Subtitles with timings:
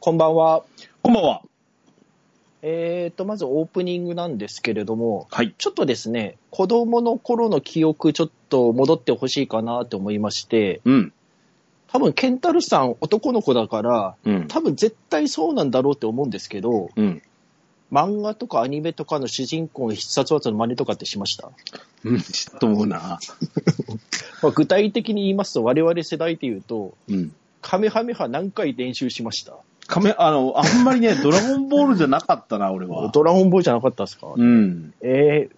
[0.00, 0.62] こんばんは。
[1.02, 1.42] こんばんは。
[2.62, 5.54] えーと、まずオープニングなんですけれども、はい。
[5.58, 11.12] ちょっとですね、子供の頃の記憶ちょっと戻ってほしいかなと思いまして、うん。
[11.88, 14.46] 多分ケンタルさん男の子だから、うん。
[14.48, 17.22] 多分絶対そうなんだろうって思うんですけど、うん。
[17.90, 21.50] 漫画とかアニメとかの主人公の必殺技の真似とかってしました、
[22.04, 22.20] うん。
[22.20, 23.18] 知ったと思うな。
[24.42, 27.34] まあ、具体的に言いますと、我々世代で言うと、うん。
[27.62, 29.56] カメハメハ何回練習しました？
[29.88, 33.08] カメ、あの、あんまりね、 ドラゴンボールじゃなかったな、俺は。
[33.08, 34.92] ドラゴンボールじゃなかったですか、うん。
[35.00, 35.56] えー、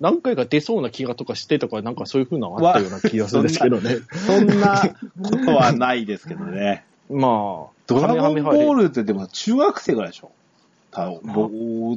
[0.00, 3.98] 何回か出そうな気がとかしてとか、なんかそういう風なのあったような気がするんですけどね。
[4.26, 4.82] そんな
[5.22, 6.84] ことはないですけどね。
[7.08, 10.30] まあ、ドラゴンボールルってでも中学生ぐらいでしょ？
[10.90, 11.20] 多分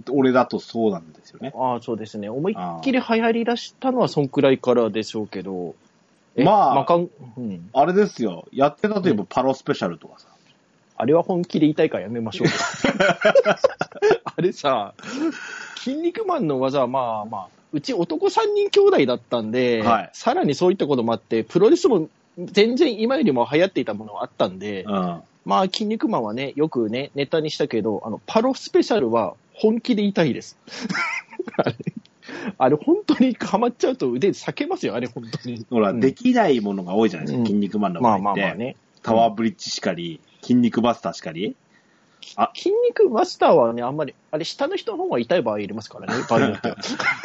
[0.03, 1.53] 僕俺だとそうなんですよね。
[1.55, 2.29] ああ、そうですね。
[2.29, 5.75] 思いっきり流行り出したのはそんくらいからでしょうけど。
[6.35, 7.69] えまあまかんうん。
[7.73, 8.45] あれですよ。
[8.51, 10.27] やってたといえばパロスペシャルとかさ。
[10.97, 12.47] あれは本気で言いたいからやめましょう。
[14.25, 14.93] あれさ、
[15.77, 25.21] 筋肉マンの技はまあまあ、うち男3人兄弟だったんで、はいさらにそういったこともあって、プロレスも全然今よりも流行っていたものがあったんで、うん。
[25.45, 30.57] まあ、筋肉マンはね、よくね、ネタにしたけど、あの、パロスペシャルは本気で痛いです。
[31.57, 31.75] あれ、
[32.57, 35.65] あれ本当にハマっちゃうと腕裂けますよ、あれ本当に。
[35.69, 38.41] ほら、うんできないものが多いじゃないですか、うん筋肉マンの場まあ合って。
[38.41, 38.75] まあまあね。
[39.03, 41.55] タワーブリッジしかり、筋肉バスターしかり？
[42.55, 46.77] 筋肉マスターはね、あんまり、あれ下の人の方が痛い場合いりますからね、 場合によっては。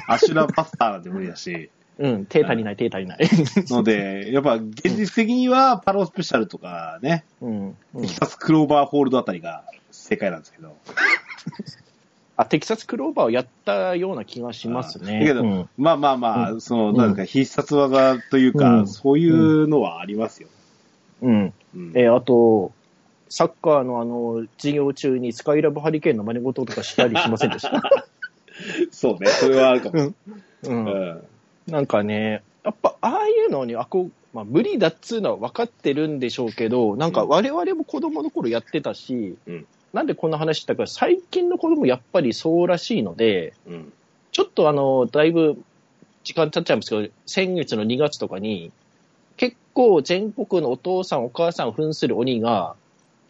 [0.08, 1.70] アシュラバスターなんて無理だし。
[1.98, 3.18] うん、手足りない、手足りない。
[3.70, 7.76] ので、やっぱ現実的にはパロスペシャルとかね、うん。
[7.94, 10.74] うんテキサスクローバーホールドあたりが正解なんですけど。
[12.36, 15.20] あ、テキサスクローバーをやったような気がしますね。
[15.20, 20.48] だけど、うんまあまあまあ、うその、なんか、必殺技というか、うんそういうのはありますよ。
[21.20, 21.52] うん。
[21.74, 22.72] うんえーあと、
[23.34, 27.82] サッカーのあの、授業中にスカイラブハリケーンの真似事とかしたりしませんでした？
[28.92, 30.12] そうね、それはあるかも
[30.64, 30.70] う。
[30.70, 30.84] ん。
[30.86, 31.22] うん
[31.66, 43.92] なんかね、やっぱ、ああいうのに、あこう、まあ、無理だっつうのは分かってるんでしょうけど、なんかうん我々も子供の頃やってたし、うんなんでこんな話したか、最近の子供やっぱりそうらしいので、うん。
[44.30, 45.56] ちょっとあの、だいぶ
[46.24, 48.72] 時間経っちゃいますけど、先月の2月とかに、
[49.38, 52.74] 結構全国のお父さんお母さんを扮する鬼が、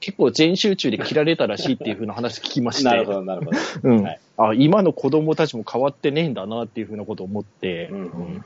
[0.03, 2.85] 結構全集中で切られたらしいっていう風な話聞きまして。
[2.85, 3.59] なるほど、なるほど。
[3.85, 8.45] うんはいあ、今の子供たちも変わってねえんだなっていう風なことを思って、うんうん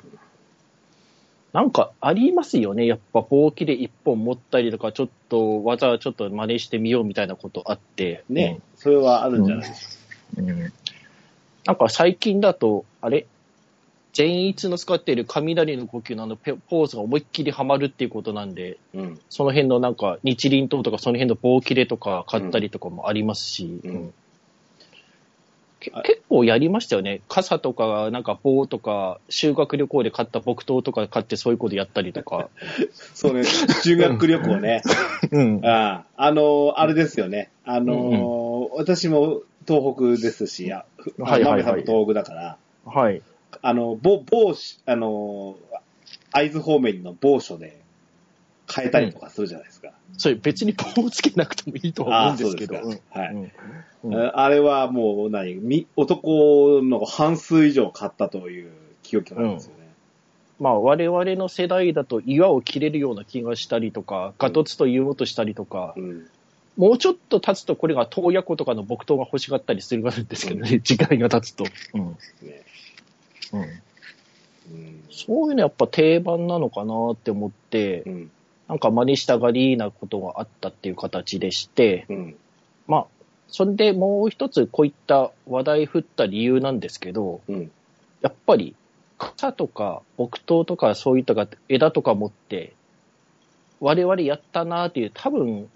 [1.52, 2.84] なんかありますよね。
[2.84, 8.24] やっぱ棒切れ一本持ったりとか、ちょっと技ちょっと真似してみようみたいなことあって。
[8.28, 10.06] ね、それはあるんじゃないです
[10.36, 10.50] うん。
[10.50, 10.72] うん
[11.64, 13.26] なんか最近だと、あれ？
[14.16, 18.78] 善逸の使っている雷の呼吸のあのペポーズが思いっきりハマるっていうことなんで、か。
[18.94, 19.20] うん。
[19.28, 24.14] その辺のなんか日輪刀とかその辺の棒切れとか買ったりとかもありますし、うんうん
[26.02, 27.20] 結構やりましたよね。
[27.28, 32.48] 傘とか、なんか棒とか、修学旅行で買った木刀とか買ってそういうことやったりとか。
[33.14, 34.82] そうね、修学旅行ね。
[35.30, 35.60] うん。
[35.64, 37.50] ああ、あのあれですよね。
[37.64, 40.86] あの私も東北ですし、あ
[41.18, 43.22] はいはいはい東北だから、はい。
[43.62, 45.56] あの、某、某し、あの
[46.32, 47.80] 会津方面の某所で
[48.72, 49.92] 変えたりとかするじゃないですか。
[50.18, 52.76] それ別に棒をつけなくてもいいとは思うんですけど。
[53.10, 53.34] あい。
[53.34, 53.52] うん。
[54.04, 54.14] うん。
[54.14, 58.70] ああれはもう何、み男の半数以上買ったという
[59.02, 59.86] 記憶があるんですよね。
[60.58, 66.26] まあ我々の世代だと岩を切れるような気がしたりとか、ガトツと言おうとしたりとか、うん。
[66.76, 71.64] もうちょっと経つとこれが洞爺湖とかの木刀が欲しがったりするんですけどね、時間が経つと。
[71.94, 72.08] うん。
[72.42, 72.62] ね
[73.52, 73.82] うん
[74.70, 75.04] うん。
[75.10, 78.30] そういうのやっぱ定番なのかなって思って、うん。
[78.68, 82.36] なんか真似したがりなことがあったっていう形でして、うん。
[82.88, 83.06] まあ、
[83.48, 87.70] それでもう一つこういった話題振った理由なんですけど、うん。
[88.22, 88.74] やっぱり
[89.18, 92.74] 草とか木刀とかそういったが枝とか持って、
[93.80, 95.68] 我々やったなっていう、多分、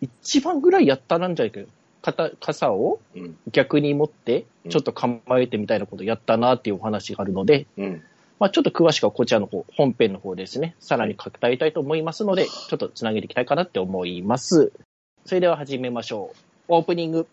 [0.00, 3.36] 一番ぐらいやったなんじゃないか肩傘をうん。
[3.52, 8.02] 逆に持ってう、んちょっと構えてみたいなことやったなっていうお話があるので、うん。
[8.38, 14.72] まあ、ちょっと詳しくはこちらの方、本編の方ですね、さらに書きたいと思いますので、ちょっとつなげていきたいかなって思います。
[15.24, 16.36] それでは始めましょう。
[16.68, 17.26] オープニング。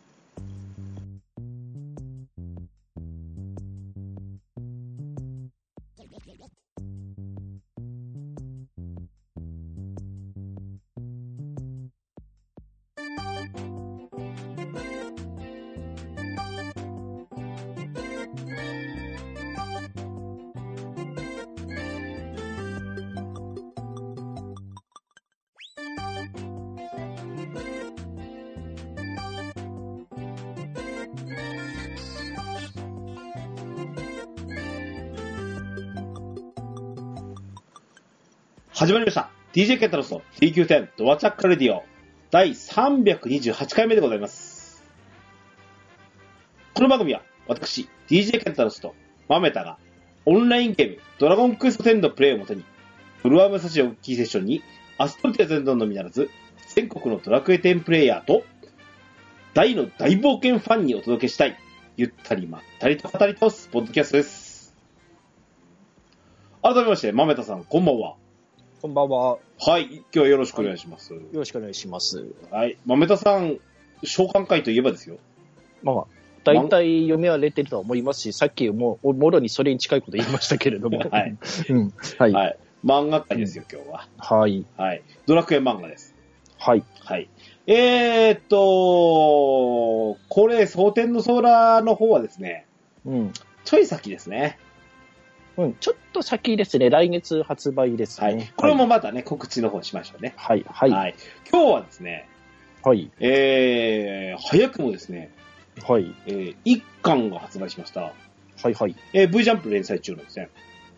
[39.56, 41.86] DJ ケンタロスの TQ10 ドアチャックレディオ
[42.30, 44.84] 第328回目でございます。
[46.74, 48.96] この番組は私、DJ ケンタロスと
[49.30, 49.78] マメタが
[50.26, 52.66] オンラインゲームドラゴンクエスト10のプレイをもとに
[53.22, 54.62] フルアームサシオキーセッションに
[54.98, 56.30] アストルティア全土のみならず
[56.76, 58.44] 全国のドラクエ10プレイヤーと
[59.54, 61.58] 大の大冒険ファンにお届けしたい
[61.96, 64.76] ゆったりまったりと語り倒すポッドキャストです。
[66.62, 68.16] 改めまして、マメタさん、こんばんは。
[68.86, 69.40] こんばんは。
[69.62, 71.12] はい、今日はよろしくお願いします。
[71.12, 72.24] よろしくお願いします。
[72.52, 73.58] はい、豆田さん、
[74.04, 75.18] 召喚会といえばですよ。
[75.82, 76.04] まあ、
[76.44, 81.00] 大体読みは出てるとは思いますし、さっきもう、もろにそれに近いこと言いましたけれども。
[81.00, 81.36] はい。
[81.68, 81.94] うん。
[82.20, 82.32] はい。
[82.32, 82.40] は。
[82.42, 82.86] はいい。
[82.86, 84.08] 漫画会ですよ、今日は。
[84.20, 84.64] はい。
[84.78, 85.02] はい。
[85.26, 86.14] ドラクエ漫画です。
[86.60, 86.84] はい。
[87.00, 87.28] はい。
[87.66, 92.68] えーっと、これ、蒼天の空の方はですね、
[93.04, 93.34] うん。
[93.64, 94.60] ちょい先ですね。
[95.58, 95.74] うん。
[95.76, 96.90] ちょっと先ですね。
[96.90, 98.28] 来月発売ですね。
[98.28, 98.54] はい。
[98.56, 100.34] これもまたね、告知の方しましょうね。
[100.38, 100.66] はい。
[100.68, 100.92] はい。
[100.92, 101.16] はい。
[101.52, 102.28] 今日はですね、
[102.84, 103.12] はい。
[103.20, 105.34] えー、早くもですね、
[105.88, 106.14] はい。
[106.28, 108.02] えー、1巻が発売しました。
[108.02, 108.14] は
[108.70, 108.74] い。
[108.74, 108.96] はい。
[109.14, 110.50] えー、V ジャンプ連載中のですね、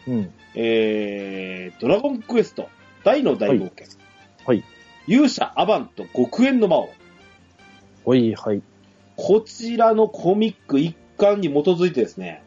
[0.08, 0.34] うん。
[0.56, 2.70] えー、ドラゴンクエスト
[3.04, 3.88] 大の大冒険。
[4.46, 4.64] はい。
[5.08, 6.90] 勇者アバンと極限の魔王。
[8.06, 8.34] はい。
[8.36, 8.62] はい。
[9.16, 12.44] こちらのコミック一巻に基づいてですね、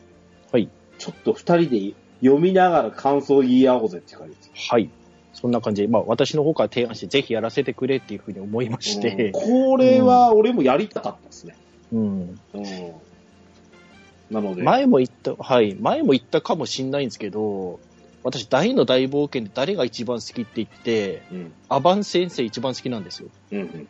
[0.53, 0.69] はい。
[0.99, 4.51] ちょっと二人で読みながら感想を言い合おうぜって感じです。
[4.71, 4.91] はい。
[5.33, 9.31] そんな感じで、まあ、私の方から提案して、ぜひやらせてくれっていうふうに思いまして。
[9.33, 11.57] これは俺もやりたかったですね。
[11.93, 12.41] うん。
[12.55, 12.65] うん。
[14.31, 15.75] なので、前も言った、はい。
[15.75, 17.81] 前も言ったかもしんないんですけど、
[18.23, 21.53] 私、大の大冒険で誰が一番好きって言って、うん。
[21.69, 23.29] アバン先生一番好きなんですよ。
[23.53, 23.89] うん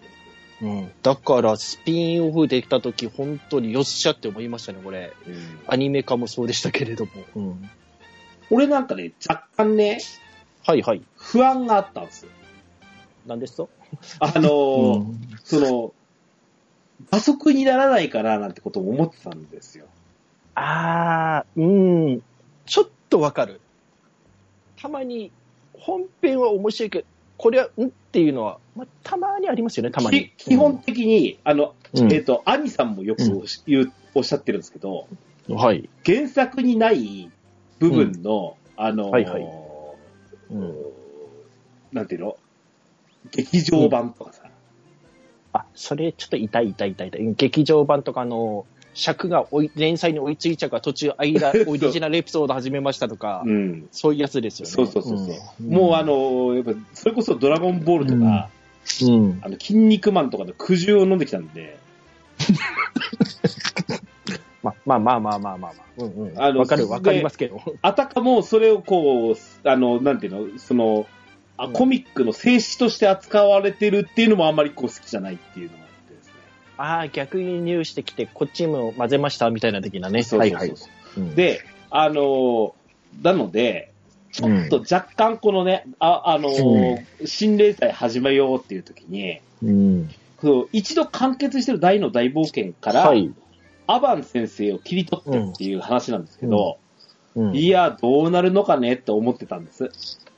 [0.62, 0.78] うん。
[0.78, 0.90] うん。
[1.02, 5.12] だから、スピンオフできた時、本当によっしゃって思いましたね、これ。
[5.26, 5.34] うん
[5.66, 7.10] アニメ化もそうでしたけれども。
[7.34, 7.70] うん。
[8.50, 10.00] 俺なんかね、若干ね、
[10.66, 11.02] はいはい。
[11.16, 12.30] 不安があったんですよ。
[13.26, 13.70] なんですと？
[14.20, 15.92] あのーうんその、
[17.10, 19.86] 馬速にならないかななんてことも思ってたんですよ。
[20.54, 22.22] あー、うん。
[22.66, 23.60] ちょっとわかる。
[24.76, 25.32] たまに、
[25.72, 27.04] 本編は面白いけど、
[27.36, 30.30] これは、んっていうのは、まあ、たまにありますよね、たまに。
[30.36, 33.22] き基本的に、あの、うんえっ、と、兄さんもよく
[34.14, 35.06] おおっしゃってるんですけど、
[35.48, 35.88] うんはい。
[36.04, 37.30] 原作にない
[37.80, 39.42] 部分の、あのーはいはい
[40.50, 40.74] うん
[41.92, 42.36] なんていうの？
[43.32, 44.44] 劇場版とかさ、
[45.52, 47.34] あ、それちょっと痛い痛い痛い痛い。
[47.34, 53.88] 劇場版とかの、尺が追い連載に追いついちゃうから途中間、 オリジナルエピソード始めましたとか、うん。
[53.90, 54.72] そういうやつですよね。
[54.72, 55.24] そうそうそうそ
[55.60, 58.50] う、んもうあ、のーやっぱ、それこそドラゴンボールとか、
[59.02, 59.40] うん。
[59.42, 61.78] あの、筋肉マンとかの苦渋を飲んできたんで、
[64.62, 65.74] ままあまあまあまあまあまあ。
[65.98, 66.42] うんうん。
[66.42, 67.60] あのわかるわかりますけど。
[67.82, 71.06] あたかもそれをこう、あの、なんていうの、その、
[71.56, 76.32] あうんコミックの静止として扱われてるっていうのもあんまりこう好きじゃないっていうのがあってですね。
[76.78, 80.22] ああ、逆輸入してきて、こっちも混ぜましたみたいな的なね。
[80.22, 80.78] そうそうそうはいはい。
[81.18, 81.60] うん、で、
[81.90, 82.72] あのー
[83.22, 83.90] なので、
[84.32, 90.10] ちょっと若干このね、あ、あのー新連載始めようっていう時に、うん。
[90.40, 93.30] こう一度完結してる大の大冒険から、はい。
[93.94, 96.78] アバン先生を切り取ってっていう話なんですけど、
[97.34, 99.90] うん、いや、どうなるのかねって思ってたんです。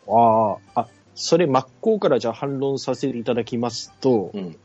[0.08, 4.56] ああ、あ、それ真っ向からじゃあ反論させていただきますと、うん。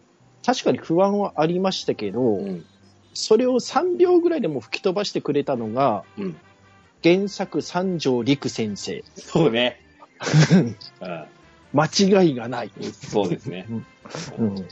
[0.45, 2.65] 確かに不安はありましたけど、うん。
[3.13, 6.37] そそれを3秒ぐらいでも吹き飛ばしてくれたのが、うん。
[7.03, 9.03] 原作三条陸先生。
[9.15, 9.81] そうね。
[10.51, 10.55] う
[11.73, 12.67] 間違いがない。
[12.67, 12.83] ん。
[12.93, 13.65] そうですね。
[13.69, 13.81] うん、
[14.55, 14.63] こ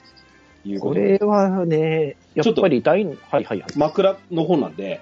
[0.65, 3.63] いうこれはね、やっぱりはいはいはい。
[3.75, 5.01] 枕の方なんで、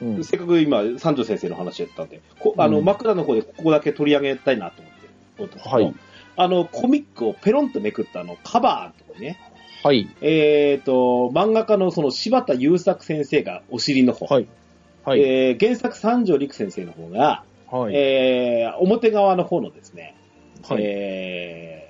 [0.00, 4.82] うんせっかく今、三条先生の話やったんで、こあの、うん枕の方でここだけ取り上げたいなと
[5.38, 5.94] 思ってはい
[6.36, 9.38] あの、コミックをペロンとめくったあの、カバーのとこね、
[9.82, 10.08] はい。
[10.20, 14.46] えっ、と、漫画家のその柴田優作先生がお尻の方、はい。
[15.04, 15.20] はい。
[15.20, 17.94] えー原作三条陸先生の方が、はい。
[17.94, 20.16] えー表側の方のですね、
[20.68, 21.89] はいえー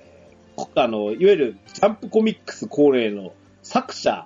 [0.75, 4.25] あの、いわゆるジャンプコミックス恒例の作者、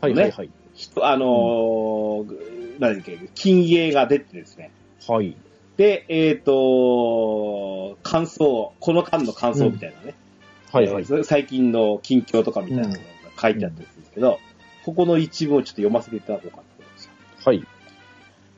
[0.00, 0.14] はい。
[0.14, 0.30] はい。
[0.30, 0.50] はい。
[0.74, 4.72] 人あのーなんだっけ、金影が出てですね、
[5.06, 5.36] はい。
[5.76, 10.14] で、えっ、と、感想、この間の感想みたいなね、
[10.72, 10.86] はい。
[10.88, 11.04] はい。
[11.04, 12.98] えー最近の近況とかみたいなのが
[13.40, 14.40] 書いてあったんですけど、
[14.84, 17.10] ここの一部をちょっと読ませていただこうかと思います。
[17.44, 17.64] はい。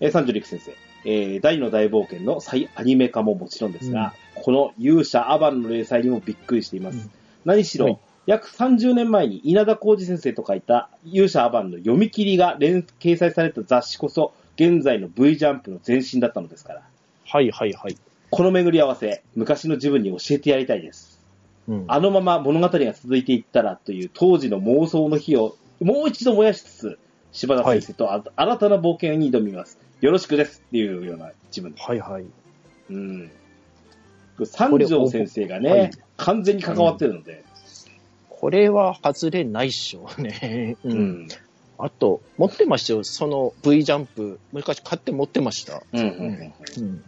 [0.01, 6.99] えー、三条陸先生、えー大の大冒険の再アニメ化ももちろんですが、この勇者アバンの連載にもびっくりしています。
[6.99, 7.11] うん
[7.47, 16.83] 何しろ、はい約30年前に稲田浩二先生と書いた勇者アバンの読み切りが連掲載された雑誌こそ、現在の V ジャンプの前身だったのですから、
[17.25, 17.51] はい。
[17.53, 17.73] はい。
[17.73, 17.97] はい。
[18.31, 21.21] この巡り合わせ、昔の自分に教えてやりたいです。
[21.69, 21.85] うん。
[21.87, 26.99] あのまま物語が続いていったらという当時の妄想の火をもう一度燃やしつつ、
[27.31, 29.79] 柴田先生とあ新たな冒険に挑みます。
[30.01, 31.75] よろしくですっていうような自分。
[31.79, 32.25] はいはい。
[32.91, 33.31] うん。
[34.45, 37.45] 三条先生がね、はい完全に関わってるので、
[38.29, 40.77] これは外れないっしょね。
[40.83, 40.89] う。
[40.89, 41.29] うんん。
[41.79, 43.05] あと、持ってましたよ。
[43.05, 44.41] その V ジャンプ。
[44.53, 45.83] 昔買って持ってました。
[45.93, 46.01] うん。
[46.01, 46.09] うん。
[46.09, 46.39] うん。
[46.39, 47.05] でうん。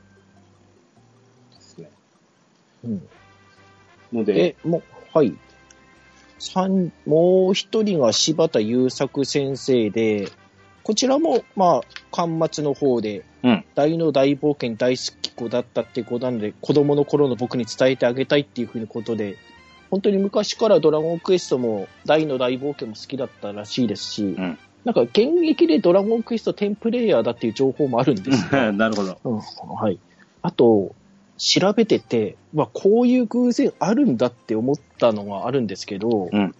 [1.58, 1.90] すね。
[2.84, 3.08] うん。
[4.12, 4.82] ので、で、もう、
[5.16, 5.34] はい。
[6.38, 10.28] 三、もう一人が柴田優作先生で、
[10.88, 19.36] こちらも、まあ、巻末の方で、うん大の大冒険大好き子だったってことなので、子供の頃の僕に伝えてあげたいっていうふうなことで、
[19.90, 29.18] 本当に昔からドラゴンクエストも大の大冒険も好きだったらしいですし、んなんか現役でドラゴンクエスト10プレイヤーだっていう情報もあるんですが、 なるほど。
[29.24, 29.40] うん、
[29.74, 29.98] はい。
[30.40, 30.94] あと、
[31.36, 36.54] 調べてて、まあ、こういう偶然あるんだって思ったのがあるんですけど、うん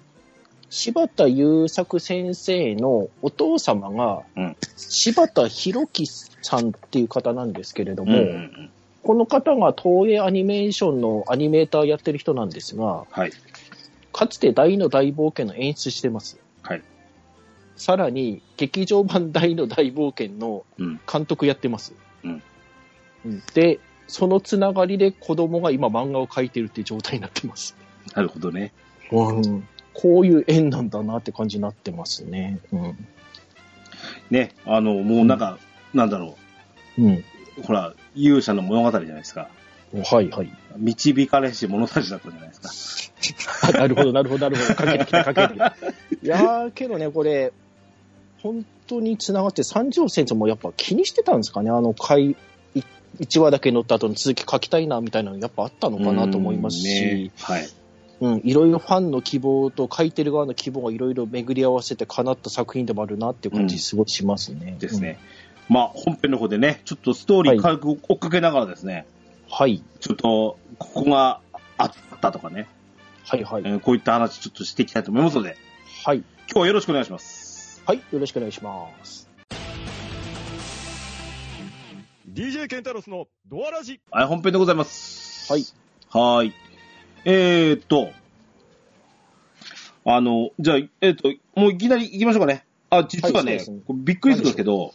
[0.70, 8.70] 柴田優作先生のお父様が、うん柴田博樹さんっていう方なんですけれども、うんうんうん。
[9.02, 13.32] この方が東映アニメーションのアニメーターやってる人なんですが、はい。
[14.12, 16.38] かつて大の大冒険の演出してます。
[16.62, 16.82] はい。
[17.76, 21.00] さらに、劇場版大の大冒険のうん。
[21.10, 21.94] 監督やってます。
[22.24, 22.42] うん
[23.24, 27.76] うんで、そのつながりで子供が今漫画を描いてるっていう状態になってます。
[28.14, 28.72] なるほどね。
[29.12, 29.68] うん、
[30.00, 32.60] こういう縁なんだなって感じになってますね。
[32.72, 33.06] うん。
[34.30, 35.58] ね、あの、もうなんか、
[35.92, 36.36] なんだろ
[36.96, 37.14] うん。
[37.14, 37.24] う。
[37.64, 39.48] ほら、勇者の物語じゃないですか。
[39.92, 40.52] はいはい。
[40.76, 43.10] 導かれし物差しだったじゃないです
[43.72, 43.72] か。
[43.76, 44.74] なるほど、なるほど、なるほど。
[44.76, 45.74] かけてきた、かけてきた。
[46.22, 47.52] いやー、けどね、これ、
[48.40, 52.36] 本当に繋がって、三条先生もやっぱ気にしてたんですかね、あの回、
[52.76, 52.82] い
[53.18, 57.68] 1話だけ乗った後の続き書きたいな、みたいなのやっぱあったのかなと思いますし、うんねはい。
[58.20, 64.76] うん、いろいろファンの希望と書いてる側の希望がいろいろ巡り合わせて叶った作品でもあるなっていう感じすごいしますね。
[64.78, 65.18] ですね。
[65.68, 69.06] まあ、本編の方でね、ちょっとストーリー軽く追っかけながらですね、
[69.48, 69.54] うん。
[69.54, 69.82] はい。
[70.00, 71.40] ちょっと、ここが
[71.76, 72.66] あったとかね、
[73.24, 73.62] はいはい。
[73.66, 75.56] えーこういった話ちょっとしていきたいと思いますので、
[76.04, 76.18] はい。
[76.18, 77.82] 今日はよろしくお願いします。
[77.84, 77.98] はい。
[77.98, 79.28] よろしくお願いします。
[82.32, 85.52] DJ ケンタロスのドアラジはい、本編でございます。
[85.52, 85.64] はい。
[86.08, 86.67] はーい。
[87.30, 88.10] えーっと、
[90.06, 92.64] あの、じゃあ、えーっと、もういきなり行きましょうかね。
[92.88, 94.94] あ、実はね、はいねびっくりするんですけど、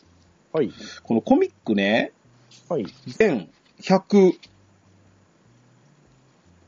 [0.52, 0.74] はい。
[1.04, 2.12] このコミックね、
[2.68, 2.88] はい。
[3.06, 3.52] 全
[3.84, 4.34] 100、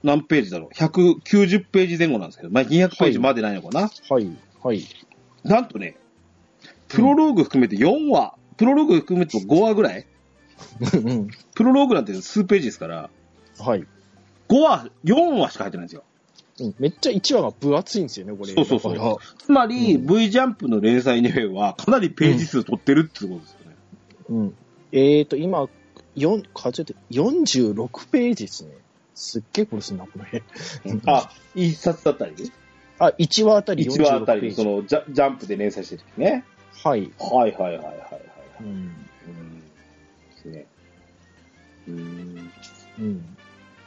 [0.04, 4.38] 何ページだろう ?190 ページ前後なんですけど、まあ、200ページまでないのかな、はい。
[4.62, 4.84] はい。
[5.44, 5.98] なんとね、
[6.90, 10.06] プロローグ含めて4話、プロローグ含めて5話ぐらい
[10.94, 13.10] うんプロローグなんて数ページですから、
[13.58, 13.88] はい。
[14.50, 16.04] 5話、4話しか入ってないんですよ。
[16.60, 18.54] うんめっちゃ1話が分厚いんですよね、これ。
[18.54, 23.76] そうそうそうつまり、うん V ジャンプの連載にはかなりページ数取ってるってことですよね。
[24.30, 24.56] うん。
[24.94, 25.68] えーと、今、
[26.16, 28.72] 四数えて、46ページですね。
[29.16, 30.44] すっげえこれすんな、これ。
[31.08, 32.52] あ、一冊だったり
[33.00, 34.64] あ、1話あたり1話あた46ペり、そ。
[34.64, 36.46] のジャジャンプで連載してる時ね。
[36.84, 37.12] はい。
[37.20, 38.22] はいはいはいはいはい。
[38.62, 38.68] うん。
[38.68, 39.60] うん。
[39.60, 40.66] ですね。
[41.88, 42.52] うん。
[43.00, 43.35] うん。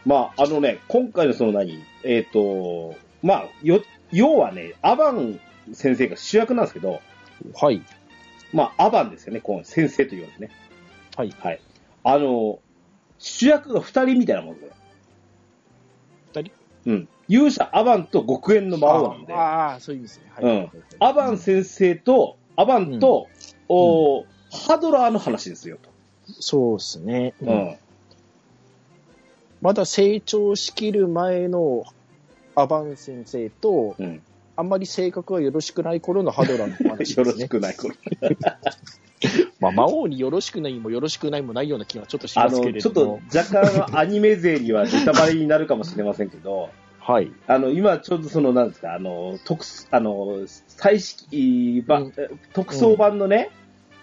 [0.09, 5.39] まあ、あのね、今回のその何、えっ、と、まあ、よ、要はね、アバン
[5.75, 7.03] 先生が主役なんですけど、
[7.55, 7.83] はい。
[8.55, 10.51] まあ、アバンですよね、この先生というわけですね。
[11.15, 11.35] はい。
[11.39, 11.61] はい。
[12.05, 12.59] あの、
[13.19, 14.73] 主役が二人みたいなもんで。
[16.33, 16.53] 二人？
[16.87, 17.09] うん。
[17.29, 20.33] 勇者アバンと極縁の魔王なんで、ああ、そういう意味ですね。
[20.35, 20.45] はい。
[20.45, 23.29] うんアバン先生と、アバンと、
[23.69, 25.91] おーハドラーの話ですよ、と。
[26.41, 27.35] そうですね。
[27.43, 27.79] ううんん。
[29.61, 31.85] まだ成長しきる前の
[32.55, 34.23] アバン先生と、うん。
[34.57, 37.45] あんまり性格がよろしくない頃のハドラーの話よろですね。
[37.45, 38.37] しくない、これ。
[39.61, 43.21] まあ、魔王によろしくないもよろしくないもないような気がちょっとしあますけの、ちょっれども。
[43.31, 47.33] と若干アニメ勢にはネタバレになるかもしれませんけど、はい。
[47.47, 52.13] あの、今ちょうどその、なんですか、あの、特す、あの、最式版、うん
[52.53, 53.51] 特装版のね、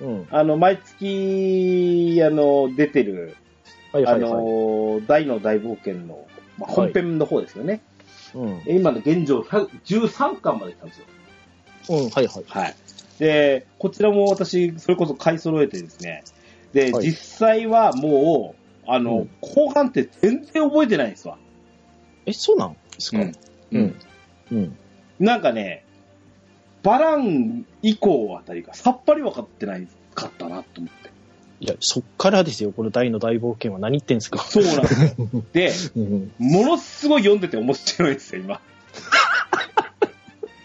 [0.02, 0.28] うん。
[0.32, 3.45] あの、毎月、あの、出てる、あ
[3.96, 4.32] はいはいはい。
[4.32, 7.82] の、大の大冒険の、まあ、はい本編の方ですよね。
[8.34, 8.62] うん。
[8.68, 11.06] 今の現状、100 13巻まで来たんですよ。
[11.90, 12.44] うん、はいはい。
[12.48, 12.76] はい。
[13.20, 16.24] で、こちらも私、それこそ買い揃えてですね。
[16.74, 21.38] で、はい実際はもう、あの、うん後半って全然覚えてないんですわ。
[22.26, 23.20] え、そうなんですか？
[23.20, 23.34] うん。
[23.72, 23.96] うん。
[24.52, 24.78] うん。
[25.20, 25.86] なんかね、
[26.84, 31.10] バラン以降あたりがさっぱり分かってないかったなと思って。
[31.60, 34.40] いや、そっからですよ、この大の大冒険は何言ってんすか。
[34.40, 35.44] そうなんですよ。
[35.54, 36.32] で、うん。
[36.38, 38.62] ものすごい読んでて面白いですよ、今。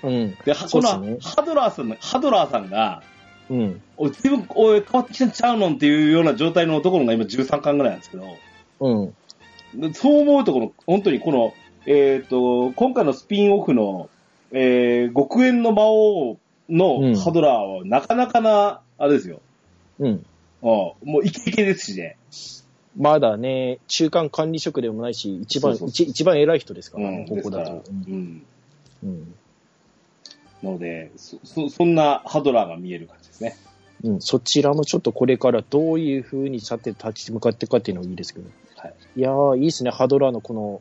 [0.03, 0.31] うん。
[0.45, 3.03] で、このハドラーさんの、ハドラーさんが、
[3.49, 3.83] うん。
[3.97, 8.37] おい、自分、おい、変わってきてんちゃうのんっていうような状態のところが今13巻ぐらいなんですけど、
[8.81, 9.15] うん。
[9.81, 11.55] でそう思うとこの、本当にこの、
[11.87, 14.11] えっ、と、今回のスピンオフの、
[14.53, 16.39] えー、極限の魔王うん
[16.77, 19.41] のハドラーは、なかなかな、あれですよ。
[19.99, 20.27] うん。
[20.63, 22.17] うんもうイケイケですしね。
[22.97, 27.79] まだね、中間管理職でもないし、一番、そうそう一一番偉い人ですからね、うん、ここだと。
[27.79, 28.47] ですからうん。
[29.05, 29.35] うん。
[30.63, 33.57] ので、そ、そそんなハドラーが見える感じですね。
[34.03, 34.21] うん。
[34.21, 38.51] そちらもちょっとこれからどういう風にさて立ち向かっていくかっていうのがいいですけど。
[38.77, 38.95] はい。
[39.17, 40.81] いやー、いいっすね、ハドラーのこの、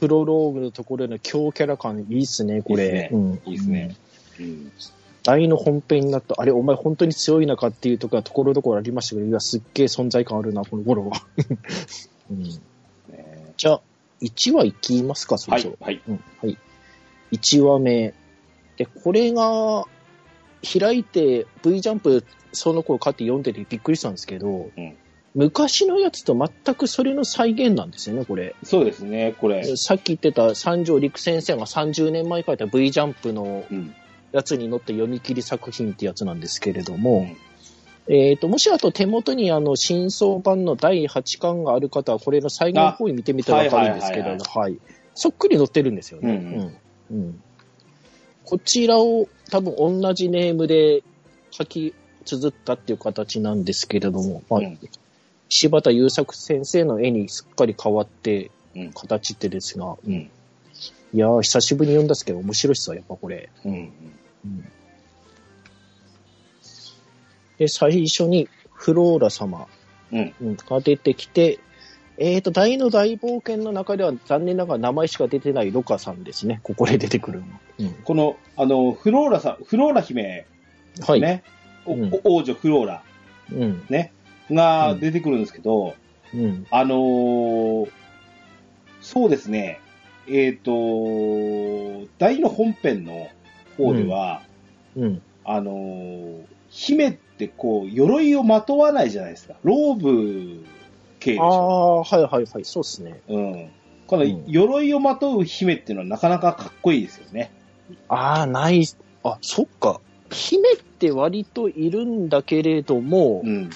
[0.00, 2.84] プロローグのところの強キャラ感、いいっすね、これ。
[2.84, 3.32] いいっすねうん。
[3.46, 3.96] いいですね。
[4.40, 4.72] うん。
[5.22, 11.22] 大の本編になった、あれ、お前本当に強いのかっていうところはところどころありましたけど、いや、すっげえ存在感あるな、この頃は。
[12.30, 13.80] うん、ねじゃあ、
[14.22, 15.76] 1話いきますか、そろそろ。。
[15.80, 16.02] はいはい。
[16.08, 16.58] うん、はい。
[17.32, 18.14] 1話目。
[18.76, 19.84] で、これが、
[20.62, 24.96] 開いて V ジャンプその頃買って読んでてびっくりしたんですけど、うん
[25.32, 28.56] 昔のやつと全くそれの再現なんですよね、これ。
[28.64, 29.76] そうですね、これ。
[29.76, 33.94] さっき言ってた三条陸先生が30年前書いた V ジャンプのうん。
[34.32, 37.28] やつに載って読み切り作品ってやつなんですけれども、
[38.08, 44.78] えっ、と、もしあと手元にあの、新装版の第8巻がある方は、これの再現方位見てみたらわかるんですけど、あはいはい
[45.14, 46.34] そっくり載ってるんですよね。
[47.10, 47.42] うんうんうん
[48.44, 51.04] こちらを多分同じネームで
[51.52, 51.94] 書き
[52.24, 54.78] 綴ったっていう形なんですけれども、まあうん
[55.48, 58.92] 柴田優作先生の絵にすっかり変わってうん。
[58.92, 60.12] 形ってですが、うん。
[60.12, 60.30] い
[61.12, 63.50] やー、久しぶりに読んだっすけど面白いっすわ、やっぱこれ。
[63.64, 63.92] うん。
[67.58, 69.66] で、最初にフローラ様
[70.12, 70.34] うん。
[70.40, 71.60] うんが出てきて、
[72.18, 76.60] えっ、と、大の大冒険の中では残念ながら名前しか出てないロカさんですね。
[76.62, 77.46] ここで出てくるの。
[77.78, 80.46] うんこの、あの、フローラさん、フローラ姫、
[81.06, 81.20] はい。
[81.20, 81.42] ね、
[81.86, 83.02] おうんお王女フローラ、
[83.52, 83.84] うん。
[83.88, 84.12] ね、
[84.50, 85.94] が出てくるんですけど、
[86.34, 86.66] うん。
[86.70, 87.90] あのー
[89.02, 89.80] そうですね、
[90.28, 93.28] えっ、と、大の本編の
[93.76, 94.42] 方では、
[94.96, 95.22] うん。
[95.44, 99.54] あのー姫ってこう、鎧をまとわないじゃないですか。
[99.64, 100.64] ローブ
[101.18, 101.48] 系でしあょ。
[101.48, 102.64] あ、はいはいはい。
[102.64, 103.20] そうっすね。
[103.28, 103.70] うん。
[104.06, 107.50] このうん鎧をまとう姫っていうのはなかなかかっこいいですよね。
[108.08, 108.84] ああ、ない。
[109.24, 110.00] あ、そっか。
[110.30, 113.70] 姫って割といるんだけれども、うん。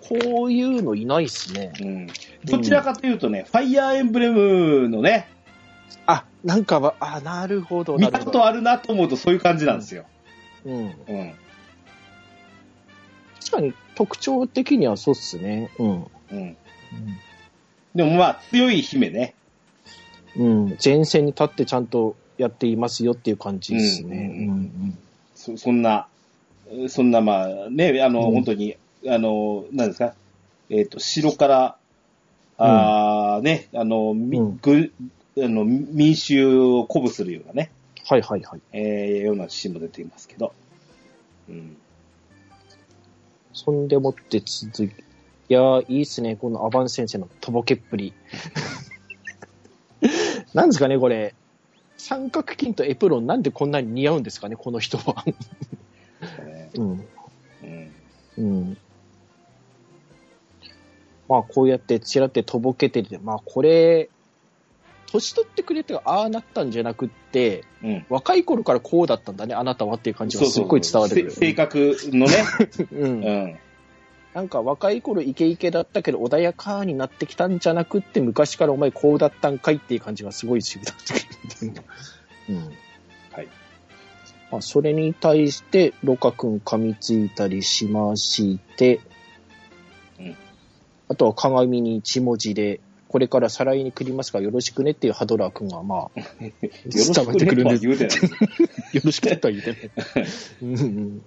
[0.00, 1.72] こういうのいないっすね。
[1.80, 2.06] うん。
[2.46, 5.28] どちらかというとね、ファイヤーエンブレムのね、
[6.06, 8.18] あ、なんかは、あなるほど、見なるほど。
[8.18, 10.04] たことあるなと思うとそういう感じなんですよ。
[10.64, 10.74] うん。
[10.74, 10.92] うん。
[13.40, 15.70] 確かに特徴的にはそうっすね。
[15.78, 16.06] うん。
[16.32, 16.56] うん。
[17.94, 19.34] でもまあ、強い姫ね。
[20.36, 20.76] うん。
[20.82, 24.30] 前線に立ってちゃんとやっていますよっていう感じですね。
[24.34, 24.98] うんうん
[25.34, 26.06] そそんな、
[26.88, 28.76] そんなまあね、あの、うん本当に、
[29.08, 30.14] あの、何ですか、
[30.70, 31.76] えっ、と、城から、
[32.58, 34.92] あーね、あの、みうんぐ
[35.38, 37.72] あの民衆を鼓舞するようなね、
[38.06, 38.60] はいはいはい。
[38.72, 40.52] えー、ようなシーンも出ていますけど。
[41.48, 41.76] うん。
[43.52, 44.94] そんでもって続き、い
[45.48, 46.36] やー、いいっすね。
[46.36, 48.12] このアバン先生のとぼけっぷり。
[50.52, 51.34] なんですかね、これ。
[51.96, 55.24] 三角筋とエプロンなんでこんなに似合うんですかね、この人は。
[56.44, 56.90] ねうん。
[57.62, 57.92] うん。
[58.38, 58.76] うん。
[61.28, 64.10] まあ、こうやってちらってとぼけてて、まあ、これ、
[65.12, 68.06] 年取ってくれてああなったんじゃなくって、うん。
[68.08, 71.30] 若い頃からこうだったんだね、あなたはっていう感じがすっごい伝わってくる。
[71.30, 72.34] せ性格のね、
[72.92, 73.58] うんうん。
[74.32, 81.12] なんか若い頃イケイケだったけど穏やかになってきたんじゃなくって昔からお前こうだったんかいっていう感じがすごいしぶだって
[81.58, 81.72] くる。
[82.48, 82.56] うん。
[83.32, 83.48] はい。
[84.50, 90.36] まあ、それに対してロカ君噛みついたりしまして、うん
[91.12, 92.80] あとは鏡に一文字で、
[93.12, 96.50] これから再来に来りますからよろしくねっていうハドラー君がまあ、 よ
[96.86, 98.24] ろしくねとは言うてないです。
[98.96, 99.90] よろしくねとは言うてない。
[100.62, 101.22] うんうん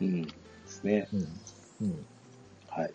[0.00, 0.22] うん。
[0.22, 0.30] で
[0.66, 1.08] すね。
[1.12, 1.28] うん
[1.82, 2.06] うん
[2.68, 2.90] はい。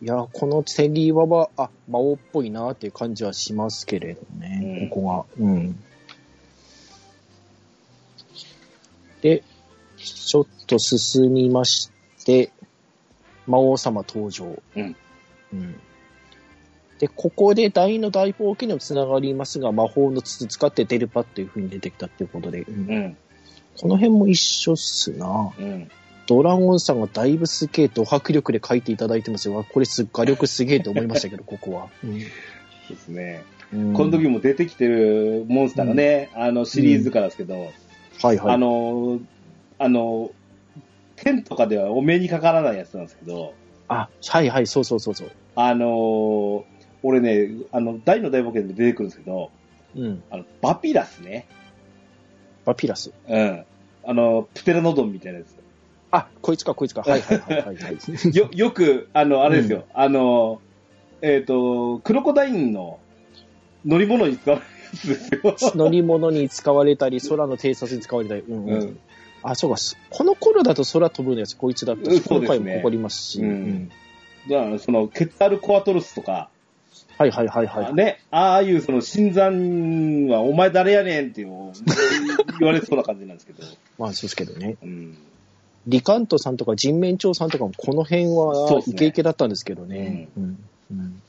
[0.00, 5.44] いや、この手際は、あ、魔王っぽいなっていう感じはしますけれどね、うんここが。
[5.44, 5.78] うん。
[9.20, 9.44] で、
[9.98, 11.90] ちょっと進みまし
[12.24, 12.52] て、
[13.46, 14.62] 魔王様登場。
[14.76, 14.96] うん。
[15.52, 15.80] うん。
[17.02, 23.16] で、ここで大の大冒険にもつながりますが、魔法の筒使ってデルパっていう風に出てきたっていうことで、うんうん。
[23.76, 25.52] この辺も一緒っすな。
[25.58, 25.90] うん。
[26.28, 29.56] ドラゴンさんがだいぶすげえド迫力で書いていただいてますよ。
[29.56, 31.88] わこれす画力すげえと思いましたけど、 ここは。
[32.88, 33.42] ですね。
[33.72, 37.72] うんこの時も出てきてるモンスターがね、あのシリーズからですけど、
[38.22, 38.54] はいはい。
[38.54, 39.18] あの、
[39.80, 40.30] あの、
[41.16, 43.54] 天とかではお目にかからないやつなんですけど、
[43.88, 45.32] あ、はいはい、そうそうそうそう。
[45.56, 46.64] あの、
[47.02, 49.50] 俺ね、あの、大の大冒険で出てくるんですけど、
[49.96, 50.22] うん。
[50.30, 51.46] あの、バピラスね。
[52.64, 53.12] バピラス？
[53.28, 53.64] うん。
[54.04, 55.54] あの、プテラノドンみたいなやつ。
[56.10, 57.02] あ、こいつかこいつか。
[57.02, 57.96] はいはいはいはい、はい。
[58.36, 59.84] よ、よく、あの、あれですよ。
[59.94, 60.60] あの、
[61.22, 62.98] えっ、と、クロコダインの
[63.84, 65.72] 乗り物に使われるやつですよ。
[65.74, 68.42] 乗り物に使われたり、空の偵察に使われたり。
[68.42, 68.72] うん、うん。
[68.72, 68.98] うん。
[69.42, 69.76] あ、そうか。
[69.76, 73.40] すこの頃だと空飛ぶのやつ、こいつだったし、ね今回も残りますし。
[73.40, 73.90] うん
[74.48, 76.50] じゃあ、その、ケツアルコアトルスとか、
[77.22, 77.94] はいはいはいはい。
[77.94, 83.62] ね、ああいうその、新参はお前誰やねんって言われそうな感じなんですけど。
[83.98, 84.76] まあそうですけどね。
[84.82, 85.16] うん。
[85.86, 90.28] リカントさんとか人面長さんとかもこの辺はイケイケだったんですけどね。
[90.36, 90.64] うん。
[90.90, 91.22] うん。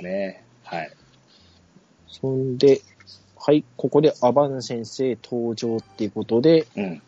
[0.00, 0.42] ね。
[0.62, 0.90] はい。
[2.08, 2.80] そんで、
[3.36, 7.02] はい、ここでアバン先生登場っていうことで、うん。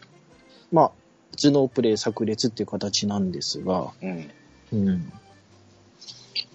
[0.72, 0.92] まあ、
[1.36, 4.30] 頭脳プレイ炸裂っていう形なんですが、うん。
[4.72, 5.12] うん。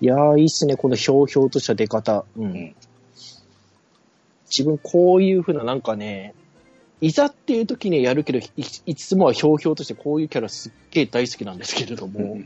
[0.02, 2.26] いやー、いいっすね、このひょうひょうとした出方。
[2.38, 2.54] うん。
[2.54, 2.76] ん
[4.50, 6.34] 自分、こういう風な、なんかね、
[7.02, 8.44] いざっていう時にやるけど、い
[8.86, 12.46] いつもはひょうひょうとしてこういうキャラすっげえ大好きなんですけれども、うん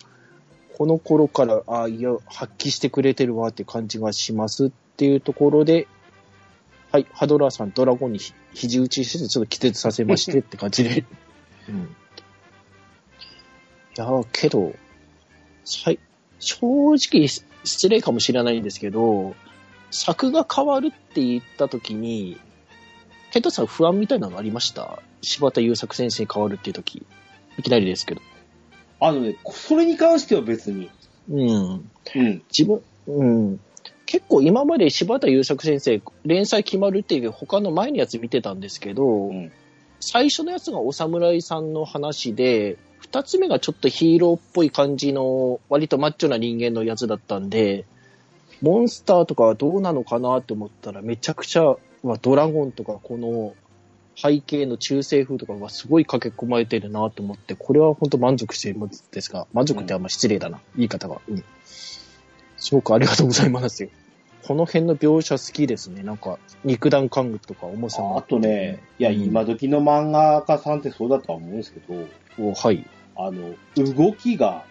[0.80, 5.90] この頃から、ああ、いや、発揮してくれてるわって感じがしますっていうところで、
[6.90, 11.04] はい、ハドラーさん、ドラゴンにひ肘打ちして、ちょっと気絶させましてって感じで。
[11.68, 11.76] うん。
[11.76, 11.88] い
[13.98, 14.74] やー、けど、
[15.84, 16.00] はい、
[16.40, 19.36] 正直失礼かもしれないんですけど、
[19.92, 22.40] 作が変わるって言った時に、
[23.32, 25.02] ケントさん不安みたいなのありました？
[25.22, 27.06] 柴田優作先生変わるっていう時。
[27.58, 28.22] いきなりですけど。
[29.00, 30.90] あのね、それに関しては別に。
[31.30, 31.90] うん。
[32.16, 32.42] うん。
[32.50, 33.60] 自分、うん。
[34.06, 39.52] 結構今まで柴田優作先生、連載決まるっていう他の前のやつ見てたんですけど、うん
[40.02, 47.86] 最初のやつがお侍さんの話で、二つ目がちょっとヒーローっぽい感じの、割とマッチョな人間のやつだったんで、
[48.62, 53.54] モンスターとかはどうなのかなって思ったら、めちゃくちゃ、まドラゴンとかこの
[54.16, 61.22] 背景の中世風とかがすごい駆け込まれてるなと思って、これは本当満足しているんですが、満足ってあんま失礼だな、言い方が。
[61.30, 61.44] うん。
[62.58, 63.90] すごくありがとうございますよ。
[64.44, 66.04] この辺の描写好きですね。
[66.04, 72.08] なんか、肉弾感とか重さがあとね、いや、うん今時の漫画家さんってそうだとは思うんですけど、
[72.40, 72.86] おはい。
[73.16, 74.64] あの、動きが、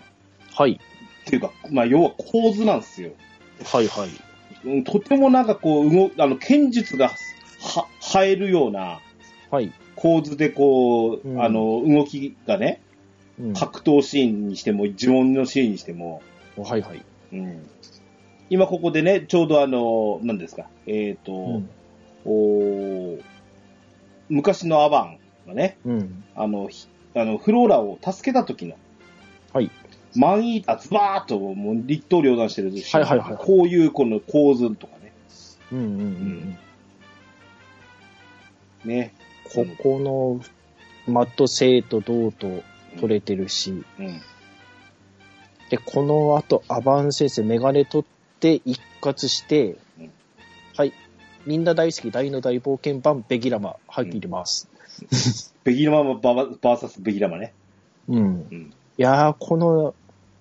[0.54, 0.72] はい。
[0.72, 3.12] っていうか、まあ、要は構図なんですよ。
[3.64, 4.08] はいはい。
[4.64, 7.08] うんとてもなんかこう、動、あの、剣術が、
[7.60, 9.00] は、生えるような
[9.50, 9.72] はい。
[9.96, 12.80] 構図でこう、うんあの、動きがね、
[13.38, 16.22] うん、格闘シーンにしても、呪文のシーンにしても、
[16.56, 17.02] はいはい。
[17.32, 17.68] うん。
[18.50, 21.70] 今ここでね、ちょうどあの、何ですか、えっ、と、うん。
[22.24, 23.22] おー
[24.28, 26.24] 昔のアバンがね、うん。
[26.34, 28.76] あの、ひあの、フローラを助けた時の、
[29.52, 29.70] はい。
[30.14, 35.12] マンイーターズバーっともう立刀両断してるし、はいはいはいこういうこの構図とかね、
[35.72, 36.58] うんうんうん
[38.84, 38.88] うん。
[38.88, 39.14] ね。
[39.44, 40.40] ここの、
[41.12, 42.62] マット生と銅と
[43.00, 44.20] 取れてるし、うん。
[45.70, 50.10] で、この後、アバン先生、メガネ取って一括して、うん
[50.78, 50.92] はい。
[51.44, 54.68] みんな大好き、大の大冒険版、ベギラマ、入っています。
[55.64, 57.52] ベギラマバババーサスベギラマね。
[58.08, 58.16] うん。
[58.16, 58.72] うん。
[58.96, 59.94] いやー、この、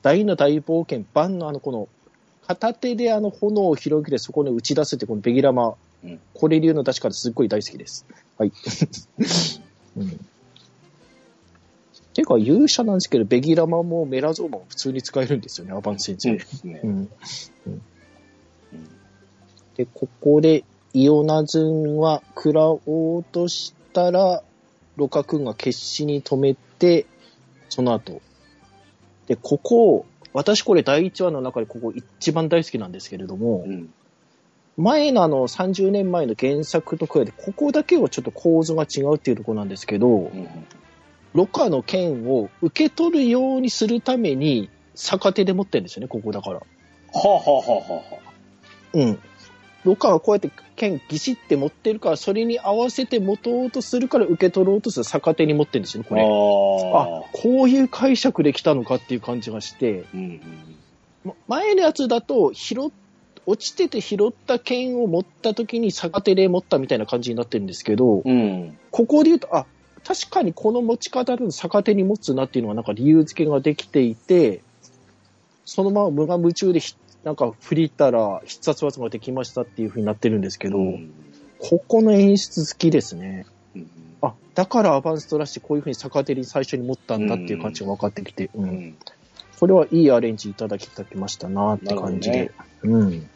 [0.03, 1.87] 大の大冒険版のあの、この、
[2.45, 8.05] 片手であの炎を広げてそこに打ち出すってこのベギラマ、うんこれ流の出し方すっごい大好きです。
[8.37, 8.51] はい。
[9.97, 10.19] うん。
[12.17, 16.29] ていうか、勇者なんですけど、ベギラマもメラゾーマも普通に使えるんですよね、アバン先生。
[16.29, 16.87] そうですねう。
[16.87, 16.89] ん。
[16.89, 17.09] うん
[17.67, 17.81] うん
[19.75, 20.63] で、ここで、
[20.95, 24.41] イオナズンは食らおうとしたら、
[24.95, 27.05] ロカ君が決死に止めて、
[27.69, 28.23] その後。
[29.27, 33.93] で、ここ、私これ第1話の中でここ一番大好きなんですけれども、うん。
[34.75, 40.47] 前のあの30年前の原作と比べて、ここだけはちょっと構図が違うっていうところなんですけど、うん。
[41.33, 46.55] ロカの剣を受け取るようにするために、逆手で持ってるんですよね、ここだから。
[46.55, 46.63] は
[47.13, 48.31] あ、はあはあはあはあ、
[48.93, 49.19] うん。
[49.83, 56.21] ロカはこうやって剣ギシって持ってるから、それに合わせて持とうとするから受け取ろうとする逆手に持ってるんですよね、これ。
[56.21, 56.25] あ。
[56.25, 60.41] こういう解釈できたのかっていう感じがして、うんうん。
[61.23, 62.91] ま前のやつだと、拾っ
[63.47, 68.77] 落ちてて拾った剣を持った時に逆手で持ったみたいな感じになってるんですけど、うん。
[68.91, 69.65] ここで言うと、あ、
[70.07, 74.61] 確かにこの持ち方だと逆手に持つなっていうのはなんか理由付けができていて、
[75.65, 81.11] そのまま無我夢中でひなんか振りったら必殺技ができましたっていう風になってるんですけど、うん
[81.59, 83.47] ここの演出好きですね。
[83.75, 83.89] うん
[84.21, 88.97] あ、だからアバンストラッシュこういう風に逆手に最初に持ったんだっていう感じが分かってきて、ううんん
[89.59, 92.51] これはいいアレンジいただきいただきましたなって感じで。
[92.83, 93.29] うん。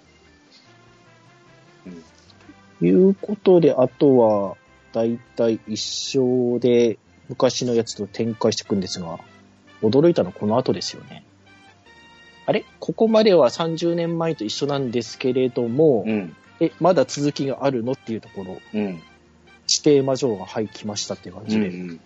[2.81, 4.57] いうことで、あとは、
[4.93, 5.82] だいたい一
[6.17, 6.97] 生で
[7.30, 9.19] 昔のやつと展開していくんですが、
[9.82, 11.23] 驚いたのはこの後ですよね。
[12.45, 12.65] あれ？
[12.80, 16.36] ここまでは30年前と一緒なんですけれども、うん。
[16.60, 18.82] え、まだ続きがあるのっていうところ、うん。
[18.82, 19.01] 指
[19.84, 21.99] 定魔女が入きましたっていう感うじで、ん。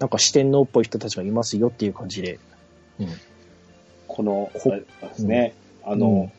[0.00, 2.38] なんか四天王っぽい人たちがいますよっていう感じで、
[4.08, 5.54] この、こあれですね、
[5.84, 6.32] あうんの、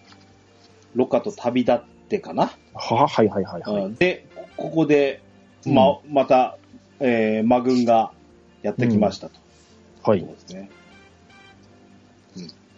[0.93, 3.85] ロカと旅立ってかな、ははいはいはいはい。
[3.85, 5.21] うんで、ここで、
[5.73, 6.57] ま、また、
[6.99, 8.11] えー、魔軍が
[8.61, 9.39] やってきましたと。
[10.03, 10.29] はいそう。
[10.29, 10.69] ですね。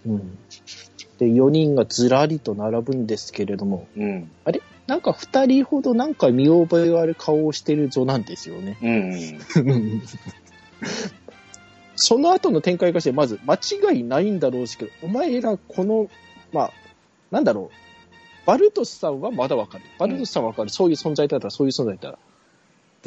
[0.06, 0.38] うん。
[1.17, 4.32] で、4人がずらりと並ぶんですけれども、うん。
[4.86, 8.78] なんか2人ほどなんか見覚えがある顔をしてるぞなんですよね。
[8.82, 9.39] うん。
[11.95, 16.10] その後の展開として、まず間違いないんだろうしけど、お前らこの、
[16.54, 16.71] まあ、
[17.32, 17.78] なんだろう。
[18.45, 19.84] バルトスさんはまだわかる。
[19.97, 20.69] バルトスさんはわかる。
[20.69, 22.19] そういう存在だったら、そういう存在だったら。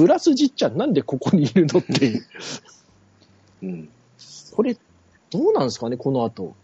[0.01, 2.25] ブラスじっちゃんなんでここにいるのっていう。
[3.63, 3.89] うん。
[4.53, 4.75] これ、
[5.31, 6.55] どうなんですかね、この後。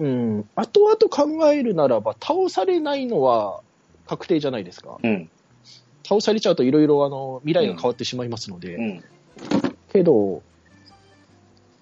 [0.00, 0.48] うん。
[0.56, 3.60] 後々考えるならば、倒されないのは
[4.08, 4.98] 確定じゃないですか。
[5.00, 5.30] うん。
[6.02, 8.74] 倒されちゃうといろいろあの、未来が変わってしまいますので。
[8.74, 9.04] うん。
[9.92, 10.42] けど、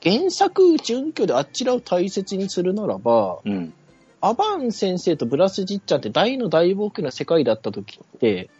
[0.03, 3.73] 原作準拠であちらを大切にするならば、うん。
[4.21, 8.51] アバン先生とブラスジッちゃんって大の大冒険な世界だった時って、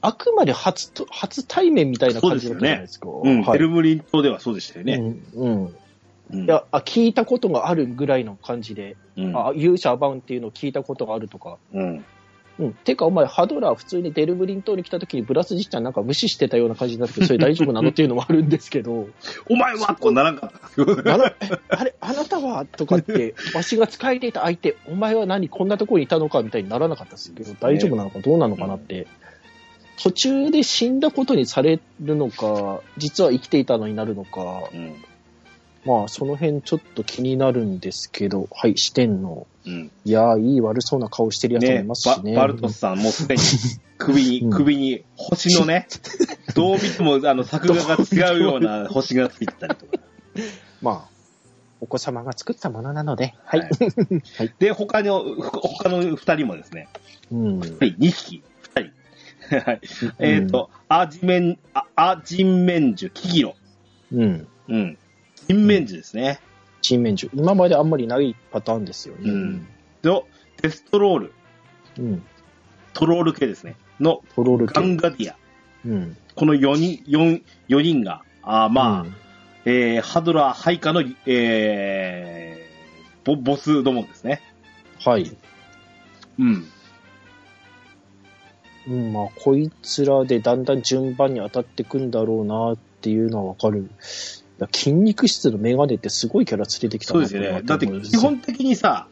[0.00, 3.08] あくまで初と、初対面みたいな感じだったじゃないですか。
[3.08, 3.42] うん。
[3.42, 4.94] はいテルムリン島ではそうでしたよね。
[5.34, 5.42] うん。
[5.42, 5.76] うん。
[6.32, 6.44] うん。
[6.44, 9.36] いや、あ、聞いたことがあるぐらいの感じで、うん。
[9.36, 11.58] あ、勇者アバンっていうのを聞いたことがあるとか。
[11.72, 12.04] うん。
[12.58, 12.72] うん。
[12.72, 19.08] てか、お前、ハドラー普通にデルブリン島に来た時にブラスジッちゃんなんか無視してたような感じになって、それ大丈夫なのっていうのもあるんですけど、
[19.50, 21.14] お前はこうならんかった。
[21.78, 29.06] あれ、あなたはとかって、わしが使えていた相手、お前は何、こんなところにいたのかみたいにならなかったですけど、大丈夫なのかどうなのかなって、
[30.02, 34.94] 途中で死んだことにされるのか、実は生きていたのになるのか、うん。
[35.86, 39.90] まあ、その辺ちょっと気になるんですけど、はい、視点の、うん。
[40.04, 42.34] いやー、いい悪そうな顔してるやつもいねますしね。
[42.34, 43.40] ババルトスさん、もうすでに
[43.98, 45.86] 首に、うん首に星のね、
[46.54, 49.92] どう見てもあの作画が違うような星がついてたりとか。
[50.82, 51.16] まあ、
[51.80, 53.60] お子様が作ったものなので、はい。
[53.60, 53.70] はい
[54.58, 56.88] で、他の、他の二人もですね、
[57.30, 57.60] うん。
[57.60, 58.42] はい、2匹。
[59.50, 59.80] はい。
[60.18, 63.54] えっ、と、アジメン、あアジンメンジュ、キギロ。
[64.12, 64.46] うん。
[64.68, 64.98] うん。
[65.48, 66.40] ジンメンジュですね。
[66.82, 67.30] チームメンジュ。
[67.34, 69.30] 今まであんまりないパターンですよね。
[69.30, 69.66] うん。
[70.02, 71.32] と、テストロール、
[71.98, 72.22] うん。
[72.92, 73.76] トロール系ですね。
[74.00, 75.36] の、トロール系ガンガディア。
[75.84, 76.16] うん。
[76.34, 79.14] この4人、四四人が、あーまあ、うん
[79.68, 84.40] えー、ハドラー配下の、えー、ボボスどもですね。
[85.00, 85.36] はい。
[86.38, 86.68] うん。
[88.88, 93.90] うん、まあ、こいつらでだんだん順番に当たってくんだろうなっていうのはわかる。
[94.72, 97.62] 筋肉質のメガネってすごいキャラ連れてきたなそうですよね。
[97.62, 99.06] だって基本的にさ、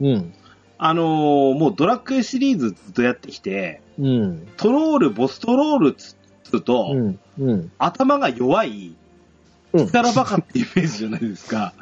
[0.00, 0.34] うん。
[0.78, 4.48] あのーもうドラクエシリーズずっとやってきて、うん。
[4.56, 7.18] トロール、ボストロールつつうと、うん。
[7.38, 7.72] うん。
[7.78, 8.94] 頭が弱い、
[9.72, 11.74] うん力バカっていうイメージじゃないですか。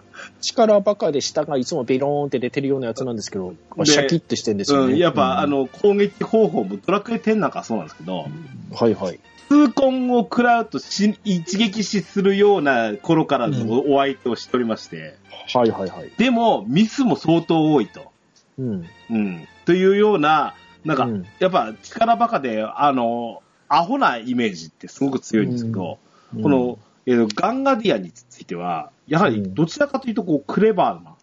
[0.47, 3.55] 力バカで下がいつもベローンって出てるようなやつなんですけど、
[3.85, 4.95] シャキッとしてるんですよね。
[4.95, 8.27] うん、やっぱ、うんあ、の、攻撃方法もドラクエ10なんかはそうなんですけど、
[8.73, 9.21] はいはい。
[9.49, 15.17] 痛恨を食らうとし一撃死するような頃からのお相手をしておりまして、
[15.55, 16.11] はいはいはい。
[16.17, 18.13] でも、ミスも相当多いと。
[18.59, 18.87] うん。
[19.11, 19.49] うん。
[19.65, 20.55] というような、
[20.85, 25.99] なんか、うんやっぱ力バカで、あの、アホなイメージってすごく強いんですけど、
[26.43, 31.15] この、えーガンガディアについては、やはりどちらかというと、こう、クレバーな、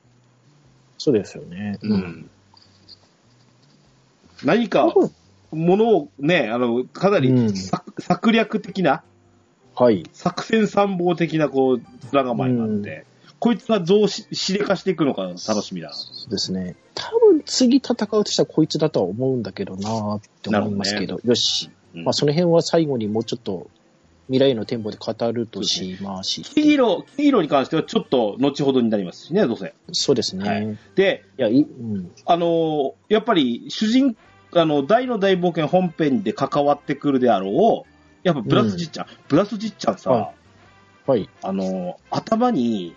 [0.97, 1.77] そうですよね。
[1.81, 2.29] うん。
[4.45, 4.93] 何か
[5.51, 9.03] ものをね、あの、かなりうん策,、策略的な、
[9.75, 10.05] はい。
[10.13, 11.81] 作戦参謀的な、こう、
[12.13, 13.05] 面構えがあって、
[13.39, 15.93] こいつが増し、しれかしていくのか楽しみだな。
[15.93, 16.77] そうですね。
[16.95, 21.69] 多分次戦うとしたらこいつだとは思うんだけどなーって思いますけど、よし。
[21.93, 23.69] うんまあその辺は最後にもうちょっと
[24.27, 29.73] 未来の展望で語るとしましキギロ、キギロに関してはちょっと後ほどになりますしね、どうせ。
[29.91, 32.11] そうですね。、はいいで、や、いうん。
[32.25, 34.15] あのーやっぱり主人、
[34.53, 37.89] あの、大の大冒険本編で関わってくるであろう、
[38.23, 40.31] やっぱブラスじっちゃん、ブラスじっちゃんさ、は
[41.05, 41.29] はい。
[41.41, 42.95] あの、頭に、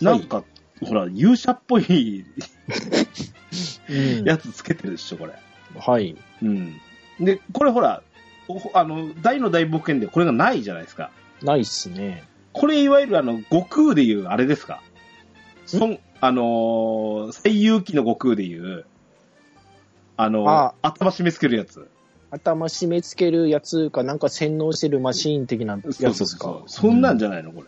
[0.00, 0.42] なんか、
[0.82, 2.24] ほら、勇者っぽい
[3.88, 5.34] うんやつつけてるでしょ、これ。
[5.78, 6.16] はい。
[6.42, 6.80] うん。
[7.20, 8.13] で、これほら、お
[8.74, 11.10] あの、大の大冒険でこれがないじゃないですか。
[11.42, 12.24] ないっすね。
[12.52, 14.82] これいわゆるあの、悟空でいうあれですか？
[15.66, 18.84] そん、あのー、最勇気の悟空でいう、
[20.16, 21.88] あのあ頭締め付けるやつ。
[22.30, 25.80] 頭締め付けるやつか、なんか洗脳してるマシーン的なや
[26.12, 26.44] つですか？
[26.44, 27.66] そうそんなんじゃ、ゃないの、これ。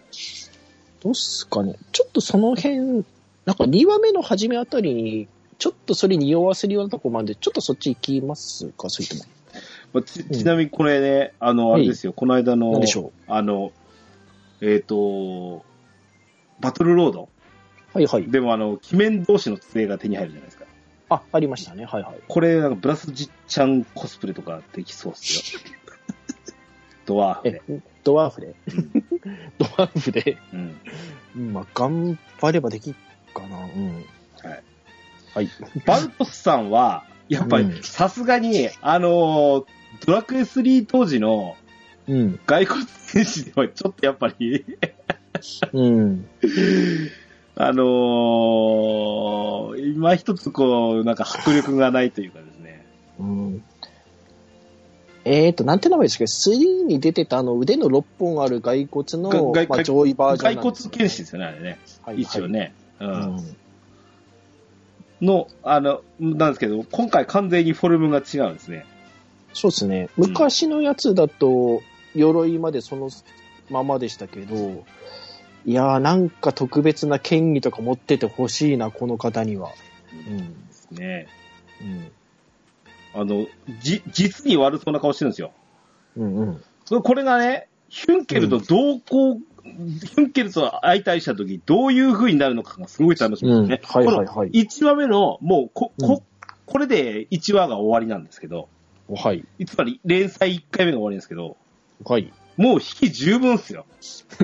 [1.02, 1.76] どうっすかね？
[1.92, 9.22] ちょっとその辺、なんか2話目の初めあたりに、ちょっとそれに匂わせるようなとこまで、ちょっとそっち行きますか、それとも。
[9.96, 13.32] まあちちなみにこれね、あの、はいあれですよ、この間の何でしょう。
[13.32, 13.72] あの、
[14.60, 15.64] えっ、と、
[16.60, 17.28] バトルロード
[17.94, 18.30] はいはい。
[18.30, 20.66] でもあの、鬼面同士の杖が手に入るじゃないですか。
[21.08, 21.86] あ、ありましたね。
[21.86, 22.18] はいはい。
[22.28, 25.60] これ、なんかブラスジッちゃんコスプレとかできそうっすよ。
[27.06, 28.54] ドワーフドワーフで？
[28.68, 28.90] うん
[29.56, 30.80] ドワーフで、うん。
[31.36, 32.94] うんまあ、頑張ればできっ
[33.32, 33.64] かな。
[33.64, 34.04] うん。
[34.42, 34.62] はい。
[35.34, 35.50] はい。
[35.86, 41.56] バルトスさんは、やっぱりうんさすがに、あのードラクエ3当時の
[42.08, 42.38] うん。
[42.46, 44.64] 骸骨戦士ではちょっとやっぱり、
[45.72, 46.26] うん。
[47.56, 49.46] あのー
[49.94, 52.86] 今一つこう、なんか迫力がないというかですね。
[53.18, 53.62] うん。
[55.24, 61.78] えーと、なんて名前ですか ?3 に出てたあの腕の6本ある骸骨の、ががまあ、上位バージョン骸骨なんですよね剣士ですよね、あれね。
[62.02, 62.74] はい一応ね。
[63.00, 63.04] う。
[63.04, 63.56] はいうんん。
[65.22, 68.84] の、あの、なんですけど、今回完全にフォルムが違うんですね。
[69.56, 70.10] そうですね。
[70.18, 71.80] 昔のやつだと、
[72.14, 73.08] 鎧までその
[73.70, 74.84] ままでしたけど、
[75.64, 79.72] いやーなんか特別な権利とか持っててほしいな、この方には。
[80.92, 80.96] うん。
[80.96, 81.26] ね
[81.80, 83.20] うん。
[83.20, 83.46] あの、
[83.80, 85.52] じ、実に悪そうな顔してるんですよ。
[86.18, 87.02] うんうん。
[87.02, 93.80] これがね、ヒュンケルと同行、ヒュンケルと相対した時どういう風になるのかがすごい楽しみですね。
[93.82, 96.22] うんはいはいはいこの1話目の、もうこ、うんこ、
[96.66, 98.68] これで1話が終わりなんですけど、
[99.08, 99.44] はい。
[99.66, 101.56] つまり連載1回目が終わりですけど、
[102.04, 102.32] はい。
[102.56, 103.86] もう引き十分っすよ。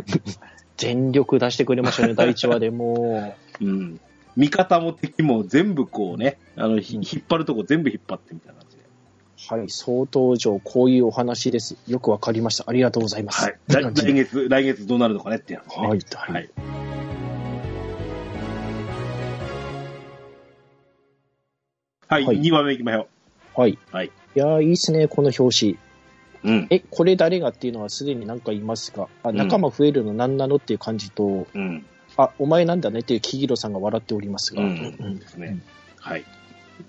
[0.76, 4.00] 全力出してくれましたね、第1話でも うん。
[4.36, 8.82] 味方も敵も全部こうね、あの、ひうん引っ張るとこ全部引っ張ってみたいな感じで。
[8.82, 9.58] う。
[9.58, 9.70] はい。
[9.70, 11.76] 総登場、こういうお話です。
[11.86, 12.64] よくわかりました。
[12.66, 13.44] ありがとうございます。
[13.44, 13.58] はい。
[13.68, 15.64] 来来月、来月どうなるのかねっていうね。
[15.68, 15.98] はい。
[15.98, 16.82] ははいい。。
[22.08, 23.08] はい、はい2話目行きましょ
[23.54, 23.78] はい。
[23.90, 24.10] はい。
[24.34, 25.72] いやー、いいっすね、この表紙。
[25.72, 25.78] う。
[26.44, 26.66] うん。
[26.70, 31.84] え、これ誰がっていうのはすでになんかいますかあ、ん仲間増えるの何なのっていう感じと、うん。
[32.16, 34.96] あ、お前なんだねっていう木広さんが笑っておりますが、うん。
[34.98, 35.62] うんですね。
[35.98, 36.24] はい。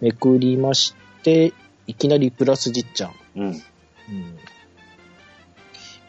[0.02, 1.54] めくりまして、
[1.88, 3.14] いきなりプラスじっちゃん。
[3.36, 3.46] うん。
[3.46, 3.62] うん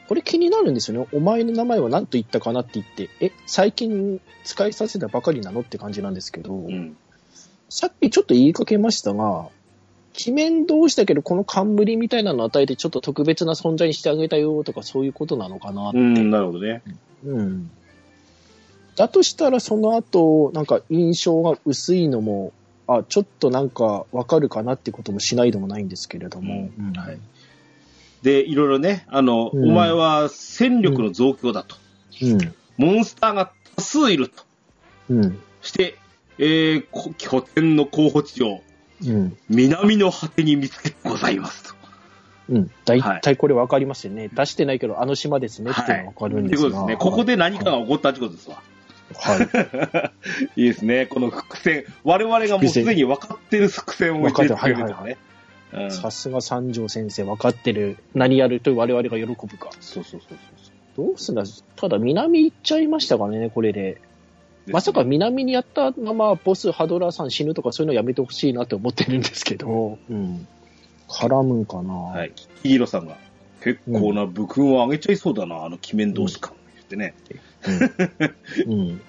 [0.06, 1.08] これ気になるんですよね。
[1.12, 6.96] お前の名前は何と言ったかなって言って、え、最近使いさせたばかりなのって感じなんですけど、うん。
[7.70, 9.48] さっきちょっと言いかけましたが、
[10.14, 15.98] 鬼面同士だけど、この冠みたいなのを与えてちょっと特別な存在にしてあげたよとかそういうことなのかなって。
[15.98, 16.82] うん、なるほどね。
[17.24, 17.70] うん。
[18.96, 22.52] だとしたらその後、なんか印象が薄いのも、
[22.86, 26.70] あ、ちょっとなんかわかるかなってこともしないでもないんですけれども。
[26.78, 27.18] うんはい
[28.22, 31.76] で、いろいろね、あの、うんお前は戦力の増強だと。
[32.22, 32.54] うん。
[32.78, 34.42] モンスターが多数いると。
[35.10, 35.38] うん。
[35.60, 35.98] して、
[36.38, 38.62] えー、こ拠点の候補地を
[39.02, 39.36] うん。
[39.48, 41.74] 南の果てに見つけてございますと。
[42.50, 42.70] うん。
[42.84, 44.28] 大体これわかりますよね。
[44.28, 46.70] 出してないけど、あの島ですねっていうのがわかるんですが。
[46.70, 46.96] ことですね。
[46.96, 48.62] ここで何かが起こったってことですわ。
[49.14, 50.12] は
[50.56, 50.60] い。
[50.60, 51.06] いいですね。
[51.06, 51.84] この伏線。
[52.04, 55.10] 我々がもうすでに分かってる伏線を入れてくれるとかね。
[55.12, 55.34] うん
[55.90, 57.98] さすが三条先生分かってる。
[58.14, 59.70] 何やると我々が喜ぶか。
[59.80, 60.38] そうそうそうそう
[60.96, 61.42] どうすんだ
[61.74, 64.00] ただ南行っちゃいましたからね、これで。
[64.66, 69.98] まさか南にやったままボスハドラーさん死ぬとかそういうのやめてほしいなって思ってるんですけど。
[70.08, 70.46] うん。
[71.08, 71.92] 絡むんかな？
[71.92, 72.32] はい。
[72.62, 73.16] キヒロさんが、
[73.62, 76.54] 結構な武勲をあげちゃいそうだな、あの鬼面同士感。
[76.76, 77.14] 言ってね。
[78.66, 78.72] うん。
[78.72, 79.00] うん。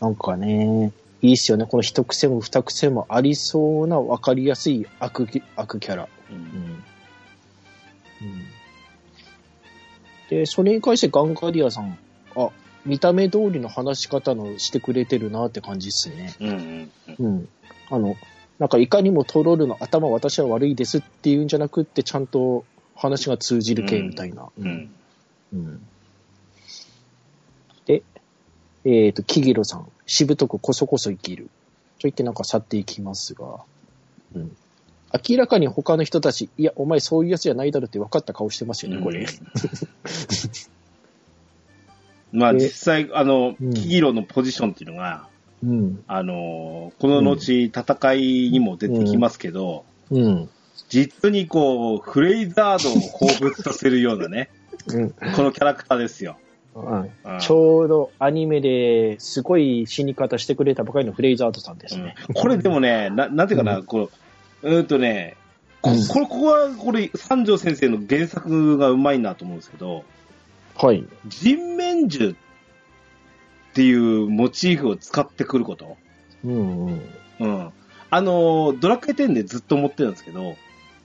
[0.00, 1.66] なんかね、いいっすよね。
[1.66, 6.08] この一癖も二癖もありそうな分かりやすい悪き悪キャラ。
[6.30, 6.82] うんうん
[10.30, 11.98] で、それに関してガンガリアさん、
[12.36, 12.50] あ、
[12.86, 16.34] 見た目通りの話し方のしてくれてるなって感じっすね。
[16.40, 17.26] うんうんうん。
[17.26, 17.48] うん。
[17.90, 18.16] あの、
[18.58, 22.64] なんかいかにもトロールの頭私は悪いですっていうんじゃなくって、ちゃんと
[22.94, 24.48] 話が通じる系みたいな。
[24.58, 24.64] う。
[24.64, 24.90] ん。
[25.52, 25.86] うん
[27.86, 28.02] で、
[28.84, 31.44] えっ、と、キギロさん、しぶとくこそこそ生きる。
[31.44, 33.60] と言ってなんか去っていきますが、
[34.34, 34.56] うん。
[35.28, 39.26] 明らかに他の人たち、いや、お前そういうやつじゃないだろって分かった顔してますよね、これ。
[42.32, 45.28] まあで実際、あの、うんキギロのポジションっていうのが、
[45.62, 46.02] うん。
[46.06, 50.48] あの、この後、戦いにも出てきますけど、うん。
[50.88, 54.50] 実にこう、フレイザードを彷彿させるようなね、
[54.86, 55.10] うん。
[55.10, 56.36] このキャラクターですよ。
[56.74, 57.10] うんうん
[57.40, 62.14] ちょうどアニメですごい死に方してくれたばかりのフレイザードさんですね。
[62.28, 64.10] うんこれでもね、ななんていうかな、うこ
[64.62, 65.36] う、うーんとね、
[65.80, 70.04] こここは、これ、三条先生の原作がうまいなと思うんですけど、
[70.82, 71.04] はい。
[71.26, 72.36] 人面獣っ
[73.74, 75.96] ていうモチーフを使ってくること？
[76.44, 77.02] うんうん。
[77.40, 77.72] うん。
[78.08, 80.56] あの、ドラクエ10でずっと思ってるんですけど、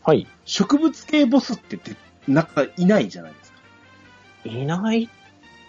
[0.04, 0.28] はい。
[0.46, 1.96] 植物系ボスってで
[2.28, 3.58] なんかいないじゃないですか。
[4.46, 5.10] いないっ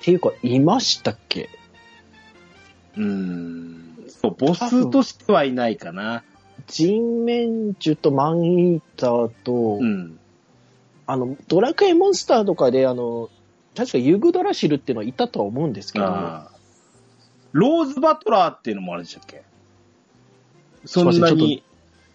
[0.02, 1.48] ていうか、いましたっけ？
[2.96, 4.04] うーん。
[4.08, 6.22] そう、ボスとしてはいないかな。
[6.68, 10.18] 人面獣とマンイーターと、うん。
[11.06, 13.30] あの、ドラクエモンスターとかで、あの、
[13.76, 16.06] 確かユグドラシルっていうのはいたとは思うんですけど、
[17.52, 19.42] ローズバトラーっていうのもあるでしたっけ？
[20.84, 21.62] そんなに、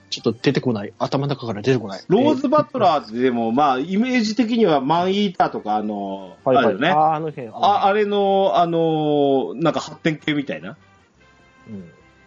[0.10, 0.94] ちょっと出てこない。
[0.98, 2.04] 頭の中から出てこない。
[2.08, 6.90] ローズバトラーってでも、まあ、イメージ的にはマンイーターとか、あの、はいはい、あるよね。
[6.90, 7.48] あーあの辺。
[7.50, 10.78] ああれの、あの、なんか発展系みたいな、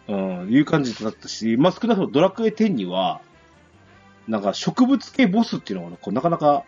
[0.07, 3.21] うんうん、いう感じだったし、まあ少なくともドラクエ10には、
[4.27, 6.63] なんか植物系ボスっていうのがこうなかなか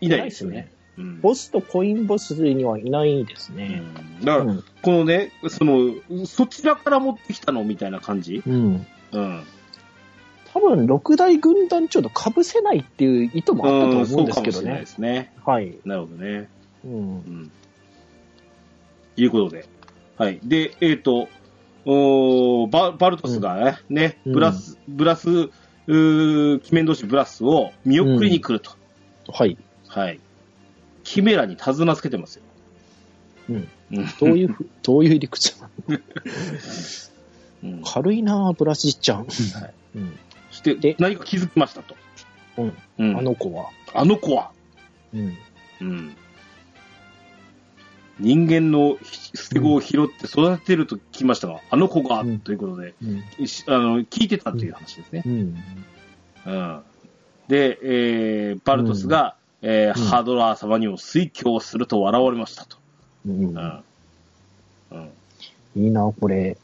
[0.00, 0.70] いないですよね。
[0.98, 3.80] うんボスとコインボスにはいないですうね。
[3.80, 4.64] んだから、うん。
[4.82, 8.42] このね、その、そちらから持ってきたのみたいな感じ？
[8.46, 8.86] うん。
[9.12, 9.44] うん。
[10.52, 14.86] 多分、六大軍団長と被せないっていう意図もあったと思うんですけどねそうかもしれないで。
[14.86, 15.32] すね。
[15.44, 15.74] はい。
[15.84, 16.48] なるほどね。
[16.84, 16.94] うんう。
[17.30, 17.50] ん。
[19.16, 19.66] いうことで。
[20.16, 20.40] はい。
[20.42, 21.28] で、えっ、と、
[21.84, 28.72] おーババルトスがね、ねうんブラス、ブラス、うー鬼面同士ブラスを見送りに来ると。
[29.32, 29.56] はい。
[29.86, 30.20] はい。
[31.08, 32.42] キメラに手綱つけてますよ。
[33.48, 33.68] うん。
[33.92, 34.06] うん。
[34.20, 35.58] どういうふ、 どういう理屈？
[35.58, 36.00] なの
[37.64, 39.18] うん軽いなぁ、ブラスじっちゃん。
[39.20, 39.26] はい
[39.96, 40.18] うん。
[40.50, 41.96] そしてで、何か気づきましたと。
[42.58, 42.76] うん。
[42.98, 43.16] うん。
[43.16, 43.70] あの子は。
[43.94, 44.50] あの子は、
[45.14, 45.36] うん。
[45.80, 46.16] うん。
[48.20, 48.98] 人間の
[49.34, 53.46] 捨て子を拾って育ててると聞きましたが、あの子が、うんということで、うん。
[53.46, 55.22] しあの、聞いてたという話ですね。
[55.24, 55.56] うん。
[56.44, 56.82] うん。
[57.48, 62.76] で、えー、バルトスが、えーうんハードラー様にも推挙すると笑われましたと。
[63.26, 63.82] うんうん。
[64.92, 65.10] うん。
[65.76, 66.56] いいなぁ、これ。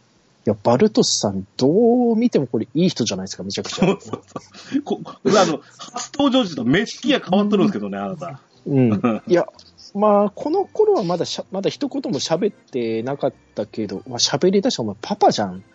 [0.47, 3.86] いや、バルトスさん、どう見てもこれいい人じゃないですか、めちゃくちゃ。
[3.86, 4.82] そうそうそう。
[4.82, 8.40] こあの、初登場時と目つきが変わっとるんですけどね、あなた。
[8.66, 8.92] うん。
[9.26, 9.47] いや、
[9.95, 15.64] まあ、この頃はまだしゃ、まだ一言も喋ってなかったけど、まあ、喋り出したお前パパじゃん。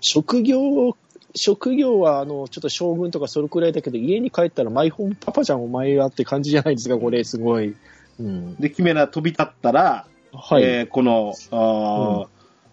[0.00, 0.96] 職業、
[1.34, 7.74] 職業は、あの、ちょっと将軍とかそれくらいだけど、家に帰ったらマイホームパパじゃん、お前はって感じじゃないですか、これ、すごい。
[8.20, 8.54] うん。
[8.56, 10.62] で、キメラ飛び立ったら、はい。
[10.62, 12.28] えーこの、あー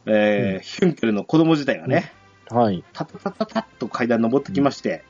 [0.07, 2.12] えーヒュンケルの子供自体がね、
[2.49, 2.84] はい。
[2.93, 5.03] タタタタタッと階段登ってきまして、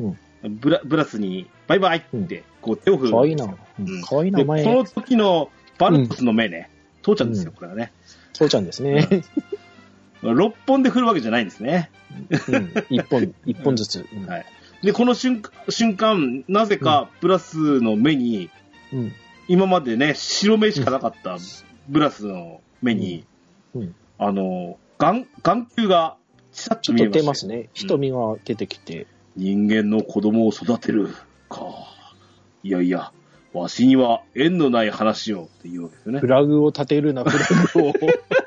[0.00, 3.46] うんブラブラスにバイバイって、こう手を振るかわいいな。
[3.46, 4.70] かわいいな、前そ。
[4.72, 6.68] の時のバルトスの目ね、
[7.02, 7.92] 父ちゃんですよ、うんこれはね。
[8.32, 9.08] 父ちゃんですね。
[10.22, 11.90] 6本で振るわけじゃないんですね。
[12.48, 12.72] うん。
[12.90, 14.06] 一本、一本ずつ。
[14.14, 14.46] うんはい
[14.82, 18.50] で、この瞬間、瞬間、なぜかブラスの目に、
[18.92, 19.12] うん。
[19.46, 21.38] 今までね、白目しかなかった
[21.88, 23.24] ブラスの目に、
[23.76, 23.94] うん。
[24.18, 26.16] あの、眼、眼球が
[26.52, 27.20] ちらっとと見えました。
[27.20, 27.68] 出ますね。
[27.74, 29.06] 瞳が出てきて。
[29.36, 31.08] 人間の子供を育てる
[31.48, 31.64] か。
[32.62, 33.12] いやいや、
[33.52, 36.26] わしには縁のない話をっていうわけですよねフ。
[36.26, 37.38] ラグを立てるな、フ
[37.76, 37.92] ラグを。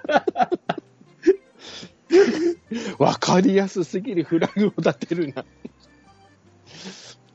[3.00, 5.44] わかりやすすぎるフラグを立てるな。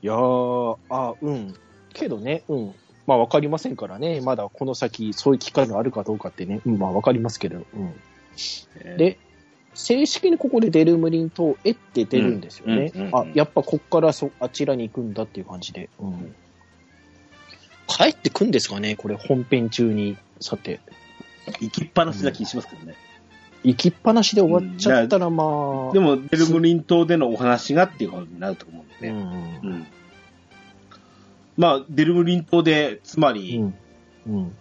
[0.03, 1.55] いやー、あ、うん。
[1.93, 2.75] けどね、うん。
[3.07, 4.21] まあわかりませんからね。
[4.21, 6.61] まだこの先、そういう機会があるかどうかってね。
[6.65, 7.57] うん、まあわかりますけど。
[7.57, 7.95] うん。
[8.77, 9.19] えーで、
[9.75, 12.93] 正式にここでデルムリン島へって出るんですよね。
[12.95, 15.89] うんうんうんうんあ、やっぱこっからそ、あちらに行くんだっていう感じで。
[16.01, 16.35] うん。
[17.87, 20.17] 帰ってくんですかねこれ本編中に。
[20.41, 20.81] さて。
[21.61, 22.95] 行きっぱなしな気しますけどね。
[23.63, 25.45] 行きっぱなしで終わっちゃったら、ま
[25.91, 25.93] あ。
[25.93, 29.21] でも、デルムリン島でのお話がっていうことになると思うんでうね。
[29.21, 29.61] ん。
[29.63, 29.87] うん。
[31.57, 33.75] まあ、デルムリン島で、つまり、うん。
[34.27, 34.57] うん。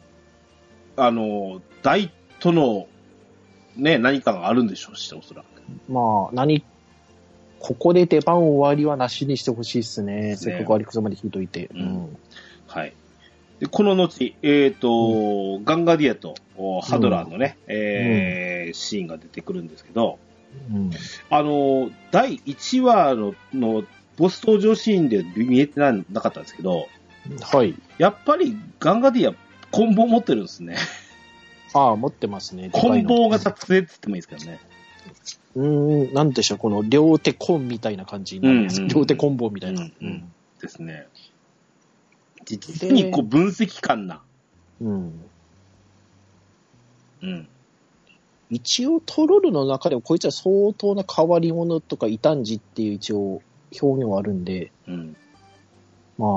[0.98, 2.88] あの、大との、
[3.78, 5.46] ね、何かがあるんでしょうし、おそらく。
[5.88, 6.64] まあ、何、
[7.60, 10.22] ここで出番終わりはなしにしてほしいっすね。
[10.22, 11.70] ですねせっかくアリクソまで引いといて。
[11.74, 12.18] うん
[12.68, 12.94] はい。
[13.60, 20.20] で、この後、えっ、と、ガンガディアとおハドラーのね、えーシーンが出てくるんですけど、
[20.72, 20.92] うん。
[21.30, 23.84] あの、第1話のの
[24.18, 26.88] ボス登場シーンで見えてななかったんですけど、
[27.42, 27.76] はい。
[27.98, 29.36] やっぱりガンガディア、
[29.72, 30.76] 棍棒持ってるんですね。
[31.74, 32.70] ああ、持ってますね。
[32.70, 34.60] でかいの棍棒型杖って言ってもいいですけどね。
[35.56, 39.82] うーん、なんでしょう、この両手コンみたいな感じになるんです、うんうん両手コンボみたいな。
[39.82, 40.32] うんうん
[40.62, 41.08] ですね。
[42.58, 44.22] 実にこう分析感な。
[44.82, 45.14] うん
[47.22, 47.48] うん。
[48.50, 53.42] 一応トロルの中でもこいつは相当な変わり者とか異端児っていう一応
[53.80, 55.16] 表現はあるんで、うん。
[56.18, 56.30] まあ、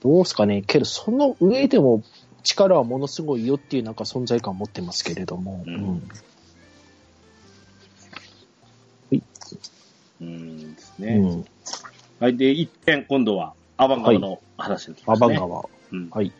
[0.00, 0.62] どうすかね。
[0.62, 2.02] けどその上でも
[2.44, 5.64] 力はものすごいよっていうなんか存在感を持ってますけれども。
[5.66, 6.02] うん
[10.20, 11.14] うんですね。
[11.14, 11.44] うん。
[12.18, 12.36] はい。
[12.36, 15.16] で、一点、今度は、アバンガーの話に来まア。
[15.16, 15.64] バンガは。
[15.92, 16.10] うん。
[16.10, 16.32] はい。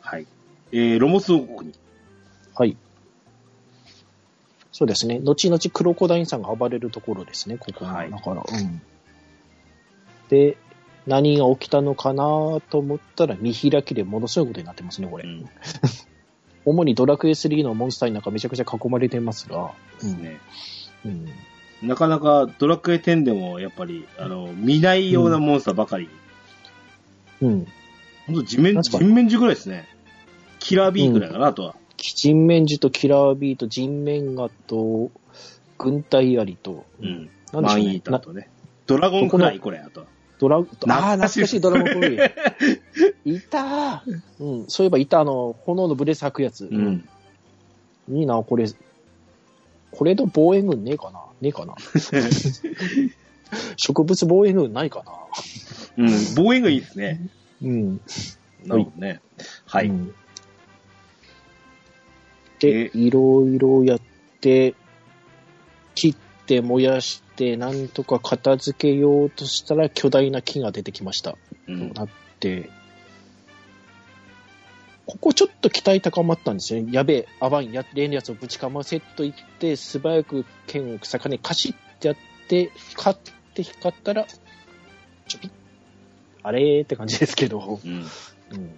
[0.00, 0.26] はい。
[0.72, 1.74] えー、ロモス王国に。
[2.54, 2.76] はい。
[4.72, 5.20] そうですね。
[5.20, 7.92] 後々クロコダインさんが暴れるところですね、ここが。
[7.92, 8.82] はいだから、うん。
[10.28, 10.56] で、
[11.06, 12.24] 何が起きたのかな
[12.70, 15.24] と思ったら、見開きでものすごいことになってますね、これ。
[15.24, 15.48] うん。
[16.64, 20.40] 主にドラクエ3のモンスターになんかめちゃくちゃ囲まれてますが、ですね。
[21.04, 21.28] うん。
[21.82, 26.08] なかなかドラクエ10でも、やっぱり、あの、見ないようなモンスターばかり。
[27.40, 27.66] うん。
[28.26, 29.88] ほんと地面、人面樹ぐらいですね。
[30.60, 31.74] キラー B ぐらいかな、あとは。
[31.96, 35.10] 人面樹とキラービーと人面ガと
[35.78, 37.08] 軍隊槍と、うん。
[37.08, 38.48] なんでしょうねマンイーターとね。
[38.86, 40.06] ドラゴンフライ、これ、あとは。
[40.38, 42.14] ドラ、ああー、懐懐かしいドラゴンフル
[43.24, 43.34] イ。
[43.36, 46.66] いたーうん、そういえばいた、あの、炎のブレス吐くやつ。
[46.66, 47.08] うん。
[48.08, 48.66] いいな、これ。
[49.92, 51.20] これと防衛軍ねえかな？
[51.40, 51.74] ねえかな？
[53.76, 55.04] 植物防衛軍ないか
[55.96, 56.04] な？
[56.04, 56.10] うん。
[56.34, 57.28] 防衛がいいですね。
[57.62, 58.00] うん。
[58.64, 59.20] なるほどね。
[59.66, 59.86] はい。
[59.88, 60.14] うん
[62.58, 64.00] でえ、いろいろやっ
[64.40, 64.76] て、
[65.96, 66.14] 切っ
[66.46, 71.36] て燃やして、なんとか片付けようとしたら巨大な木が出てきました。
[71.66, 72.70] うんとなって、
[75.06, 76.92] ここちょっと期待高まったんですよね。
[76.92, 82.16] やべえ、アバンや、例のやつをぶちかませと言って、素早く剣を逆にカシッてやっ
[82.48, 83.20] て、光っ
[83.54, 84.26] て光ったら、
[85.26, 85.50] ちょぴっ。
[86.44, 87.80] あれーって感じですけど。
[87.84, 87.92] うん。
[87.92, 88.70] うん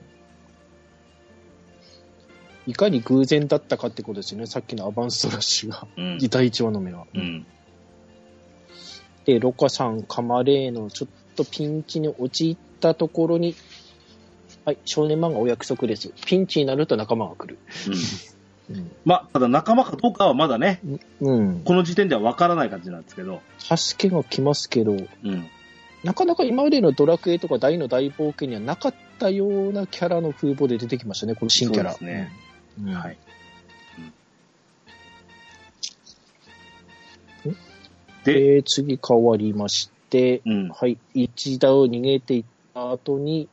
[2.67, 4.47] いかに偶然だったかってことですよね。
[4.47, 5.87] さっきのアバンストラッシュが。
[5.97, 6.19] うん。
[6.19, 7.07] 第1話の目は。
[7.15, 7.47] うん。
[9.27, 13.55] で、ロカさん、カマレーのちょっとピンチに陥ったところに、
[14.65, 16.11] はい、少年漫画お約束です。
[16.25, 17.59] ピンチになると仲間が来る。
[18.71, 18.77] うん。
[18.77, 18.91] うん。
[19.05, 20.81] まあ、ただ仲間かどうかはまだね、
[21.21, 21.61] うん。
[21.65, 23.43] この時点ではわからない感じなんですけど。
[23.59, 25.51] 助けが来ますけど、うん。
[26.03, 31.93] なかなか今までのドラクエとか大の大冒険にはなかったようなキャラの風貌で出てきましたね、この新キャラ。
[31.93, 32.33] そうですね
[32.83, 32.95] うん。
[32.95, 33.19] はい。
[38.25, 40.69] で、で、次変わりまして、うん。
[40.71, 43.49] はい、一打を逃げていった後に、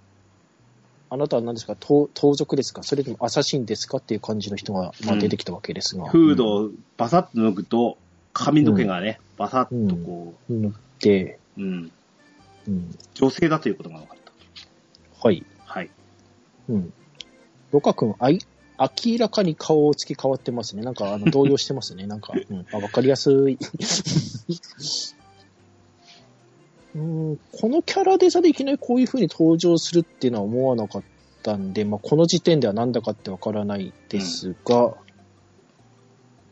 [1.13, 1.75] あなたは何ですか？
[1.77, 2.83] 盗盗賊ですか？
[2.83, 3.97] それともアサシンですか？
[3.97, 6.07] っていう感じの人が、まあ、うん出てきたわけですが。
[6.09, 7.97] フードをバサッと抜くと、
[8.31, 10.61] 髪の毛がね、バサッとこうん。
[10.61, 11.91] 塗って、う、うん、
[12.67, 12.95] うん。
[13.13, 14.31] 女性だということが分かった。
[15.27, 15.43] はい。
[15.65, 15.89] はい。
[16.69, 16.93] うん。
[17.73, 18.39] ロカ君、あい、
[18.79, 20.81] 明らかに顔つき変わってますね。
[20.81, 22.07] なんか、あの、動揺してますね。
[22.07, 22.65] なんか、うん。
[22.71, 23.57] あ、わかりやすい。
[26.93, 31.03] うん、このキャラデザでいきなりこういう風に登場するっていうのは思わなかっ
[31.41, 34.95] たんで、まあ、この時点ではなんだかってわからないですが、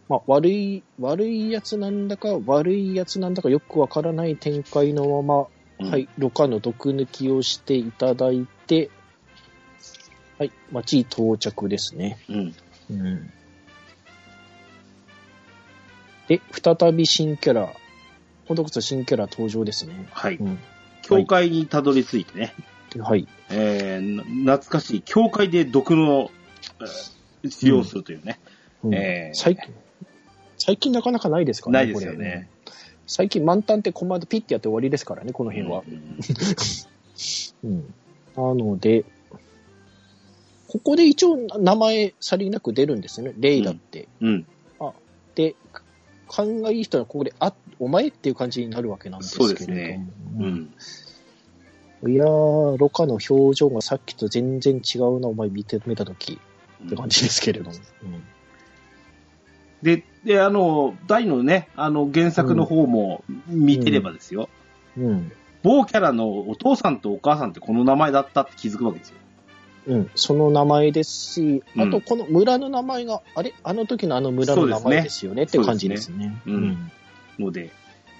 [0.08, 5.48] まあ、悪い、悪いやつなんだか、悪いやつなんだかよくわからない展開のまま、
[5.80, 8.90] うんはい、ロカの毒抜きをしていただいて、
[10.40, 12.18] はい、町到着ですね。
[12.30, 12.56] うん。
[12.90, 13.32] うん。
[16.28, 17.74] で、再び新キャラ、
[18.50, 20.08] 今度こそ新キャラ登場ですね。
[20.10, 20.38] はい。
[20.38, 20.58] うん。
[21.04, 22.56] 教会にたどり着いてね、
[22.90, 23.28] ではい。
[23.52, 26.32] えー、な懐かしい、教会で毒の、
[26.80, 27.20] えー
[27.50, 28.40] 使用するというね。
[28.84, 29.74] うんえー最近、
[30.58, 32.50] 最近なかなかないですからないですよね。
[32.66, 32.76] これ
[33.06, 35.84] 最近満タンってコマンドピッてやって終わりですからね、この辺は。
[35.88, 36.18] うん
[37.64, 37.94] うん。
[38.36, 39.06] なので、
[40.68, 43.34] ここで一応名前さりなく出るんですよね。
[43.38, 44.08] レイだって。
[44.22, 44.48] うん。
[45.36, 45.56] で、
[46.28, 49.58] 勘がいい人はここで、あ、お前っていう感じになるわけなんですけれども。
[49.58, 50.08] そうですね
[50.38, 52.12] ううんん。
[52.14, 56.40] いやー、ロカの表情がさっきと全然違うな、お前見て、見たとき
[56.86, 57.78] って感じですけれども。
[59.82, 64.50] で、で、あの、大のね、あの、原作の方も見てればですよ。
[64.98, 65.06] うん。
[65.06, 65.32] うん。
[65.62, 69.16] 某キャラのお父さんとお母さんってこの名前だったって気づくわけですよ。
[69.88, 73.54] うん、その名前ですし、うんあとこの村の名前が、あれ？
[73.64, 76.40] あの時のあの村の名前ですよねって感じですね。
[76.46, 76.92] そうですねうん
[77.40, 77.72] ので、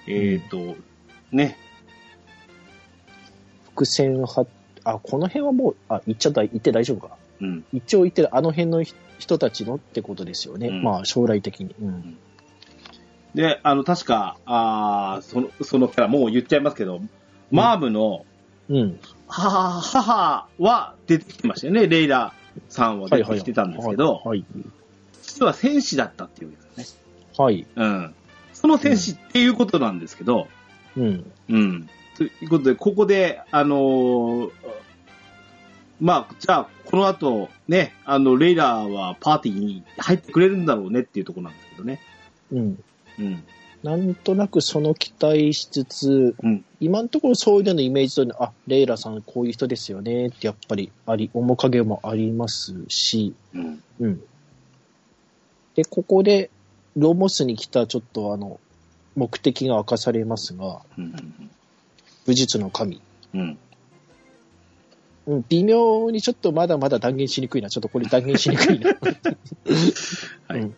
[0.06, 0.76] えっ、と、
[1.32, 1.56] ね、
[3.74, 4.46] 伏線は、
[4.84, 7.16] あ、この辺はもう、あ、言っちゃった、言って大丈夫か。
[7.40, 7.64] うん。
[7.72, 8.84] 一応言ってるあの辺の
[9.18, 10.68] 人たちのってことですよね。
[10.68, 11.74] うんまあ将来的に。
[11.80, 12.18] うん。
[13.34, 17.00] で、あの、確か、あーその、そのキャラ、もう言っちゃいますけど、
[17.50, 18.24] マーブの
[18.68, 19.00] うん。
[19.28, 21.86] 母、母は出てきてましたよね。
[21.86, 22.32] レイラ
[22.68, 24.44] さんは出てきてたんですけど、はい。
[25.22, 27.00] 実は戦士だったっていうわけですね。
[27.36, 27.66] はい。
[27.74, 28.14] うん。
[28.60, 30.48] その戦士っていうことなんですけど、
[30.96, 31.32] うん。
[31.48, 31.88] うん。
[32.16, 34.50] ということで、ここで、あのー
[36.00, 42.00] まあ、じゃあ、この後、ね、あの、レイラはパーティーに入ってくれるんだろうねっていうところなんですけどね。
[42.52, 42.84] うん。
[43.18, 43.44] うん。
[43.82, 53.82] なんとなくその期待しつつ、うん今のところそういうののイメージとに、あ、レイラさんこういう人ですよねってやっぱりあり、面影もありますし、うん。
[54.00, 54.22] うん。
[55.74, 56.50] で、ここで
[56.96, 58.60] ロモスに来たちょっとあの、
[59.16, 61.14] 目的が明かされますが、うん。
[62.26, 63.00] 武術の神。
[63.34, 63.58] うん。
[65.26, 67.70] うん、微妙にちょっとまだまだ断言しにくいな。
[67.70, 68.90] ちょっとこれ断言しにくいな。
[70.48, 70.74] はいうん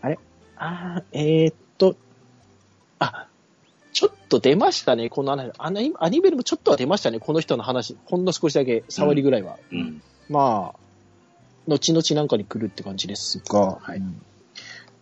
[0.00, 0.18] あれ？
[0.56, 1.96] あーえーっと、
[2.98, 3.26] あ、
[3.92, 5.10] ちょっと出ましたね。
[5.10, 7.18] このアニアニアニメでもちょっとは出ましたね。
[7.18, 7.96] この人の話。
[8.04, 9.58] ほんの少しだけ、触りぐらいは。
[9.72, 10.02] うん。
[10.28, 10.78] まあ、
[11.66, 13.78] 後々なんかに来るって感じですが。
[13.80, 14.22] はいうん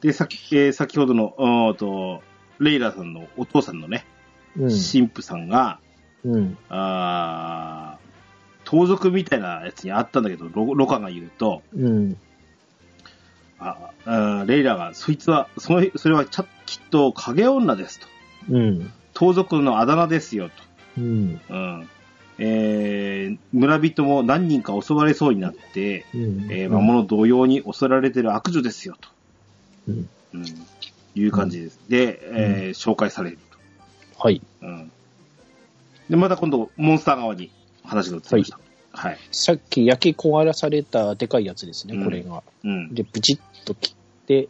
[0.01, 2.23] で、さっき、えー先ほどの、と、
[2.59, 4.07] レイラさんのお父さんのね、
[4.57, 4.69] うん。
[4.69, 5.79] 神父さんが、
[6.25, 6.59] うん。
[6.69, 8.09] あー
[8.65, 12.17] 盗賊みたいなやつにあったんだけど、ロロカが言うと、うん。
[13.59, 18.07] ああーレイラが、そいつは、そのそれはちゃきっと影女ですと。
[18.51, 18.93] うん。
[19.15, 20.51] 盗賊のあだ名ですよ
[20.97, 21.41] うん。
[21.49, 21.55] と。
[21.55, 21.89] うん。
[22.39, 26.47] えー村人も何人か襲われそうになって、うん。
[26.51, 29.09] えー魔物同様に襲られてる悪女ですよと。
[29.89, 30.45] うんうん。
[31.15, 31.81] いう感じです。
[31.89, 33.39] で、えー紹介される
[34.19, 34.41] はい。
[34.61, 34.67] と。
[34.67, 34.91] うん。
[36.11, 37.51] で、また今度、モンスター側に
[37.85, 38.59] 話が移りました。
[38.93, 39.19] はい。
[39.31, 42.43] さっき焼き焦がらされたでかいやつですね、うんこれが。
[42.65, 42.95] うん。
[42.95, 44.49] で、ブチッと切って、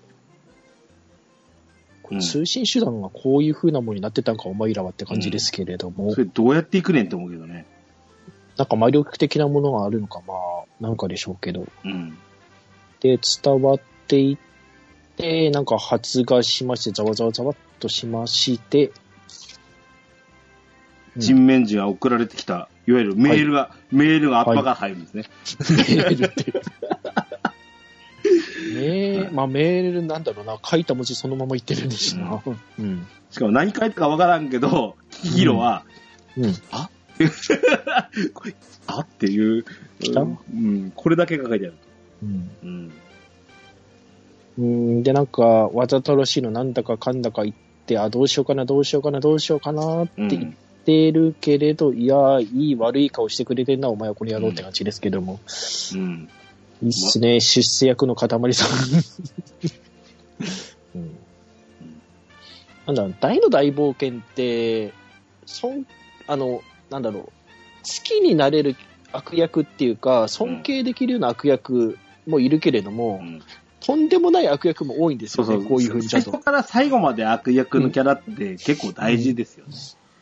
[2.20, 7.66] 通信手段がこういう風なものになってたんか、お前らはって感じですけれども、それどうやっていくねんって思うけどね。
[8.57, 10.39] なんか魔力的なものがあるのか、まあ、
[10.80, 11.66] なんかでしょうけど。
[11.84, 12.16] うん。
[13.01, 14.47] で、伝わっていっ
[15.18, 18.92] て、なんか発芽しまして、ざわざわざわっとしまして、うん
[21.18, 25.24] 人面人が送られてきた、いわゆるメールが、メールがアッパーが入るんですね。
[25.70, 26.52] メールって。
[28.74, 32.40] メーまあメールなんだろうな、書いた文字そのまま言ってるんですな。
[32.78, 33.06] うん。
[33.30, 35.84] しかも何書いたかわからんけど、ヒーローは、
[36.36, 36.54] うん。
[36.70, 36.88] あ？
[38.34, 38.54] これ、
[38.86, 39.00] あ？
[39.00, 39.64] っていう、
[40.54, 41.74] うん、これだけが書いてある。
[42.22, 42.50] うん。
[42.62, 42.92] うん。
[44.59, 47.54] うん、で、なんか、わざとらしいのなんだかかんだか言っ
[47.86, 55.38] て、あ、どうしようかな、どうしようかな、どうしようかなって言ってるけれど、いや、いい悪い顔してくれてんな、お前はこれやろうって感じですけども。
[55.94, 56.28] うん。
[56.82, 58.68] いいっすね、出世役の塊さん。
[60.96, 61.16] うん、
[62.86, 64.92] なんだろう、大の大冒険って、
[65.46, 65.84] そん、
[66.26, 67.30] あの、なんだろう、好
[68.02, 68.74] きになれる
[69.12, 71.96] 悪役っていうか、尊敬できるような悪役
[72.26, 73.40] もいるけれども、うん
[73.80, 75.68] とんでもない悪役も多いんですよね、そうそう。
[75.68, 76.30] こういう風にちゃんと。
[76.30, 79.74] 最初から最後まで悪役のキャラって結構大事ですよね。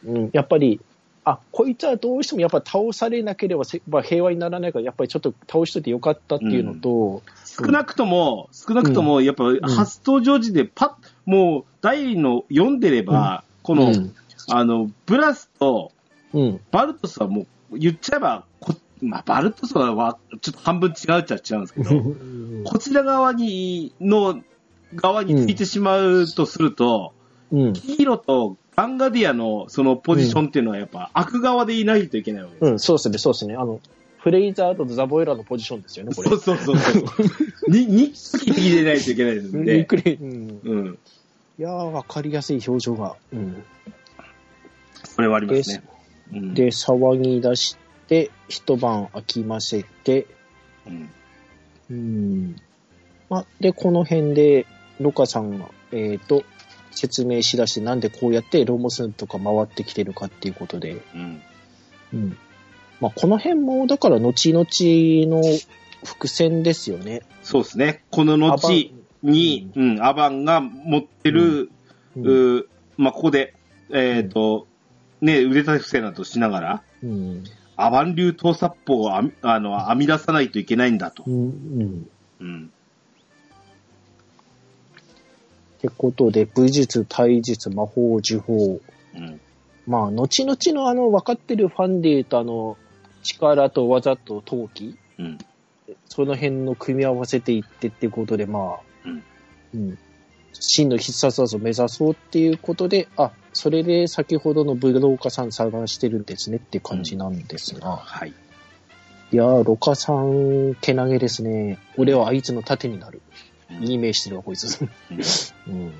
[0.04, 0.80] うん、やっぱり、
[1.24, 14.14] あ、こいつはどうしてもやっぱ倒されなければせ、まあ、平和にならないから、やっぱりちょっと倒しといてよかったっていうのと、少なくとも、少なくとも、やっぱ初登場時でパッ、もう、第の読んでれば、この、うん。
[14.48, 15.90] あの、ブラスと
[16.36, 21.90] うん、バルトスはもう、言っちゃえば、こまあ、バルトスはちょっと半分違うっちゃ違うんですけど、
[22.64, 24.42] こちら側に、の、
[24.94, 27.12] 側についてしまうとすると、
[27.52, 32.70] うん、ヒーローとガンガディアのそのポジションっていうのはやっぱ悪側でいないといけないわけです。
[32.70, 33.54] うん、そうですね、そうですね。
[33.54, 33.80] あの、
[34.18, 36.30] フレイザーとザボエラのポジションですよね、これ。
[36.30, 37.04] そうそうそうそう。
[37.70, 39.84] に、に、き的でないといけないですんびっで。
[39.84, 40.18] くり。
[40.20, 40.98] うん、うん。
[41.58, 43.16] いやー、わかりやすい表情が。
[43.32, 43.62] うん、
[45.04, 45.82] それはありますね。
[46.32, 47.76] うんで、騒ぎ出し
[48.08, 50.26] て、一晩空きませて、
[50.86, 51.10] うん
[51.90, 52.56] うん。
[53.28, 54.66] まあ、で、この辺で、
[55.00, 56.44] ロカさんが、えっ、と、
[56.90, 61.42] 説明しだして、なんでこうやってロモスとか回ってきてるかっていうことで、うん。
[62.14, 62.38] うん。
[63.00, 65.42] まあ、この辺も、だから、後々の
[66.04, 67.22] 伏線ですよね。
[67.42, 68.04] そうですね。
[68.10, 68.70] この後
[69.22, 71.70] に、うん、アバンが持ってる、
[72.16, 73.54] うんうまあ、ここで、
[73.92, 74.66] えっ、と、
[75.20, 77.44] ね、腕立て伏せなどしながら、うん。
[77.76, 81.24] アバン流盗殺法を編みあの編み出さないといけないんだと。
[81.26, 81.34] うん。
[81.34, 82.10] うん。
[82.40, 82.70] うん。
[85.78, 88.80] ってことで、武術、体術、魔法、呪法。
[89.14, 89.40] うん。
[89.86, 92.76] まあ、後々のあの、分かってるファンで言うと、あの、
[93.22, 95.38] 力と技と陶器、うん。
[96.08, 99.22] その辺の組み合わせていってってことで、まあ、うん。
[99.74, 99.98] うん。
[100.60, 107.96] 真の必殺技を目指そうっていうことで、あ、それで先ほどの武道家さん探してるんですねっていう感じなんですが。
[107.96, 108.34] はい。
[109.32, 111.78] いやー、ロカさん、けなげですね。
[111.96, 113.22] 俺はあいつの盾になる。
[113.70, 114.80] うんいい名してるわ、こいつ。
[114.80, 114.88] うん
[115.66, 115.92] うん。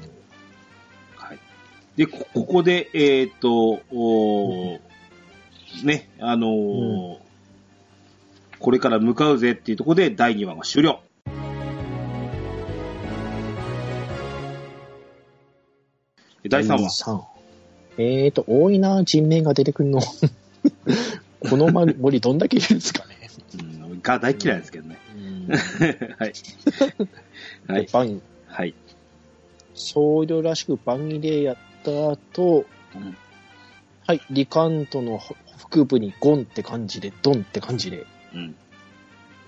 [1.17, 1.39] はい。
[1.97, 4.81] で、こここで、えっ、と、おー
[5.85, 7.27] ね、あのー
[8.59, 11.01] これから向かうぜっていうところで第2話が終了。
[16.49, 16.91] 第3話。
[16.91, 17.23] 三
[17.99, 20.01] えーと、多いな、人名が出てくるの。
[21.41, 23.31] この森どんだけいるんですかね。
[23.59, 24.99] うん、が大嫌いですけどね。
[25.17, 25.49] うん。
[26.19, 26.33] はい。
[27.69, 27.89] はい。
[27.93, 28.75] バン、はい。
[29.75, 33.17] 僧侶らしく番切れやった後、うん
[34.07, 38.07] はい、リカントの腹部にゴンって感じで、ドンって感じで。
[38.35, 38.55] うん。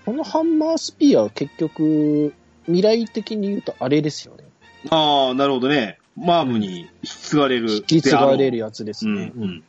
[0.05, 2.33] このハンマースピアは結局、
[2.65, 4.43] 未来的に言うとあれですよね。
[4.89, 5.98] ああ、なるほどね。
[6.15, 7.71] マームに引き継がれる。
[7.71, 9.31] 引き継がれるややつですうん、ね。
[9.35, 9.63] うん、うん。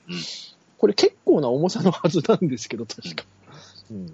[0.79, 3.25] これ結構な重さのはずなんですけど、確か。
[3.91, 4.13] うん。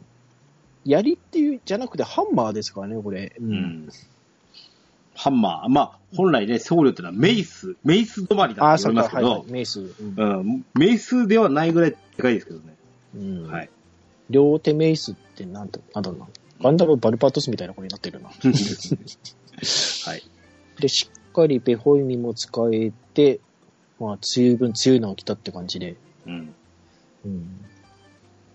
[0.84, 3.32] 槍っていう、じゃなくてハンマーですからね、これ。
[3.40, 3.52] うう。
[3.52, 3.88] ん。
[5.14, 5.68] ハンマー。
[5.68, 9.50] まあ、本来ね、僧侶ってのはメイス、メイス止まりだああ、ってそうか、言われますけど、はい、はい。
[9.50, 9.80] メイス。
[9.80, 12.74] うんうん、メイスではないぐらいでかいですけどね。
[13.16, 13.70] うんはい。
[14.28, 16.26] 両手メイスってなんて、なんだろうな。
[16.60, 18.28] ガンダムバルパトスみたいな子になってるな。
[18.28, 18.34] は
[20.16, 20.22] い。
[20.80, 23.40] で、しっかりベホイミも使えて、
[24.00, 25.96] まあ、十分強いのが来たって感じで。
[26.26, 26.54] うん。
[27.24, 27.60] うん。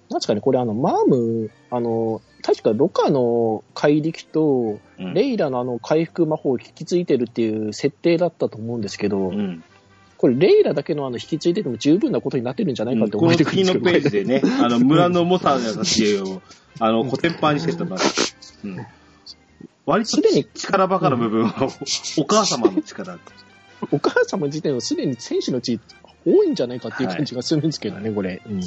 [0.10, 5.14] なんですかね、これあの、マーム、あの、確かロカの怪力と、うん。
[5.14, 9.64] レイラのあの回復魔法を引き継いでるっていう設定だったと思うんですけど、うん。
[10.18, 16.42] これレイラだけのあの引き継いでても十分なことになってるんじゃないかってこの思えてくるん次のですけど、ページでね、あの、村の猛者のたちを、
[16.80, 18.02] あの、 コテンパンにしてたのは、
[18.64, 18.78] うん。
[19.86, 21.70] 割とすでに力ばかの部分は、
[22.18, 23.18] お母様の力。
[23.92, 25.80] お母様自体はすでに選手の地位
[26.26, 28.42] 多いんじゃないかっていう感じがするんですけどね、これ。
[28.46, 28.62] うん。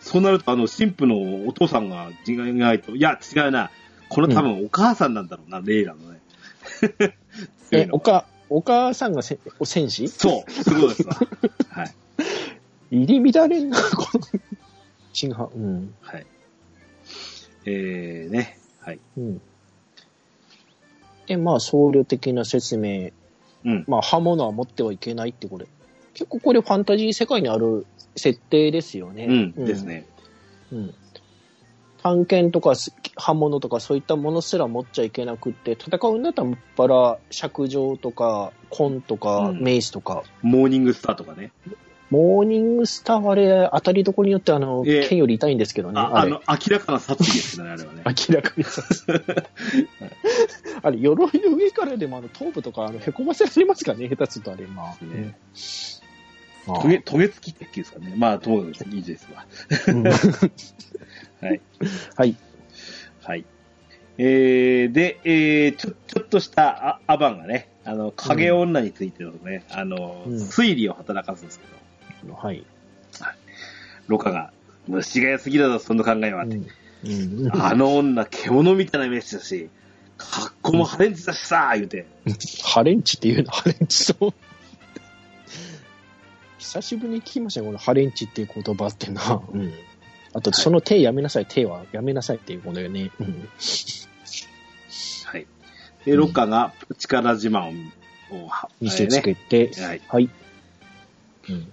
[0.00, 3.70] そうなると、あの、神父のお父さんが違いないと、いや、違うな。
[4.08, 6.20] この多分お母さんなんだろうな、レイラのね。
[7.70, 10.08] え、のおか、お母さんがせお戦士？
[10.08, 11.14] そう、そういですわ。
[11.70, 11.94] はい。
[12.90, 14.20] 入り乱れんな、この、
[15.12, 15.94] チンハ、うん。
[16.00, 16.26] はい。
[17.66, 18.58] えー、ね。
[18.80, 19.00] はい。
[19.16, 19.40] うん。
[21.26, 23.10] で、まあ、僧侶的な説明。
[23.64, 23.84] うん。
[23.88, 25.66] まあ、刃物は持ってはいけないってこれ。
[26.12, 29.26] 結構これファンタジー世界にある設定ですよね。
[29.56, 29.64] うん。
[29.64, 29.84] です。
[29.84, 30.06] ね。
[30.72, 30.94] うん。
[32.02, 41.52] 探検とかす刃物とかそういったものすら持っちゃいけなくって、戦うんだったらもっぱら尺状とか、コンとか、うんメイスとか、モーニングスターとかね。
[42.14, 46.00] モーニングスターはあれ、当たりどころによってあの、ええ剣より痛いんですけどね。
[46.00, 48.02] あれああの、明らかな殺意ですね、あれはね。
[48.28, 48.86] 明らかにそう
[50.82, 55.04] あれ、鎧の上からでもあの頭部とかあの凹ませられますかね、下手するとあれ、まあ。
[55.04, 55.36] ね
[56.66, 58.14] まあトゲ、トゲ付きって言うんですかね。
[58.16, 59.44] まあ、ともかくいいですわ。
[59.88, 60.04] うん
[61.42, 61.60] はい。
[62.14, 62.36] はい。
[63.24, 63.44] はい。
[64.18, 71.73] えー、で、えー、ちょ、ちょっとしたアアバンがね、あの、影女についてのね、あの、うん推理を働かすんですけど、
[72.32, 72.64] はい。
[74.06, 74.52] ロカが、
[74.86, 76.44] 虫が良すぎだぞ、その考えは。
[76.44, 79.68] うんうんあの女、獣みたいな飯だし、
[80.16, 82.06] 格好もハレンチだしさ、言うて。
[82.62, 84.32] ハレンチっていうの、 ハレンチそう。
[86.58, 89.42] 久しぶりに聞きましたよ、このハレンチっていう言葉ってな。
[89.52, 89.72] うん。
[90.32, 93.10] あと、その手やめなさい、手はやめなさいっていうことよね。
[93.20, 93.48] うん。
[95.26, 95.46] はい。
[96.06, 97.90] で、ロカが力自慢
[98.30, 100.02] を、は見せつけて、はい。
[100.08, 100.30] はい。
[101.50, 101.72] うん。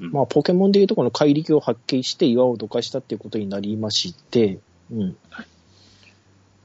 [0.00, 4.58] うんまあ、ポケモンでいうとこの怪力を発見して岩をどかしたっていうことになりまして、
[4.92, 5.16] うん。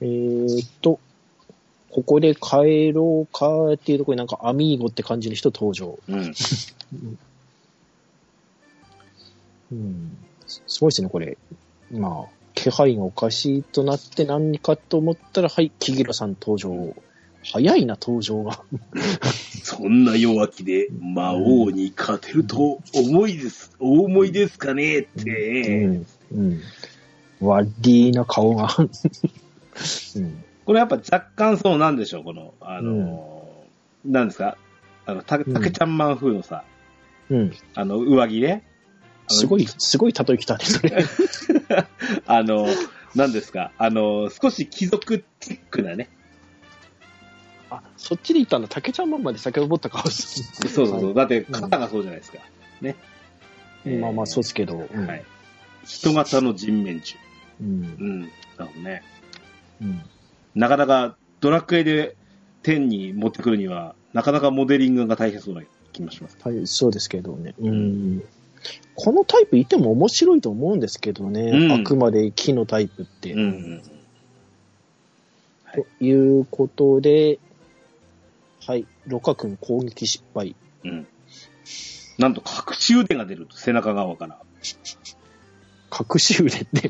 [0.02, 1.00] えーっと、
[1.92, 6.00] ここで帰ろうかっていうところになんかアミーゴって感じの人登場。
[6.08, 6.34] うん。
[9.72, 10.18] うん。
[10.48, 11.38] すすごいですね、これ。
[11.92, 16.96] まあ、気配がおかしいとなって何かと思ったら、はい、キギラさん登場。
[17.44, 18.64] 早いな、登場が。
[19.64, 25.86] そんな弱気で魔王に勝てると思いです、お思いですかねっうて。
[25.88, 26.06] ん。
[26.34, 26.62] うん。
[27.40, 28.68] ワッリーな顔が。
[28.78, 30.44] うん。
[30.66, 34.58] これやっぱ若干そうなんでしょう、この、あのーなんですか？
[35.06, 36.64] あの、た、たけちゃんマン風のさ、
[37.30, 37.52] うん。
[37.76, 38.64] あの、上着ね。
[39.28, 41.06] すごい、すごい例えきたね、それ。
[42.26, 42.68] あの、
[43.16, 46.10] 何ですか、あの、少し貴族チックなね。
[47.72, 48.68] あ、そっちで言ったんだ。
[48.68, 51.14] 竹ちゃんマンまで遡った顔すそうそうそう。
[51.14, 52.40] だって、肩がそうじゃないですか。
[52.82, 52.96] ね。
[53.86, 53.98] る。
[54.00, 54.88] まあまあ、そうですけど。
[54.94, 55.24] うんはい。
[55.86, 57.20] 人型の人面獣。
[57.62, 58.22] うんうん。
[58.22, 59.04] なるほどね。
[59.82, 60.02] うん
[60.54, 62.16] なかなかドラクエで
[62.62, 65.62] 天に持ってくるには、なかなかモデリングが大変そうな
[65.94, 66.38] 気もします。
[66.44, 67.56] はい、そうですけどね。
[67.60, 68.24] うん。
[68.96, 71.42] このタイプいても面白いと思うんですけどね。
[71.42, 73.34] うんあくまで木のタイプって。
[73.34, 73.82] うんうん。
[75.74, 77.40] ということで、はい、
[79.08, 80.56] ロカ君攻撃失敗。
[80.84, 81.08] うん。
[82.18, 84.40] なんと隠し腕が出ると、背中側から。
[85.92, 86.90] 隠し腕って、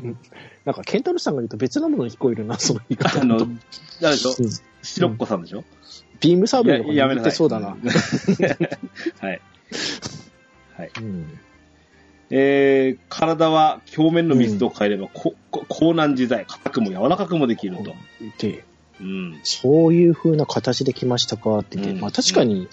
[0.64, 3.20] なんか、ケンタロウさんが言うと別なものに聞こえるな、その言い方。
[3.20, 3.38] あの、
[4.00, 4.34] 誰でしょ？
[4.38, 4.50] うん
[4.84, 5.62] 白っ子さんでしょ、
[6.20, 7.30] ビームサーベルとかややめなさい。
[7.30, 7.68] 言ってそうだな。
[9.20, 9.40] はい。
[10.76, 10.90] はい。
[11.00, 11.38] うん。
[12.30, 17.94] えー、体は表面の密度を変えれば、ここ高難自在、硬くも柔らかくもできると。
[18.38, 18.64] で、
[19.02, 19.40] うん。
[19.42, 22.68] そういう風な形できましたかって言って、うんまあ確かに、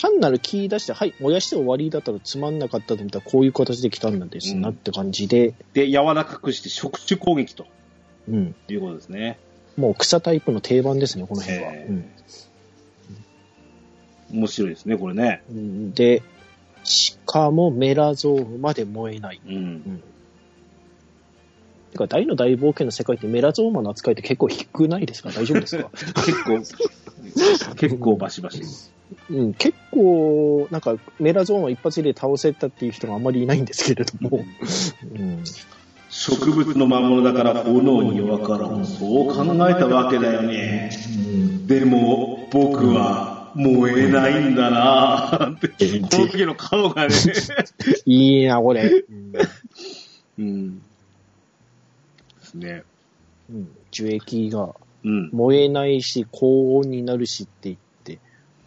[0.00, 7.66] 単なる木出して、はい、燃やして終わりだったらつまんなかったと思ったら、こういう形できたんですなうんって感じで、で、柔らかくして触手攻撃と
[8.28, 8.54] うん。
[8.68, 9.38] いうことですね。
[9.76, 11.72] もう草タイプの定番ですね、この辺は。
[11.72, 12.04] へー
[14.32, 15.42] 面白いですね、これね。
[15.50, 16.22] うん、で、
[16.84, 19.40] しかもメラゾームまで燃えない。
[19.46, 19.54] うん。
[19.54, 20.02] うん。
[21.96, 25.30] てか、大の大冒険の世界ってメラゾーマの扱いって結構低ないですか？
[25.30, 25.90] 大丈夫ですか？
[26.24, 28.62] 結構、結構バシバシ。
[29.30, 34.44] うん、結構、なんか、メラゾーマ一発で倒せたっていう人があまりいないんですけれども、
[35.18, 35.44] うん、
[36.10, 38.84] 植物の魔物だから炎に弱からん。
[38.84, 40.90] そう考えたわけだよね。
[41.66, 45.68] でも、僕は燃えないんだなって。
[46.00, 47.14] この時の顔がね。
[48.06, 49.04] いいな、これ。
[49.08, 49.32] うん
[50.38, 50.82] うん。
[52.60, 52.82] ですね。
[53.50, 54.74] うん、樹液が
[55.06, 55.30] うん。
[55.32, 58.18] 燃えないし、高温になるしって言って、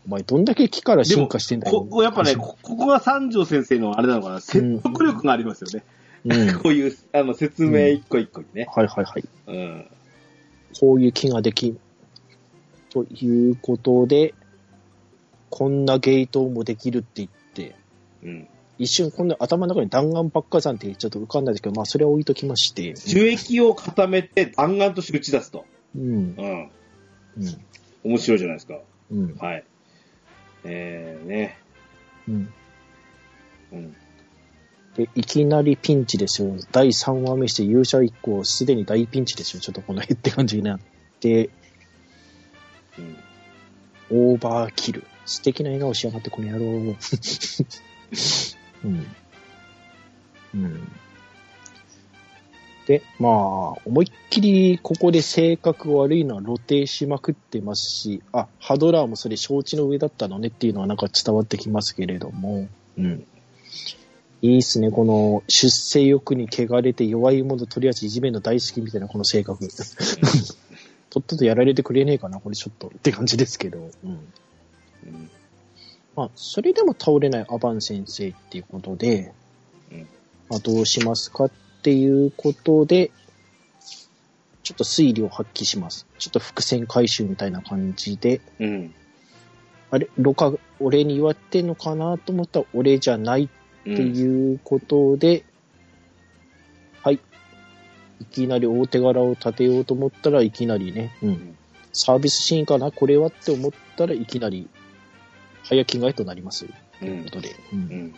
[0.08, 1.82] お前どんだけ木から進化してんだよ。
[1.82, 5.84] ここやっぱね、こここが三条先生のあれなのかな、説得力がありますよね。
[6.26, 8.68] うん、こういう、あの、説明一個一個にね。
[8.74, 9.24] はいはいはい。
[9.48, 9.86] うん。
[10.80, 11.80] こういう木ができん。
[12.90, 14.34] ということで、
[15.50, 17.76] こんなゲートもできるって言って、
[18.24, 18.48] うん。
[18.80, 22.94] 一瞬こんな頭の中に弾丸爆火山ってちょっと浮かんだんですけど、まあそれは置いときまして。
[22.94, 25.66] 樹液を固めて弾丸として打ち出すと。
[25.96, 26.04] うん。
[26.04, 26.72] うん。
[27.38, 27.66] うん。
[28.06, 28.80] 面白いじゃないですか。
[29.12, 29.36] うん。
[29.36, 29.66] はい。
[30.64, 31.58] えー、ね。
[32.28, 32.54] うん。
[33.74, 33.96] うん。
[34.96, 36.56] で、いきなりピンチですよ。
[36.72, 39.60] 第3話目して勇者以降、すでに大ピンチですよ。
[39.60, 40.80] ちょっとこの辺って感じになっ
[41.20, 41.50] て、
[44.10, 44.32] うん。
[44.32, 45.04] オーバーキル。
[45.26, 46.96] 素敵な笑顔しやがって、この野郎。
[48.84, 49.06] うん。
[50.56, 50.92] うん。
[52.88, 53.32] で、まあ、
[53.86, 62.68] 思いっきりここで性格悪いのは露呈しまくってますし、あ、ハドラーもそれ承知の上だったのねっていうのはなんか伝わってきますけれども、
[62.98, 63.28] うん。
[64.42, 69.68] いいっすね、この出世欲に汚れて弱いものとりあえずいじめるの大好きみたいなこの性格。
[71.12, 73.92] とっととやられてくれねえかな、これちょっとって感じですけど。
[74.04, 74.12] うん。
[74.12, 74.16] う
[75.10, 75.30] ん。
[76.20, 79.32] まあ、それでも倒れないアバン先生っていうことで、
[79.90, 80.08] うん
[80.50, 81.52] まあ、どうしますかっ
[81.82, 83.12] ていうことで、
[84.64, 86.06] ちょっと推理を発揮します。
[86.18, 88.94] ちょっと伏線回収みたいな感じで、うん。
[89.92, 90.52] あれ、ロカ、
[90.82, 93.48] 俺に言われてんのかなと思ったら、俺じゃないっ
[93.86, 94.14] てうん。
[94.14, 95.46] いうことで、
[97.02, 97.20] はい。
[98.20, 101.56] いきなり大手柄を立てようと思ったらいきなりね、うん。
[101.94, 102.92] サービスシーンかな？
[102.92, 103.28] これは？
[103.28, 104.68] って思ったらいきなり、
[105.70, 106.66] 早着替えとなります。
[107.00, 107.56] ということで。
[107.72, 108.16] うんうん。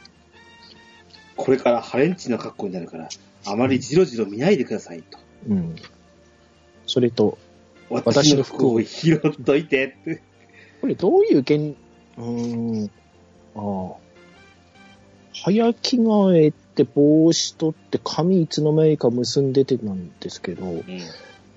[1.35, 3.09] これからハレンチな格好になるから、
[3.45, 5.19] あまりじろじろ見ないでくださいと。
[5.49, 5.75] うん。
[6.87, 7.37] それと、
[7.89, 10.21] 私の服を拾っといてって。
[10.79, 11.75] これどういう現、
[12.17, 12.91] うーん、
[13.55, 13.97] ああ。
[15.33, 20.85] 早着替えて帽子取って髪いつの間にか結んでてなんですけど、うん。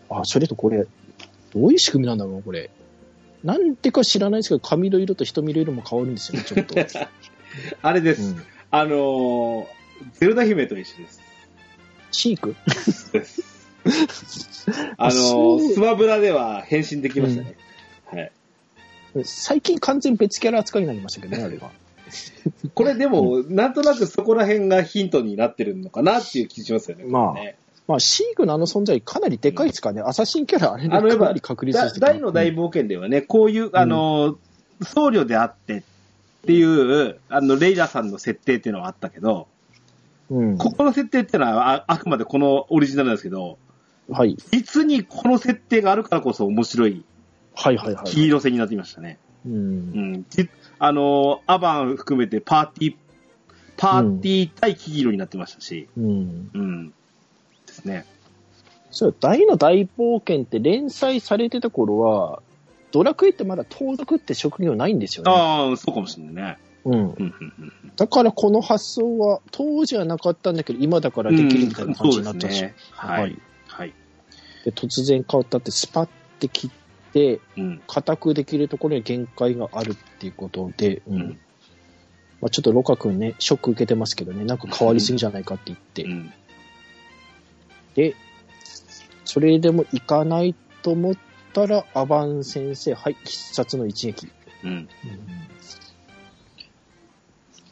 [0.08, 0.86] あ、それとこれ、
[1.54, 2.70] どういう仕組みなんだろう、これ。
[3.44, 6.74] なんてか知らないですけど、髪の色と瞳の色も変わるんですよね、ちょっと。
[7.82, 8.22] あれです。
[8.22, 9.66] うん、あのー、
[10.14, 11.20] ゼルダ姫と一緒です。
[12.10, 12.56] チーク？
[13.12, 13.52] です。
[14.96, 17.56] あのそうー、スマブラでは変身できましたね。
[18.06, 18.32] はい。
[19.24, 21.70] 最近完全別キャラ扱いになりましたけどね、あれが。
[22.74, 27.04] これでも、なんとなくそこら辺がヒントになってるのかなっていう気しますよね。
[27.04, 27.56] まあこれね
[27.86, 35.82] まあ、シークのあの存在かなりでかいですからね、アサシンキャラあれでかなり確立だしてた大の大冒険ではね、こういう、あのー、僧侶であってっ
[36.46, 39.48] ていう、あの、レイラさんの設定っていうのはあったけど、
[40.30, 40.58] うん。
[40.58, 43.58] ここの設定ってのはああくまでこのオリジナルなんですけど、
[44.10, 44.36] はい。
[44.50, 47.04] 実にこの設定があるからこそ面白い
[47.54, 48.04] はいはいはい。
[48.06, 49.18] 黄色線になってきましたね。
[49.46, 49.50] う。
[49.50, 50.26] うんん。
[50.28, 52.96] じあの、アバン含めてパーティー、
[53.76, 56.50] パーティー対黄色になってましたし、うん。
[56.52, 56.94] うん。
[57.76, 58.04] ですね。
[58.90, 62.42] そう、大の大冒険って連載されてた頃は、
[62.92, 65.32] ドラクエってまだ盗賊って職業ないんですよね。
[65.32, 66.58] ああ、そうかもしれないね。
[66.84, 67.32] うん。
[67.96, 72.60] だからこの発想は当時はなかったんだけど、今だからできるみたいな感じになったし。
[72.60, 73.36] うんねはい。
[73.66, 73.92] はい。
[74.64, 76.08] で突然変わったってスパッ
[76.38, 76.70] て切っ
[77.12, 77.82] て、うん。
[77.88, 81.38] 固くできるところに限界があるっていうことで、うんうん
[82.40, 86.32] まあ、ちょっとロカ君ね、ショック受けてますけどね、なんか変わりすぎじゃないかって言って、うん。
[87.94, 88.14] で、
[89.24, 91.14] それでもいかないと思っ
[91.52, 94.28] たら、アバン先生、はい、必殺の一撃。
[94.64, 94.88] うん。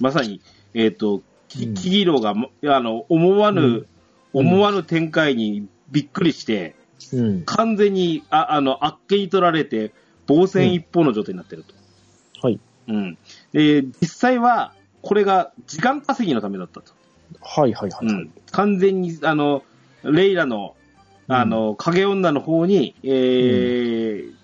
[0.01, 0.41] まさに、
[0.75, 2.35] えっ、と、きうんキギロが、
[2.67, 3.87] あの、思わぬ、うん
[4.35, 6.75] 思わぬ展開にびっくりして、
[7.13, 7.43] うん。
[7.45, 9.93] 完全に、ああの、あっけに取られて、
[10.27, 11.75] 防戦一方の状態になってると。
[12.41, 12.59] はい。
[12.89, 13.19] うん。
[13.53, 16.93] で、実際は、これが時間稼ぎのためだったと。
[17.43, 18.07] はいはいはい。
[18.07, 18.31] はいうん。
[18.53, 19.65] 完全に、あの、
[20.05, 20.75] レイラの、
[21.29, 24.43] あの、影女の方に、えー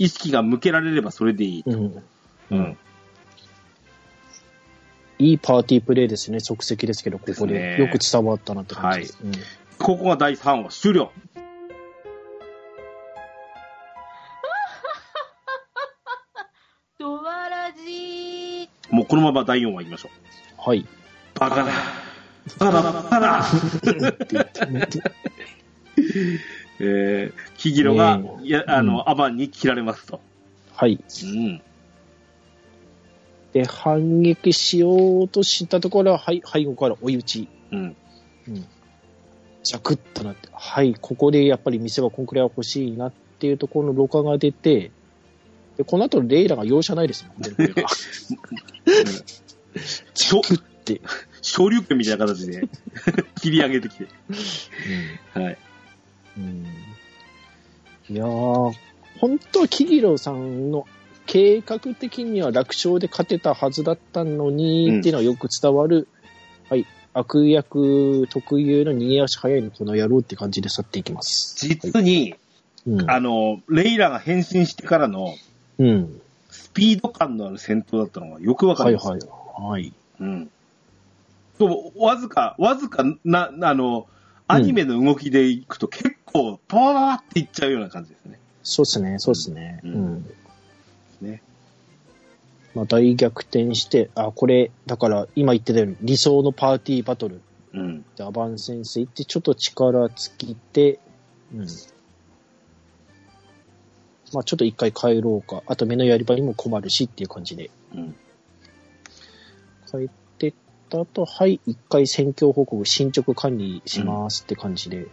[0.00, 1.62] 意識が向けられればそれでいい。
[1.66, 2.02] うん。
[2.50, 2.78] うん。
[5.18, 7.52] いいパーティープレイですね、即席ですけど、ここですで。
[7.52, 9.18] ねよく伝わったなって感じです。
[9.22, 9.32] うん
[9.78, 11.10] ここが第3話終了。
[16.98, 18.68] ドワラジー。
[18.90, 20.10] もうこのまま第4話行きましょ
[20.66, 20.68] う。
[20.68, 20.86] はい。
[21.34, 22.09] バカだ。
[22.58, 23.40] バカだ、バカだ。
[23.40, 24.42] って言
[24.82, 25.02] って
[26.82, 30.20] えー、キギロが、ねえいや、あの、アバンに切られますと。
[30.74, 30.98] はい。
[31.24, 31.62] うん。
[33.52, 37.48] で、反撃しようとしたところは、はい、背後から追い打ち。
[37.70, 37.96] うん。
[38.48, 38.66] うん。
[39.62, 44.90] ジャクッとなって、はい、ここでやっぱり店はこんくらいは欲しいなっていうところのろ過が出て、
[45.76, 47.88] で、この後レイラが容赦ないですね、本当にこれが。
[50.14, 51.02] しょグッて。
[51.50, 52.68] 昇竜拳みたいな形で
[53.42, 54.06] 切り上げてきて。
[55.34, 55.58] はい。
[56.38, 56.66] うん。
[58.08, 58.72] いやー、
[59.18, 60.86] 本当はキギロさんの
[61.26, 66.08] 計画的には楽勝で勝てたはずだったのに、うんっていうのはよく伝わる、
[66.68, 71.56] はい、悪役特有の逃げ足早いのこの野郎って感じで去っていきます。
[71.66, 72.36] 実に、
[72.86, 73.10] うん。
[73.10, 75.34] あの、レイラが変身してからの
[75.78, 76.20] うん。
[76.48, 79.08] スピード感のある戦闘だったのがよくわかります。
[79.08, 79.30] はいはい。
[79.70, 79.92] はい。
[80.20, 80.50] うん。
[81.60, 84.06] そう、わずか、わずかな、あの、
[84.48, 88.38] アニメの動きでいくと結構、パワーっていっちゃうような感じですね。
[88.62, 89.80] そうですね、そうですね。
[89.84, 90.26] ううんん。
[91.20, 91.42] ね。
[92.74, 97.42] まあ、大逆転して、あ、これ、だから、今言ってたように、理想のパーティーバトル。
[97.74, 98.06] うん。
[98.16, 100.98] で、アバン先生行って、ちょっと力尽きて、
[101.52, 101.66] うん。
[104.32, 105.62] まあ、ちょっと一回帰ろうか。
[105.66, 107.70] あと、目のやり場にも困るしっていう感じで。
[107.94, 108.16] うん。
[109.90, 110.19] 帰って
[110.98, 115.06] った後、はい、一回戦況報告、進捗管理しますって感じで。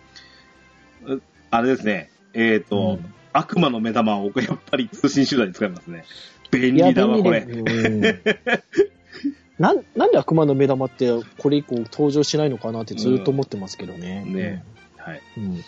[1.52, 2.10] あれですね。
[2.34, 6.06] えっ、と、うん悪魔の目玉をやっぱり通信手段に使いますね。
[6.50, 7.46] 便利だわ、便これ。
[9.60, 14.24] なん、なんで悪魔の目玉って、これ以降登場しないのかなってずっと思ってますけどね。
[14.26, 14.64] うんね
[14.98, 15.22] はい。
[15.38, 15.64] うん。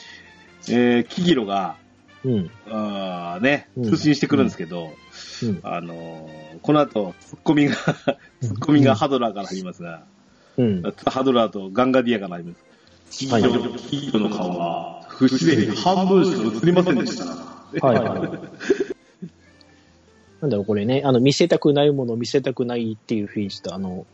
[0.69, 1.77] えー、キギロが、
[2.23, 2.51] うん。
[2.67, 4.91] あーね、うん通信してくるんですけど、
[5.43, 5.59] うん。
[5.63, 7.75] あのーこの後、ツッコミが、
[8.41, 10.03] ツッコミがハドラーから入りますが、
[10.57, 10.83] うん。
[11.05, 12.69] ハドラーとガンガディアから入ります。
[13.27, 17.25] はいの顔は、不自然に半分しか映りませんでした。
[17.25, 18.21] はいはい。
[20.41, 24.05] なんだろう、これね、あの、見せたくないものを見せたくないっていうふうにした、あの、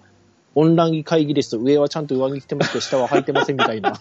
[0.56, 4.00] オンライン会議ですと上はちゃんと上着着てますけど下は履いてませんみたいな。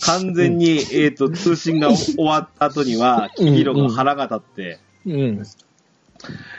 [0.00, 5.42] 完全に、えっ、と、通信が終わった後には、キギロが腹が立って、うん。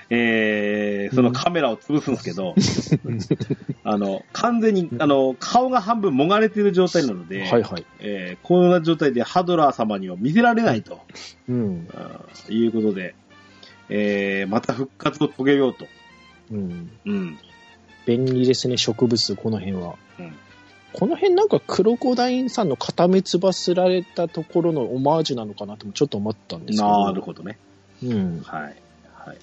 [0.09, 2.55] えー、そのカメラを潰すんですけど、
[3.83, 7.85] あの、完全に、あの、顔が半分もがれてる状態なので、はいはい。
[7.99, 11.01] えーこんな状態でハドラー様には見せられないと、
[11.47, 11.87] うん。
[12.49, 13.13] いうことで、
[13.89, 15.85] えー、また復活を遂げようと。
[16.51, 16.91] うん。
[17.05, 17.37] うん。
[18.05, 19.95] 便利ですね、植物、この辺は。
[20.19, 20.33] うん
[20.93, 27.05] この辺なんかクロコダインさんの片目つばすられたところのオマージュなのかなともちょっと思ったんですけど。
[27.05, 27.57] なるほどね。
[28.03, 28.41] うん。
[28.41, 28.63] はい。
[28.63, 29.37] はい。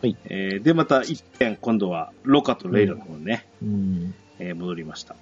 [0.00, 4.14] はいえー、で、また一点、今度は、ロカとレイラの方にね、うん。
[4.38, 5.16] えー戻りました。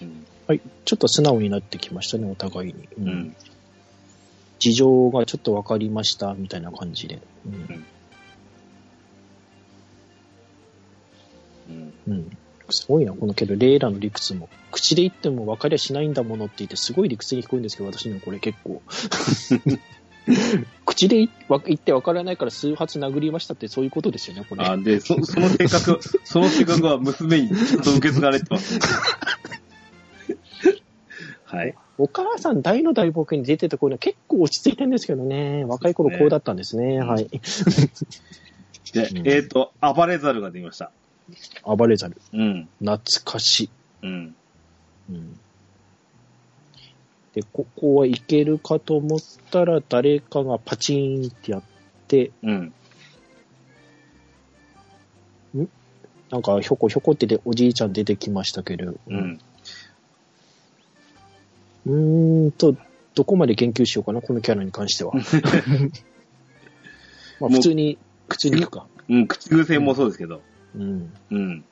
[0.00, 0.24] うん。
[0.46, 0.60] はい。
[0.84, 2.88] ちょっと素直になってきましたね、お互いに。
[2.96, 3.36] ううん。
[4.58, 7.20] 事情がちょっと分かりました、みたいな感じで。
[7.46, 7.86] うん。
[11.68, 11.94] うん。
[12.06, 12.30] うん。
[12.70, 14.48] すごいな、このけど、レイラの理屈も。
[14.72, 18.82] 口で言っても分かりゃしないんだものって言って、すごい理屈に聞こえるんですけど、私にはこれ結構。
[20.86, 24.64] 口で言わ言って分からないから数発殴りましたってそういうことですよね、これ。
[24.64, 28.80] あで、そその性格、 その性格は娘にちゃんと受け継がれてます、ね。
[31.44, 31.74] はい。
[31.98, 35.64] お母さん大の大冒険に出てた頃は結構落ち着いてるんですけどね。
[35.64, 36.98] 若い頃こうだったんですね。
[36.98, 37.28] はい。
[38.92, 40.90] で、うんえっ、と、暴れザルができました。
[41.64, 42.16] 暴れザル。
[42.32, 42.68] うん。
[42.80, 43.70] 懐かしい。
[44.02, 44.34] うん。
[45.10, 45.38] うん。
[47.34, 49.18] で、ここはいけるかと思っ
[49.50, 51.62] たら、誰かがパチーンってやっ
[52.06, 52.72] て、うん。
[56.30, 59.40] なんかひょこひょこってでおじいちゃん出てきましたけど、うん。
[61.86, 62.76] うーんと、
[63.14, 65.12] どこまで言及しようかな、このキャラに関しては。
[67.40, 68.86] まあ普通に、普通に行くか。
[69.08, 70.40] うん、口癖もそうですけど。
[70.76, 71.12] うん。
[71.30, 71.64] うん。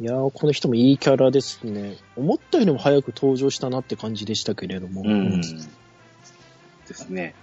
[0.00, 1.96] いやー、この人もいいキャラですね。
[2.16, 5.02] 思ったよりも早く登場したなって感じでしたけれども。
[5.04, 5.40] うん。
[5.40, 7.34] ですね。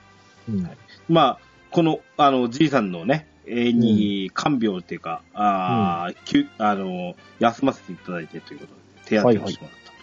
[0.48, 0.70] うん
[1.10, 1.40] まあ、
[1.70, 9.98] この、あの、じいさんのね、永遠に看病っていうか、あーきゅあの、休ませていただいてということで、手当てをしてもらったと。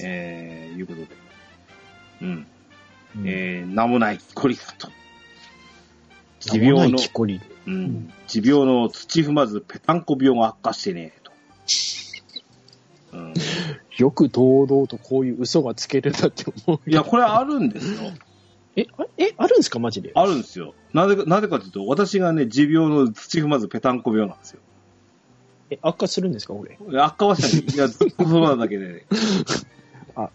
[0.00, 1.06] えー、いうことで。
[2.22, 2.46] うん。
[3.16, 4.88] うんえー、名もない木こりさんと。
[6.40, 7.40] 持名もない病の、木こり。
[7.66, 11.17] うんん、持病の土踏まずぺたんこ病が悪化してねと。
[13.12, 13.34] うん、
[13.96, 16.90] よく堂々とこういう嘘がつけるなって思う。
[16.90, 18.10] いや、これあるんですよ。
[18.76, 19.78] え、あえ、あるんですか？
[19.78, 20.12] マジで？
[20.14, 20.74] あるんですよ。
[20.92, 24.60] なぜか、なぜかというと、私がね、持病の土踏まずぺたんこ病なんですよ。
[25.70, 26.54] え、悪化するんですか？
[26.54, 26.78] これ。
[27.00, 27.74] 悪化はしない。
[27.74, 30.30] いや、ずっとそうなだけで、 ね、いわ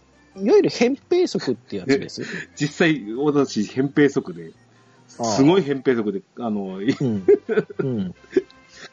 [0.57, 2.23] ゆる扁平足ってやつです？
[2.55, 4.51] 実際、私、扁平足で、
[5.19, 6.87] ああすごい扁平足で、あの、うん。
[7.79, 8.15] うん。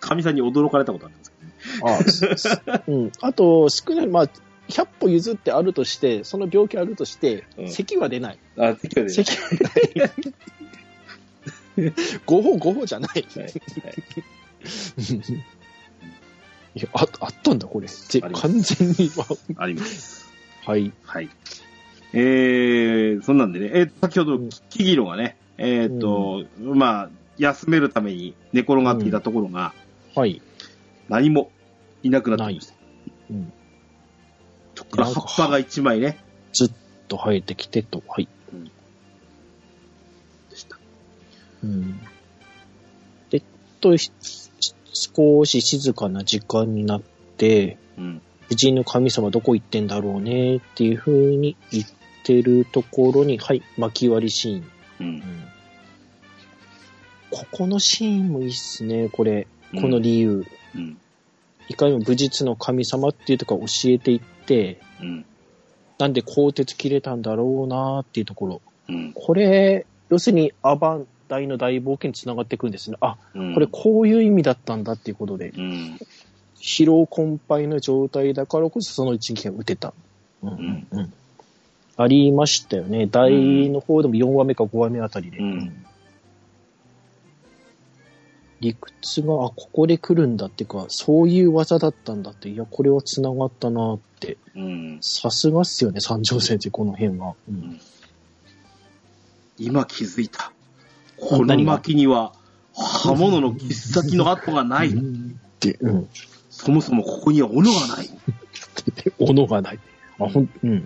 [0.00, 1.36] かみさんに驚かれたことあるんですけ
[1.80, 1.92] どね。
[1.98, 3.12] あすすうん。
[3.20, 4.28] あと、少ない、まあ、
[4.68, 8.38] 100歩譲ってあるとして、その病気あるとして、うん咳は出ない。
[8.56, 9.12] あ、適当で、ね。
[9.12, 10.12] 咳は出ない。
[12.26, 13.26] 5歩5歩じゃない。
[13.26, 13.52] はいはい
[16.72, 17.88] いや、あ、あったんだ、これ。
[18.32, 19.26] 完全には。
[19.56, 20.30] あります。
[20.64, 20.92] はい。
[21.02, 21.28] はい。
[22.12, 29.74] えー、そんなんでね、えー先ほどうん、キギロがね、えーっと、まあ、休めるために寝転がっていたところが、
[30.14, 30.42] はい。
[31.08, 31.50] 何も
[32.02, 32.74] いなくなっていました。
[33.30, 33.52] うん。
[34.74, 36.18] そこから葉っぱが一枚ね、
[36.52, 36.72] ずっ
[37.08, 38.02] と生えてきてと。
[38.08, 38.28] はい。
[40.50, 40.78] でした。
[41.62, 42.00] うん。
[43.30, 43.42] で、
[43.80, 44.10] と、ひ
[44.92, 47.02] 少し静かな時間になっ
[47.36, 48.22] て、うん。
[48.48, 51.84] 美人の神様どこ行ってんだろうねっていう風に言っ
[52.24, 54.60] てるところに、はい、巻き割りシーン。
[54.60, 54.64] う。
[55.00, 55.22] うんん
[57.30, 59.46] ここのシーンもいいっすね、これ。
[59.74, 60.46] この理由。
[60.74, 60.98] うん。
[61.68, 65.24] いかにも武術の神様っていうとこ教えていって、うん。
[65.98, 68.62] なんで鋼鉄切れたんだろうなっていうところ。
[68.88, 69.12] うん。
[69.14, 72.96] これ、要するにアバン大の大冒険につながっていくんですね。
[73.00, 73.54] あ、うん。
[73.54, 75.98] これこういう意味だったんだっていうことで、うん。
[76.60, 79.94] 疲労困憊の状態だからこそその一撃が打てた。
[80.42, 80.86] うん。
[81.96, 83.06] ありましたよね。
[83.06, 85.38] 大の方でも4話目か5話目あたりで。
[85.38, 85.86] うん
[88.60, 94.36] 理屈が、あ、ここで来るんだっていうか、そういう技だったんだって、いや、これは繋がったなって。
[94.54, 94.98] うん。
[95.00, 97.34] さすがっすよね、三条先生、この辺は。
[97.48, 97.80] うん
[99.60, 100.52] 今気づいた。
[101.18, 102.32] この巻には、
[102.74, 104.94] 刃物の切っ先の跡がない。
[105.60, 106.08] で、うん。
[106.48, 108.08] そもそもここには斧がない。
[109.04, 109.78] で、 斧がない。
[110.18, 110.78] あ、ほん、うん。
[110.78, 110.82] っ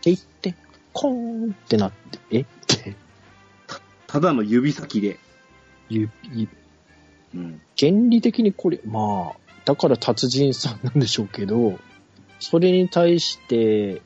[0.00, 0.54] て言って、
[0.94, 2.40] コーンってなって、え？
[2.40, 2.96] って、
[4.06, 5.18] ただの指先で。
[5.90, 6.48] ゆ、ゆ
[7.34, 7.60] うん。
[7.78, 11.78] 原理的にこれ、まあ、だから達人さんなんでしょうけど、
[12.40, 14.02] それに対して、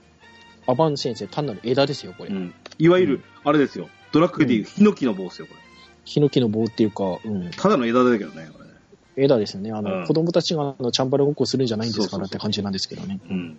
[0.66, 2.30] アバン先生、単なる枝ですよ、これ。
[2.30, 2.54] うん。
[2.78, 3.88] いわゆる、あれですよ。
[4.12, 5.60] ドラッグでいうヒノキの棒ですよ、これ。
[6.04, 8.72] ヒノキの棒っていうか、うん、ただの枝だけどね、これね。
[9.16, 9.72] 枝ですよね。
[9.72, 13.20] あの、うん子供たちがあのチャンバラごっこするんじゃないんですからって感じなんですけどね。
[13.28, 13.58] うん。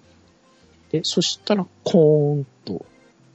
[0.91, 2.85] で、そしたら、コーンと、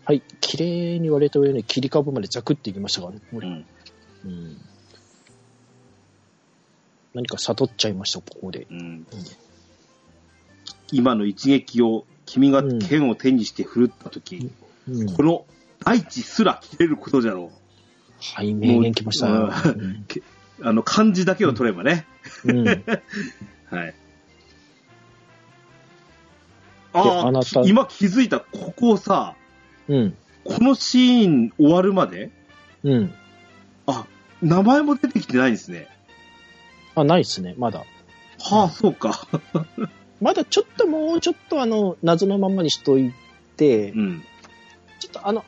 [0.04, 0.66] はい、綺麗
[0.98, 3.20] に言われた上に切り株までザクっていきましたからね。
[3.32, 3.64] これうん。
[4.24, 4.56] うん
[7.14, 8.66] 何か悟っちゃいました、ここで。
[8.70, 9.06] うん。
[10.92, 14.50] 今の一撃を、君が剣を手にして振るったとき、
[14.88, 15.46] うん、この
[15.84, 17.50] 大地すら切れることじゃろ
[18.34, 19.52] はい、名言来ましたね。
[20.62, 22.06] あの、漢字だけを取ればね。
[23.70, 23.94] はい。
[26.92, 29.34] あああなた今気づいた、ここさ、
[29.88, 30.16] うん。
[30.44, 32.30] このシーン終わるまで、
[32.82, 33.14] うん。
[33.86, 34.06] あ、
[34.42, 35.88] 名前も出てきてないんですね。
[36.94, 37.84] あ、ないっすね、まだ。
[38.40, 39.26] はあ、そうか。
[40.20, 43.12] まだちょっともうちょっとあの、謎のまんまにしとい
[43.56, 44.24] て、うん。
[45.00, 45.44] ちょっとあの、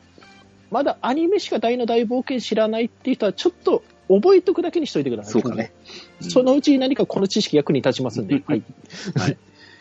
[0.69, 5.31] まだアニメしか大の大冒険知らないっていう人は、ちょっと覚えとくだけにしといてください。
[5.33, 5.71] そうかね。
[6.21, 8.43] そのうちに何かこの知識役に立ちますんで。
[8.47, 8.63] はい。
[9.15, 9.37] はい。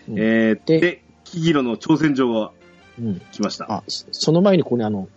[0.08, 2.52] うんえー、でで、キギロの挑戦状が
[2.98, 3.20] うん。
[3.32, 3.70] 来ました。
[3.70, 5.08] あ、そその前にこれあの、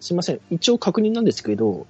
[0.00, 0.40] すいません。
[0.50, 1.86] 一応確認なんですけど、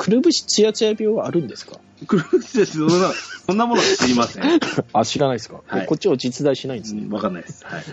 [0.00, 1.78] くるぶしツヤツヤ病はあるんですか？
[2.06, 2.78] クルーズです。
[2.78, 3.12] そんな、
[3.46, 4.42] そんなものは知りません。
[4.94, 7.06] あ、知らないですか、はいこっちを実在しないんですね。
[7.10, 7.62] わかんないです。
[7.66, 7.84] はい。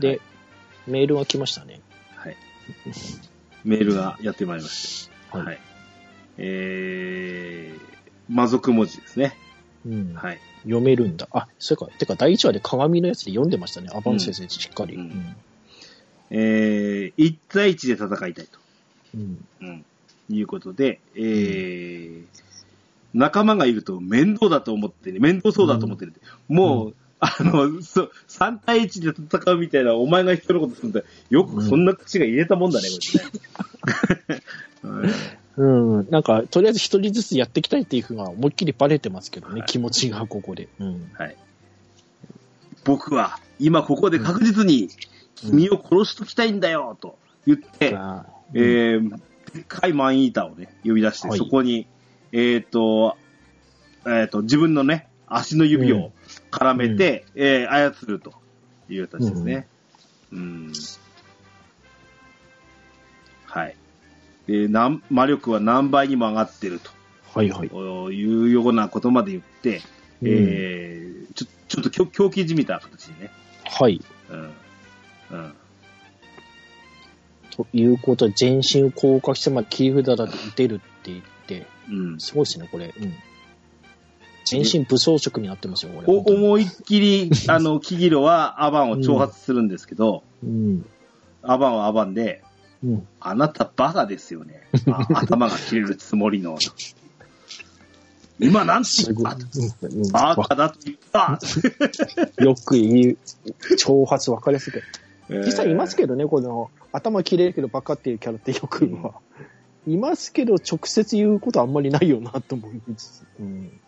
[0.00, 0.20] で、
[0.88, 1.80] メールが来ましたね。
[2.16, 2.36] はい。
[3.64, 5.38] メールがやってまいりました。
[5.38, 5.60] はいはい。
[6.38, 7.80] えー、
[8.28, 9.36] 魔族文字ですね。
[9.86, 10.14] うん。
[10.14, 10.40] はい。
[10.64, 11.28] 読めるんだ。
[11.30, 13.88] あ、それか、てか第1話で鏡のやつで読んでましたね。
[13.94, 14.96] アバン先生しっかり。
[14.96, 15.36] ううんん。
[16.30, 18.58] えー、1対1で戦いたいと。
[19.14, 19.44] うん。
[19.60, 19.84] うん。
[20.28, 22.24] いうことで、えー、
[23.14, 26.20] 仲間がいると面倒だと思ってね、面倒そうだと思ってるって。
[26.48, 29.08] もう、あの、そ3対1で
[29.38, 31.02] 戦うみたいな、お前が人のことするんだ。
[31.30, 32.98] よくそんな口が言えたもんだね、こ
[34.84, 35.14] れね。
[35.56, 36.10] うん。
[36.10, 40.68] なんか、とりあえず一人ずつやっていきたいっていうふうが思いっきりバレてますけどね、はい気持ちがここで。
[40.78, 41.10] うん。
[41.14, 41.36] はい。
[42.84, 44.90] 僕は、今ここで確実に、
[45.36, 47.16] 君を殺しときたいんだよ、と
[47.46, 49.18] 言って、あえー、
[49.52, 51.86] でっかいマンイーターをね、呼び出して、はいそこに、
[52.32, 53.16] えっ、と、
[54.06, 56.12] えっ、と、自分のね、足の指を
[56.50, 58.34] 絡めて、えー操ると
[58.88, 59.66] いう形ですね。
[60.32, 60.72] うん。
[63.44, 63.76] はい。
[64.46, 66.80] で、なん魔力は何倍にも上がってる
[67.34, 67.68] はいはい。
[67.68, 69.82] というようなことまで言って、
[70.22, 73.30] うんえー、ちょ、ちょっと狂狂気じみた形でね。
[73.64, 74.02] はい。
[74.30, 74.52] うん。
[75.30, 75.54] うん。
[77.56, 82.20] ということで、全身を降下してまで切り札だと打てるって言って、うん。
[82.20, 82.92] すごいですね、これ。
[82.98, 83.14] うん。
[84.44, 86.34] 全身武装色になってますよ、これ。
[86.34, 90.86] 思いっきり、 あの、キギロはアバンを挑発するんですけど、うん。
[91.42, 92.42] アバンはアバンで、
[92.84, 93.08] うん。
[93.20, 94.60] あなたバカですよね。
[94.88, 96.58] あ頭が切れるつもりの。
[98.38, 99.16] 今なんて言っ
[100.12, 100.34] た？
[100.34, 101.38] バカだと言った。
[102.44, 103.18] よく言う、
[103.76, 104.82] 挑発分かりやすく。
[105.30, 109.14] 実実際いますけどね、この、頭切れるけどバカっていうキャラってよくは。
[109.86, 113.26] いますけど、直接言うことあんまりないよな、と思いつつ。
[113.38, 113.80] うん。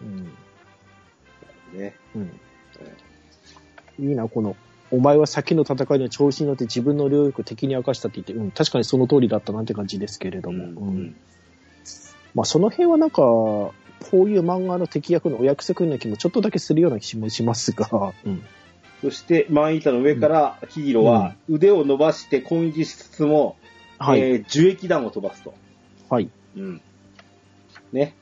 [0.00, 0.24] うん。
[1.78, 1.94] ね。
[2.14, 2.40] うん。
[3.98, 4.56] いいな、この、
[4.90, 10.64] お前は先の戦いの調子に乗って自分の領域を敵に明かしたって言って、うん、確かにその通りだったなって感じですけれども。
[10.64, 11.16] うんうん
[12.34, 13.74] まあ、その辺はなんか、こ
[14.12, 18.42] ういう漫画の敵役のお約束の気もちょっとだけするような気もしますが、うん。
[19.00, 23.56] そして、マンイータの上から、キギロは腕を伸ばして攻撃しつつも、
[23.98, 24.20] はい。
[24.20, 25.54] えー樹液弾を飛ばすと。
[26.08, 26.30] はい。
[26.56, 26.82] うん。
[27.92, 28.14] ね。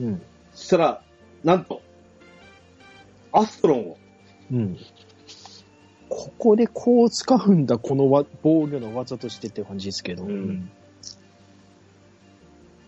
[0.00, 0.22] うん。
[0.52, 1.02] そしたら、
[1.42, 1.82] なんと、
[3.32, 3.96] アストロンを、
[4.52, 4.78] うん。
[6.08, 10.24] ここでこう使うんだ、このわ防御の技としてっていう感じですけど。
[10.24, 10.70] うん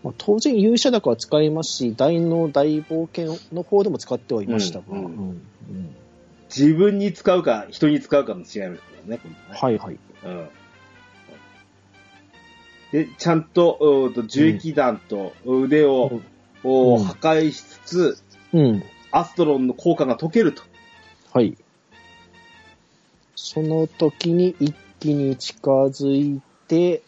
[0.03, 4.85] まあ、当然勇者高は使いますし、大の大冒険の方でも使ってはいましたが。
[4.91, 5.95] うんうんうんうん
[6.55, 9.59] 自分に使うか、人に使うかの違いですからね、今度ね。
[9.59, 9.99] はいはい。
[10.23, 10.49] うん。
[12.91, 16.21] で、ちゃんと、と樹液弾と腕を、
[16.63, 18.83] おうん破壊しつつ、うん。
[19.11, 20.63] アストロンの効果が解けると。
[21.33, 21.57] はい。
[23.35, 27.03] その時に一気に近づいて、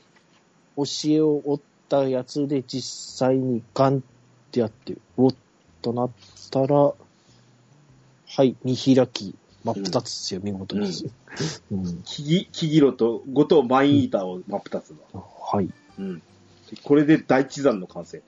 [0.76, 4.02] 教えを折ったやつで実際にガンっ
[4.52, 5.36] てやって、おっ
[5.82, 6.10] となっ
[6.52, 6.94] たら、
[8.40, 9.36] はい、見開き、
[9.66, 11.11] 真っ二つですよ、見事に。
[11.72, 15.28] うんキギ、キギロと5とマインイーターを真っ二つの。
[15.52, 15.70] はい。
[15.99, 16.22] うん。
[16.84, 18.22] これで第一弾の完成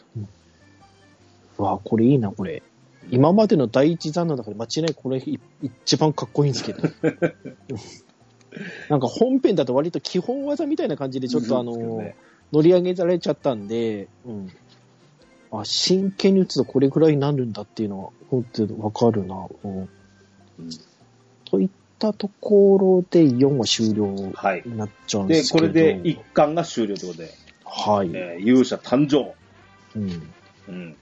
[1.57, 1.63] と。
[1.63, 2.61] わあ、これいいな、これ。
[3.09, 6.81] 今までの第一弾の中で間違いこれい一番かっこいいんですけど。
[8.89, 12.03] なんか本編だと割と基本技みたいな感じでちょっとあの、
[12.51, 14.49] 乗り上げられちゃったんで、うん。
[15.53, 19.47] あ、真剣に打つとこれぐらいになるんだっていうのは、本当にわかるな。
[19.63, 19.89] うんうん
[21.45, 21.69] といっ
[21.99, 24.63] たところで4話終了はい。
[24.65, 25.67] になっちゃうんでで、すけど。
[25.67, 27.33] これで一巻が終了ということで、
[27.65, 28.09] はい。
[28.13, 29.33] えー勇者誕生。
[29.95, 30.31] うん
[30.67, 30.95] うん。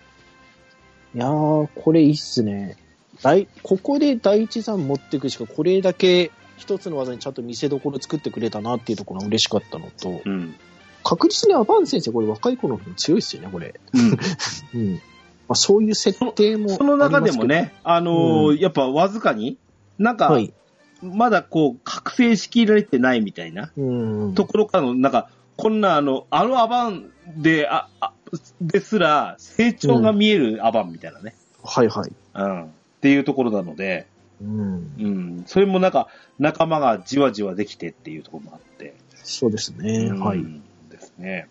[1.15, 2.77] いやー、これいいっすね。
[3.21, 10.55] 第ここで第一弾持っていくしか、これだけ一つの技にちゃんと見せ所作ってくれたなっていうところが嬉しかったのと、うん。
[11.03, 13.79] 確実にアバン先生、これ若い頃の強いっすよね、これ。
[13.93, 14.17] うん。
[14.75, 15.01] うん。
[15.49, 19.57] まあ、そういう設定もその中でもね、あのーうやっぱわずかに、
[19.97, 20.53] なんか、はい。
[21.01, 23.81] まだこう、覚醒しきられてないみたいなう
[24.27, 24.35] ん。
[24.35, 28.13] ところからの、なんか、こんなあの、あのアバンで、あ、あ
[28.61, 31.35] ですら、成長が見えるアバンみたいなね。
[31.63, 32.11] はいはい。
[32.35, 32.63] うん。
[32.65, 32.67] っ
[33.01, 34.05] ていうところなので、
[34.41, 34.93] うん。
[34.99, 40.09] うん、それもなんか仲間がじわじわできてっていうところもあって、そうですね。
[40.11, 40.45] うんはい。
[40.91, 41.47] ですね。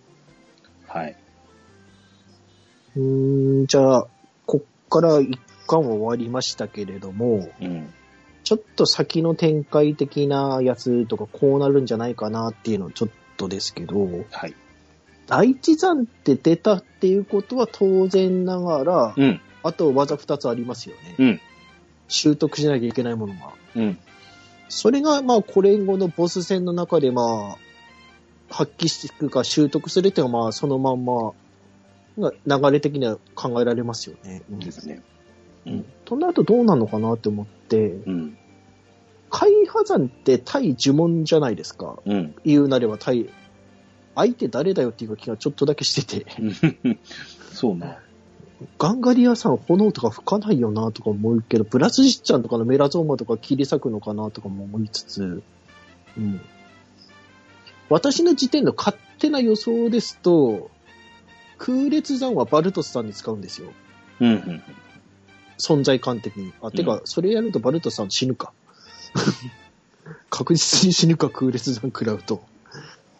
[0.86, 1.16] はい。
[2.96, 4.06] うーん、じゃあ、
[4.46, 7.92] こっから一巻は終わりましたけれども、うん。
[8.44, 14.54] ちょっと先の展開的なやつとかこうなるんじゃないかなっていうのちょっとですけど、はい。
[15.26, 19.40] 第一山って出たっていうことは当然ながら、うん。
[19.62, 21.14] あと技二つありますよね。
[21.18, 21.40] うん。
[22.08, 23.52] 習得しなきゃいけないものが。
[23.76, 23.98] うん。
[24.70, 31.32] それが、まあ、これ後のボス戦の中で、まあ、発揮していくか習得するっていうのは、まあ、そのまんま、が
[32.18, 34.42] 流れ的には考えられますよね。
[34.50, 35.02] うんですね。
[36.04, 38.38] となるとどうなるのかなって思って、うん。
[39.30, 41.98] 海破山って対呪文じゃないですか。
[42.04, 42.34] うん。
[42.44, 43.28] 言うなれば対、
[44.14, 46.26] 相手誰だよっていう気がちょっとだけしてて、
[47.52, 47.98] そうな。
[48.78, 55.42] ガンガリアさん炎とか吹かないよなとか思うけど、ブラスジッちゃんとかのメラゾーマとか切り裂くのかなとかも思いつつ、
[56.16, 56.40] うん。
[57.88, 60.70] 私の時点の勝手な予想ですと、
[61.58, 63.72] 空烈山はバルトスさんに使うんですよ。
[64.20, 64.30] うん。
[64.30, 64.62] うん。
[65.58, 66.52] 存在感的に。
[66.62, 68.52] あ、てか、それやるとバルトスさん死ぬか。
[70.30, 72.42] 確実に死ぬか、空烈山食らうと。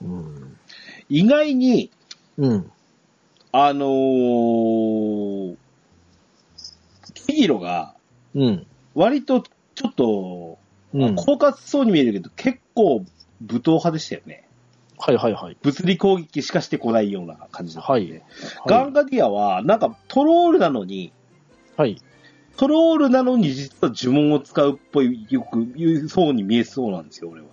[0.01, 0.57] うん。
[1.09, 1.91] 意外に、
[2.37, 2.71] うん。
[3.51, 5.57] あのー、
[7.15, 7.95] キギロが、
[8.35, 8.67] うん。
[8.95, 9.43] 割と
[9.75, 10.59] ちょっと、
[10.95, 11.17] うん。
[11.17, 13.05] 狡猾そうに見えるけど、結構
[13.41, 14.48] 武闘派でしたよね。
[14.99, 15.57] はいはいはい。
[15.63, 18.13] 物理攻撃しかしてこないような感じだったんで。
[18.13, 18.23] はい
[18.67, 21.13] ガンガディアは、なんかトロールなのに、
[21.77, 22.01] はい。
[22.57, 27.47] トロールなのに実は呪文を使うっぽい、よく言うそうに見えそうなんですよ、俺は。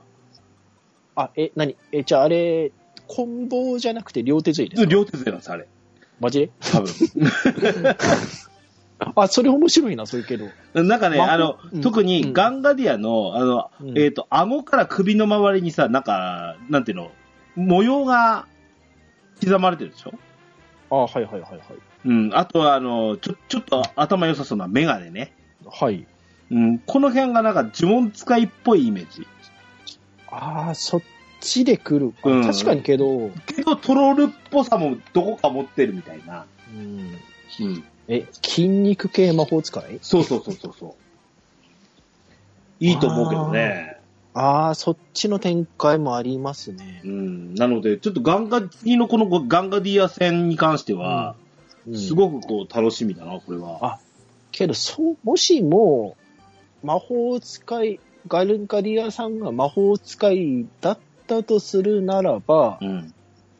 [1.15, 2.72] あ、え、なにえ、じゃああれ、
[3.07, 4.89] 棍棒じゃなくて両手杖ですか？
[4.89, 5.67] 両手勢なんです、あれ。
[6.19, 6.39] マジ？
[6.39, 6.91] で多分。
[9.15, 10.47] あ、それ面白いな、そういうけど。
[10.73, 17.11] なんかね、まあの、うん特にガンガディアの、あの、うんえっ、と、顎から首の周りにさ、なんか、なんていうの、
[17.56, 18.48] 模様が
[19.41, 20.14] 刻まれてるでしょ？
[20.90, 21.61] あ、はいはいはいはい。
[22.06, 22.32] うん。
[22.34, 25.34] あとは、あの、ちょ、ちょっと頭良さそうなメガネね。
[25.65, 26.06] はい。
[26.52, 26.80] うん。
[26.80, 29.26] この辺がなんか呪文使いっぽいイメージ。
[30.30, 31.02] ああ、そっ
[31.41, 32.14] ちで来る。
[32.23, 36.45] あうん確かにけど、けど、トロールっぽさもどこか持ってるみたいな。
[36.72, 37.18] うん、
[37.61, 37.84] うん。
[38.07, 39.99] え、筋肉系魔法使い？
[40.02, 40.94] そうそうそうそうそう。
[42.80, 43.94] いいと思うけどね。
[44.36, 47.07] ああ、そっちの展開もありますねう。
[47.07, 47.56] ん。
[47.56, 51.45] なので、ちょっとガンガ、次のこのガンガディア戦に関しては、うん
[51.94, 53.78] すごくこう楽しみだな、これは。
[53.82, 53.99] あ
[54.52, 56.18] けど、そう、もしも、
[56.84, 63.14] 魔法使い、ガルンカリアさんが魔法使いだったとするならば、うん。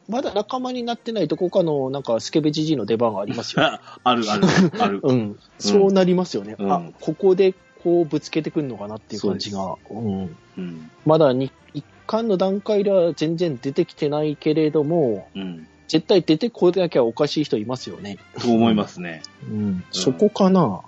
[0.08, 3.80] まだ仲間になってないどこかの、なんか、スケベジジイの出番がありますよ、ね。
[3.82, 4.44] あ あるある、
[4.80, 5.00] ある。
[5.04, 5.40] うん。
[5.60, 6.56] そうなりますよね。
[6.58, 7.54] うんあ、ここで、
[7.86, 9.78] こう、ぶつけてくるのかなっていう感じが。
[9.92, 10.36] うん。
[10.58, 10.92] うん。
[11.06, 15.68] まだに一巻の段階では全然出てきてないけれども、うん。
[15.88, 18.18] 絶対出てこなきゃおかしい人いますよね。
[18.42, 19.22] と思いますね。
[19.48, 19.84] うん。
[19.92, 20.82] そこかな。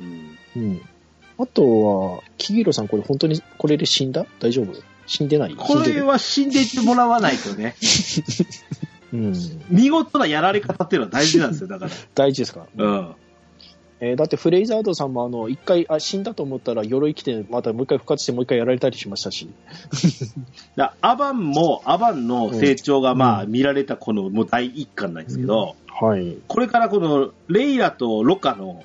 [0.00, 0.38] うん。
[0.56, 0.80] うん。
[1.38, 4.24] あとは、キギロさんこれ本当にこれで死んだ？
[4.40, 4.72] 大丈夫？
[5.06, 5.54] 死んでない？
[5.54, 7.76] これは死んでいってもらわないとね、
[9.12, 9.34] うん。
[9.68, 11.90] 見事なやられ方っていうのは大事なんですよ、だから。
[12.14, 13.14] 大事ですか、うん。
[14.00, 19.48] えーだってフレイザードさんもあの、一回、あ、死んだと思ったら鎧着て、またもう一回復活してもう一回やられたりしましたし。
[20.76, 26.36] だアバンも、アバンの成長がまあうん見られたこのもう第一巻なんですけど、はい。
[26.46, 28.84] これからこのレイラとロカの、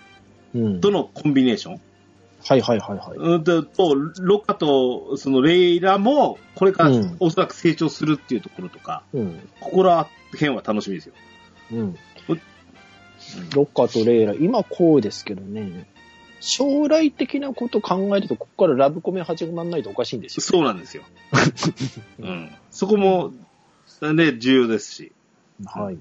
[0.55, 0.81] うん。
[0.81, 1.81] とのコンビネーション、
[2.45, 3.17] はいはいはいはい。
[3.17, 9.39] うんと、とロカとそのレイラも、これからうんおそらく成長するっていうところとか、うん。
[9.59, 11.13] ここら辺は楽しみですよ。
[11.71, 11.95] うん。
[13.53, 15.87] ロッカーとレイラ、今こうですけどね、
[16.39, 20.41] 将来的なこと考えると、ここからラブコメ始まらないとおかしいんですよ。
[20.41, 21.03] そうなんですよ。
[22.19, 22.51] うん。
[22.69, 23.33] そこも、
[24.01, 25.11] ね、重要ですし。
[25.65, 25.97] はい。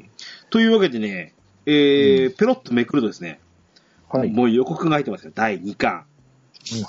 [0.51, 1.35] というわけでね、
[1.67, 3.39] えーペロッとめくるとですね、
[4.09, 4.29] はい。
[4.29, 5.33] うんもう予告が入ってますよ。
[5.35, 6.05] 第2巻。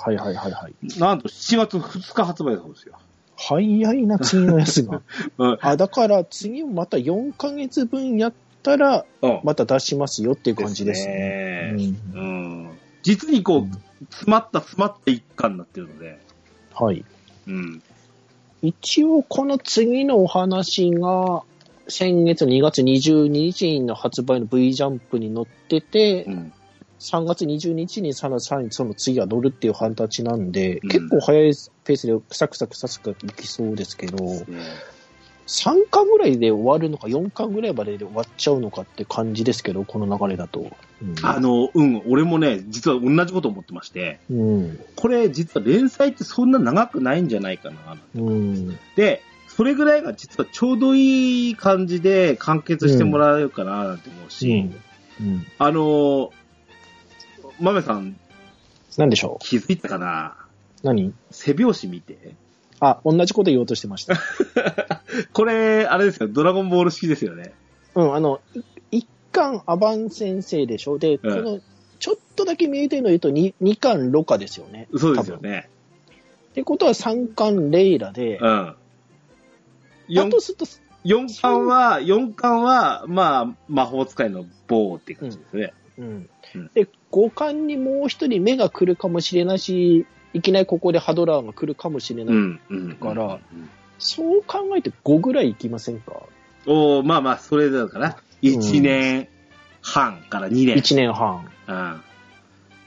[0.00, 0.98] はいはいはいはい。
[0.98, 2.98] なんと7月2日発売だそうですよ。
[3.36, 5.02] 早いな、次のやつが。
[5.38, 5.58] うん。
[5.60, 8.34] あ、だから次もまた4ヶ月分やっ
[8.64, 11.14] たら、うんまた出しますよっていう感じですね。
[11.14, 12.20] ねうんう
[12.68, 12.70] ん。
[13.02, 13.72] 実にこう、うん
[14.10, 16.18] 詰まった詰まった一巻になってるので、
[16.74, 17.04] はい。
[17.46, 17.82] うん。
[18.62, 21.42] 一応この次のお話が、
[21.88, 26.52] 先月2月22日の発売の V ジャンプに載ってて、うん。
[27.00, 31.52] 3月22日にさらさらにその次は乗るっていう形なんで、うん結構早い
[31.84, 34.44] ペースでサクサクサクサクいきそうですけど、ね
[35.46, 40.60] 3巻ぐらいで終わるのか、4巻ぐらいまでで終わっちゃうのかって感じですけど、この流れだと。
[40.60, 44.80] うんあの、うん、俺もね、実は同じこと思ってまして、うん。
[44.96, 47.98] これ実は連載ってそんな長くないんじゃないかな。
[48.14, 48.78] うん。
[48.96, 54.70] で、それぐらいが実はちょうどいい感じで完結してもらえるかななんて思うし、
[55.20, 55.46] うん。
[55.58, 56.32] あの、
[57.60, 58.16] 豆さん
[58.96, 60.36] なんでしょ気づいたかな？
[60.82, 61.12] う何？
[61.30, 62.34] 背拍子見て。
[62.80, 64.16] あ、同じこと言おうとしてました。
[65.32, 67.52] これ、あれですよ、ドラゴンボール式ですよね。
[67.94, 68.40] うん、あの、
[68.90, 70.98] い一巻アバン先生でしょ？
[70.98, 71.60] で、うんこの、
[71.98, 74.88] ちょっとだけ見えてるの言うと、二二巻ロカですよね。
[74.96, 75.68] そうですよね。
[76.50, 78.46] ってことは三巻レイラで、うん。
[78.46, 78.76] あ
[80.08, 80.66] 四とすると、
[81.04, 85.72] 4巻は、四巻は、まあ、魔法使いの棒っていう感じですね。
[85.98, 86.70] うんうん。
[86.74, 92.34] で、五巻にもう一人目が来るかもしれないし、いきなりここでハドラーが来るかもしれない。
[92.34, 92.60] うん。
[92.68, 92.88] うん。
[92.90, 93.40] だからうん
[93.98, 96.22] そう考えて5ぐらいいきませんか？
[96.66, 99.28] おーまあまあ、それだから、1年
[99.82, 100.76] 半から2年。
[100.76, 101.46] ?1 年半。
[101.68, 102.00] うん。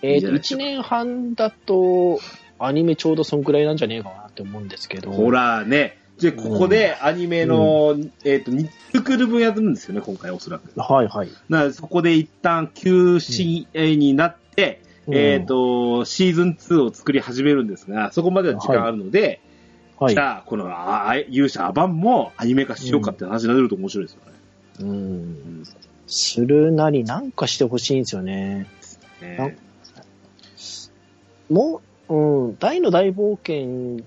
[0.02, 2.20] えっ、と、いいじゃないです1年半だと、
[2.60, 5.12] アニメちょうどそんくらいなんじゃねえかなって思うんですけど。
[5.12, 6.00] ほらね。
[6.18, 10.80] じゃあここでアニメの、えっ、と、3つクール分やるんですよね、今回おそらく。
[10.80, 11.30] はいはい。
[11.50, 19.40] なそこで一旦休止になって、うんえっ、と、シーズン2を作り始めるんですが、そこまでは時間あるので、
[20.00, 20.20] はいじ。
[20.20, 24.38] ゃあ、このああ勇者アバンもアニメ化しようかって話になると面白いですよね。
[24.80, 25.64] うん。
[26.08, 28.68] するなりなんかしてほしいんですよね。
[29.22, 29.58] ね
[31.50, 34.06] もう、うん、大の大冒険、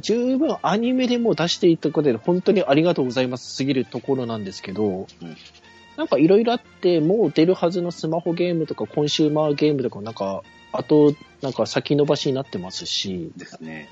[0.00, 5.06] 十分アニメでも出していたことで本当にありがとうございますすぎるところなんですけど、
[5.96, 10.42] なんかいろいろあって、もう出るはずのスマホゲームとかコンシューマーゲームとかなんか、
[10.72, 13.88] あと、なんか先延ばしになってますし、ですね。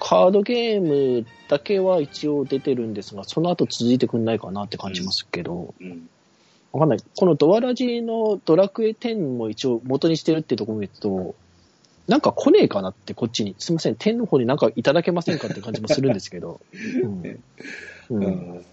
[0.00, 6.08] カードゲームだけは一応出てるんですが、その後続いてくんないかなって感じますけど、うん。
[6.72, 6.98] わかんない。
[7.16, 11.34] このドアラジのドラクエ10も一応元にしてるってところを見ると、
[12.08, 13.54] なんか来ねえかなってこっちに。
[13.58, 16.60] すみません、10の方になんかいただけませんかって感じもするんですけど。
[17.02, 17.22] うん。
[17.22, 17.40] う。
[18.10, 18.64] うんん。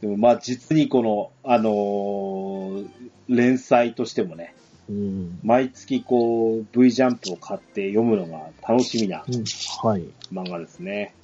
[0.00, 2.88] でもまあ実にこの、あのー
[3.28, 4.54] 連載としてもね、
[4.88, 5.38] うん。
[5.42, 9.44] 毎月こう V ジャンプを買って読むのが楽しみなうん
[9.88, 10.04] はい。
[10.32, 11.14] 漫画ですね。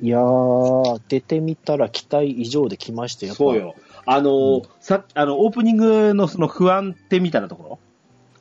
[0.00, 3.34] いやー、出てみたら期待以上で来ましたよ。
[3.34, 3.56] そう。
[3.56, 3.76] よ。
[4.04, 7.78] あのーうんさあの、オープニングのその不安ってみたいなとこ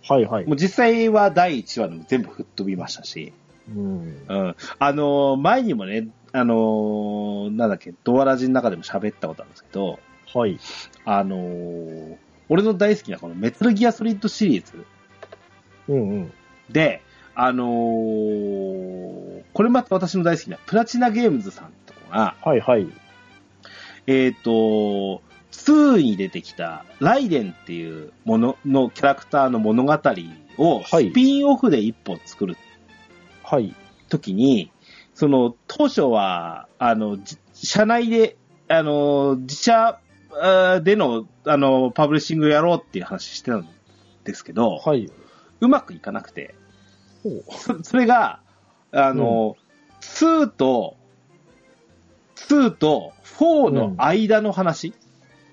[0.08, 0.56] はいはいろ、も。
[0.56, 3.34] う実際は第1話でも全部吹っ飛びましたし、
[3.70, 4.26] うん。
[4.28, 4.56] うん。
[4.80, 10.00] あのー前にもね、あのーなんだっけ、ドアラジの中でも喋ったことあるんですけど、
[10.34, 10.60] はい。
[11.06, 12.16] あのー
[12.52, 14.86] 俺の大好きなこのメタルギアソリッドシリーズ
[15.88, 16.34] うんうん。
[16.70, 17.02] で、
[17.34, 22.88] あのーこれまた私の大好きなプラチナゲームズさんとかが、はいはい。
[24.06, 25.22] えっ、と、
[25.52, 29.94] 2に出てきたライデンっていうもののキャラクターの物語
[30.58, 32.58] をはいスピンオフで一本作る
[33.44, 33.74] はい。
[34.10, 34.74] ときに、
[35.14, 38.36] その当初は、あの、じ社内で、
[38.68, 40.01] あの、自社
[40.84, 43.68] での、あの、パブリッシングやろうっていう話してたん
[44.24, 45.10] ですけど、はい。
[45.60, 46.56] うまくいかなくて、
[47.52, 48.40] そ それが、
[48.92, 49.56] あの、
[50.02, 50.96] 2と、
[52.36, 54.94] 2と4の間の話、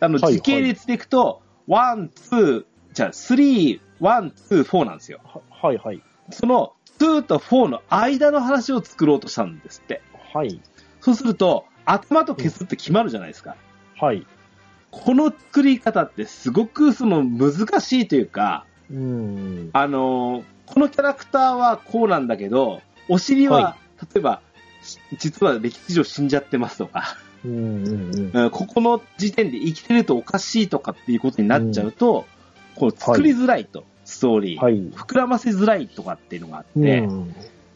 [0.01, 5.21] あの、はい時系列でいくと、1、2、じゃあ、3、1、2、4なんですよ。
[5.25, 6.03] ははいはい。
[6.31, 10.03] その2と4の間の話を作ろうとしたんですって。
[10.33, 10.61] はい。
[11.01, 13.57] そうすると、頭と消すって決まるじゃないですか。
[14.01, 14.27] はい。
[14.91, 19.71] この作り方ってすごくその難しいというか、うん。
[19.73, 23.77] あのーこのキャラクターはこうなんだけど、お尻は、は
[24.15, 24.43] 例えば、
[24.83, 32.27] し実は歴史上死んじゃってますとか、うんうんここの時点で生きてるとおかしいとかっていうことになっちゃうと、
[32.75, 34.75] こう作りづらいと、ストーリー、はい。
[34.91, 37.35] 膨らませづらいとかっていうのがあって、うん。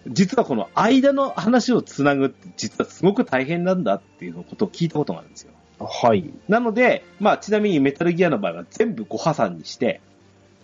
[0.09, 5.53] 実はこの間の話をつなぐって実はすごく大変なんだっていうことを聞いたことがあるんですよ。
[5.87, 6.31] はい。
[6.49, 10.01] なので、まあちなみにメタルギアの場合は全部ご破産にして、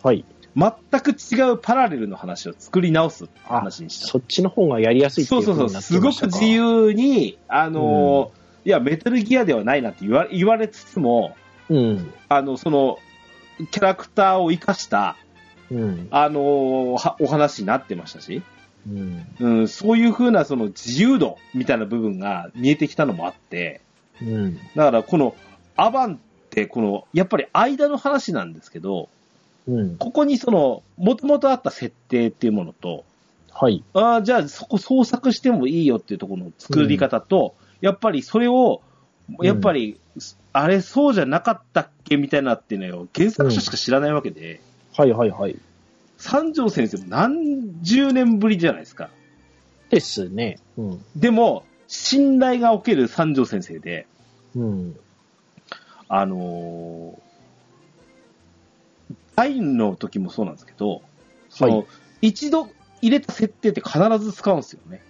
[0.02, 0.24] はい。
[0.56, 4.06] 全く違うパラレルの話を作り直すってあ、話にした。
[4.08, 6.46] そっちの方がやりやすいっていうそうそうそう、すごく自。
[6.46, 11.36] 由に、あのーいや、メタルギアではないなって言わ言われつつも、
[11.70, 12.12] うん。
[12.28, 12.98] あの、その、
[13.70, 15.16] キャラクターを生かした、
[15.70, 16.08] うん。
[16.10, 18.42] あのお話になってましたし、
[18.86, 19.26] うん。
[19.38, 23.80] うん、そういう風なその自由度みたいな部分が見えてきたのもあって、
[24.22, 24.56] うん。
[24.74, 25.36] だからこの
[25.76, 26.18] アバンっ
[26.50, 29.08] てこの、やっぱり間の話なんですけど、
[29.66, 29.96] うん。
[29.96, 33.04] ここにその、もともとあった設定っていうものと、
[33.52, 33.82] はい。
[33.92, 38.82] ああ、じゃあそこ創作してもいいよっていうところの作り方と、やっぱりそれを
[39.42, 39.98] やっぱり、
[40.52, 44.60] あれそうじゃなかったっけみたいなっていうのを原作者しか知らないわけで、
[44.96, 45.56] はいはいはい。
[46.16, 49.10] 三条先生も何十年ぶりじゃないですか。
[49.90, 50.58] ですね。
[50.76, 51.04] うん。
[51.14, 54.06] でも、信頼がおける三条先生で、
[54.54, 54.96] うん。
[56.08, 61.02] あのー、ダインの時もそうなんですけど、
[61.48, 61.86] その、はい
[62.20, 62.68] 一度
[63.00, 65.02] 入れた設定って必ず使うんですよね。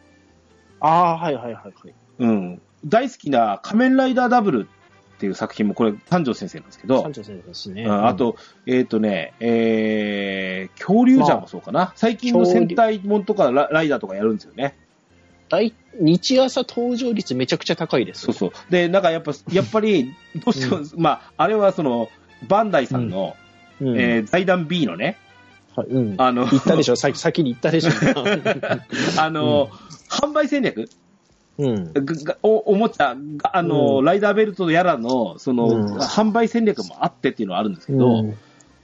[0.81, 1.73] ああ、はいはいはいはい。
[2.19, 2.61] うん。
[2.85, 4.69] 大好きな仮面ライダーダブル
[5.17, 7.85] っていう作品もこれ、三条先生なんですけど三、条先生ですね。
[7.85, 8.37] うんあと、
[8.67, 11.93] えっ、とね、えー、恐竜じゃんもそうかな。
[11.97, 14.77] 最近の戦隊もんとかラライダーとかやるんですよね。
[15.49, 18.23] 大日朝登場率めちゃくちゃ高いです。
[18.23, 18.51] そうそう。
[18.71, 20.15] で、なんかやっぱ、やっぱり、
[20.45, 22.09] どうしても、まあ、あれはその、
[22.49, 23.37] バンダイさんの、
[23.81, 23.99] うん。
[23.99, 25.17] えー財団 B のね、
[25.77, 26.15] はいうん。
[26.19, 26.97] あの、言ったでしょ？
[26.97, 27.91] 先先に言ったでしょ？
[29.21, 29.69] あの、
[30.11, 30.89] 販売戦略？
[31.59, 31.93] うん。
[32.43, 34.05] おおもちゃが、あの、うん。
[34.05, 35.97] ライダーベルトやらの、その、うん。
[35.99, 38.35] 販売戦略もあってっていうのはあるんですけど、うん。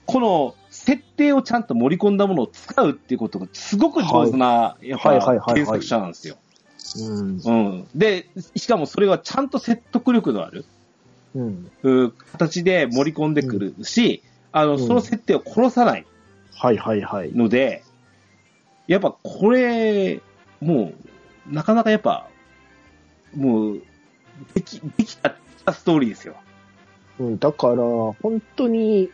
[0.07, 5.19] この、設定をちゃんと盛り込んだものを使うっていうことがすごく上手な、やっぱ、はい。
[5.19, 5.27] はい。
[5.28, 5.39] はい。
[5.39, 6.36] はい原作者なんですよ。
[6.97, 7.40] うん。
[7.44, 7.89] うん。
[7.94, 10.65] で、しかもそれはちゃんと説得力のある、
[11.35, 11.70] うん。
[11.82, 16.06] う形で盛り込んでくるし、あの、うんその設定を殺さない
[16.52, 17.32] はいはいはい。
[17.32, 17.82] ので、
[18.86, 20.20] やっぱこれ、
[20.61, 20.93] も
[21.51, 22.28] う、なかなかやっぱ、
[23.35, 23.82] もう、
[24.55, 25.36] でき、できた
[25.73, 26.36] ストーリーですよ。
[27.19, 29.11] うん、だから、本当に、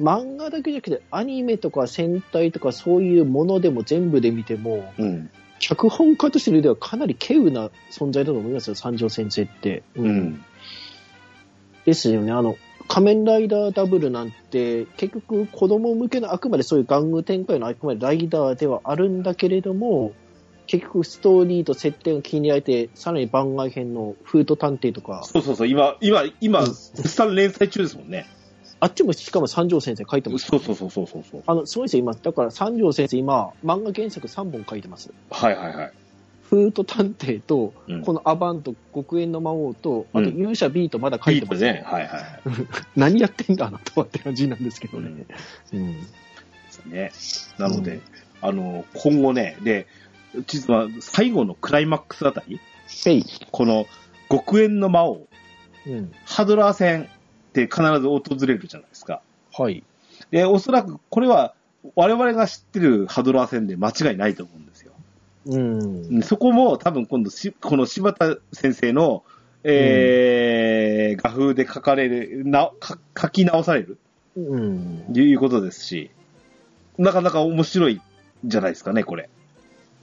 [0.00, 5.30] 漫画だけじゃなくて、アニメとか戦隊とかそういうものでも全部で見ても、うん。
[5.62, 9.84] 脚本家としてではかなり稀有な存在だと思いますよ、三条先生って。
[9.94, 10.44] ううん。
[11.86, 12.32] ですよね。
[12.32, 12.56] あの、
[12.88, 20.12] 仮面ライダーダブルなんて、結局子供向けのあくまでそういう玩具展開のあくまでライダーではあるんだけれども、
[20.66, 28.26] 結局ストーリーと設定が気に入られて、さらに番外編のフード探偵とか、そうそうそう、今、今、今、うん絶賛連載中ですもんね。
[28.82, 30.46] あっちもしかも三条先生書いてます。
[30.46, 31.42] そうそうそうそうそうそう。
[31.46, 32.14] あの、すごいですよ、今。
[32.14, 35.12] だから三条先生今、漫画原作3本書いてます。
[35.30, 35.92] はいはいはい。
[36.50, 41.84] フード探偵と、うんこのアバンと極限の魔王と、あとうん勇者 B とまだ書いてます、ビートね。
[41.86, 42.40] はいはいはい。
[42.96, 45.26] 何やってんだあなたはって感じなんですけどね。
[45.72, 46.00] うん。
[46.00, 46.06] で
[46.68, 47.52] すね。
[47.58, 48.00] なので、
[48.40, 49.86] あの、今後ね、で、
[50.48, 52.58] 実は最後のクライマックスあたり。
[53.52, 53.86] この
[54.28, 55.28] 極限の魔王、
[55.86, 56.12] うん。
[56.24, 57.08] ハドラー戦
[57.52, 59.20] って必ず訪れるじゃないですか。
[59.52, 59.84] はい。
[60.30, 61.54] で、おそらくこれは
[61.94, 64.92] 我々が知ってるハドラー戦で間違いないと思うんですよ。
[65.46, 66.22] うん。
[66.22, 69.22] そこも多分今度し、この柴田先生の、
[69.64, 73.98] えー画風で書かれる、な、か書き直される、
[74.36, 75.04] うん。
[75.14, 76.10] いうことですし、
[76.96, 78.00] なかなか面白いん
[78.44, 79.28] じゃないですかね、これ。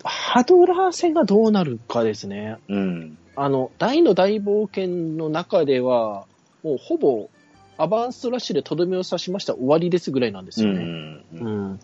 [0.03, 2.57] ハドラー戦がどうなるかですね。
[2.69, 3.17] うん。
[3.35, 6.25] あの、大の大冒険の中では、
[6.63, 7.29] もうほぼ、
[7.79, 10.79] アバンストラッシュでとどめを刺しました終わりですぐらいなんですよね。
[10.81, 11.23] うん。
[11.33, 11.79] うん。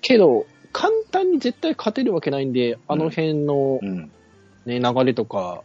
[0.00, 4.10] けど、簡単に絶対勝てるわけないんで、あの辺のうん。
[4.64, 5.62] ね、流れとか、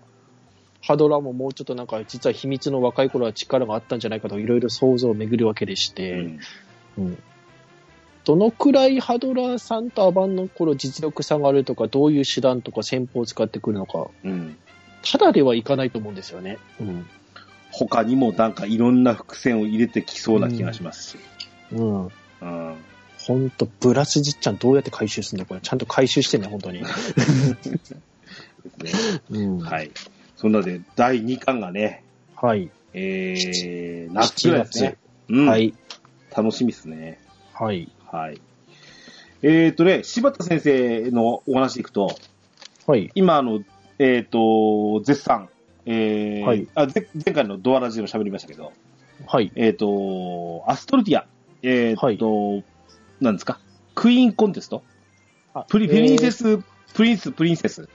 [0.82, 6.38] ハドラーももうちょっとなんか、実は秘密の若い頃は力があったんじゃないかといろいろ想像を巡るわけでして、
[6.98, 7.18] うん
[8.26, 14.58] どのくらいハドラーさんとアバンの頃実力差があるとか、どういう手段とか戦法を使ってくるのか、うん。
[15.04, 16.58] ただではいかないと思うんですよね。
[16.80, 17.06] うん。
[17.74, 21.18] 他にもなんかいろんな伏線を入れてきそうな気がしますし。
[21.72, 22.04] うん。
[22.06, 22.10] う
[22.46, 22.76] ん。
[23.20, 25.62] ほんと、ブラスじっちゃんどうやって回収するんだこれ。
[25.62, 26.80] ちゃんと回収してね、本当に。
[26.80, 26.86] で
[27.82, 27.94] す
[28.80, 29.22] ね。
[29.32, 29.60] うん。。
[29.60, 29.92] はいい。
[30.36, 32.04] そんなで、第2巻がね、
[32.36, 32.70] はい。
[32.94, 34.88] えー、夏ぐらいですね。
[34.88, 34.94] は
[35.30, 35.62] うん。
[35.62, 35.74] い。
[36.36, 37.20] 楽しみですね。
[37.54, 37.90] はい。
[38.12, 38.42] はい。
[39.42, 42.16] えーとね、柴田先生のお話いくと、
[42.86, 43.10] はい。
[43.16, 43.62] 今、あの、
[44.00, 45.50] えーと、絶賛、
[45.86, 46.68] えーはい。
[46.76, 48.72] あ前前回のドアラジでも喋りましたけど、
[49.26, 49.52] はい。
[49.56, 51.26] えーと、アストルティア、
[51.62, 52.66] えーと、
[53.22, 53.60] なんですか、
[53.96, 54.84] クイーンコンテスト？
[55.54, 56.60] あプリ、プリンセス、
[56.94, 57.88] プリンス、プリンセス。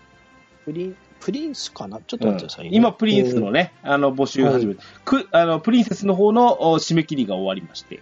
[0.65, 2.01] プリン、プリンスかな？
[2.07, 8.01] ちょっとうん待ってくださいね、今、プリンスのね、あの、募集始めて、くあの、プリンセスの方のお締め切りが終わりまして、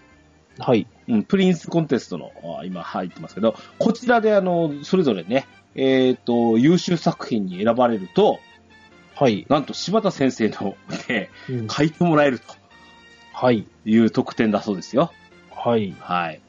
[0.59, 0.87] はい。
[1.09, 8.41] うん、プリンスコンテストの、あ今入ってますけど、こちらであの、それぞれね、えっ、と、優秀作品に選ばれると、
[9.17, 9.47] はい。
[9.49, 10.77] なんと柴田先生の、
[11.09, 12.41] ね、うん書いてもらえる
[13.33, 13.67] はい。
[13.85, 15.11] という特典だそうですよ。
[15.51, 15.97] はい。
[15.99, 16.41] はい。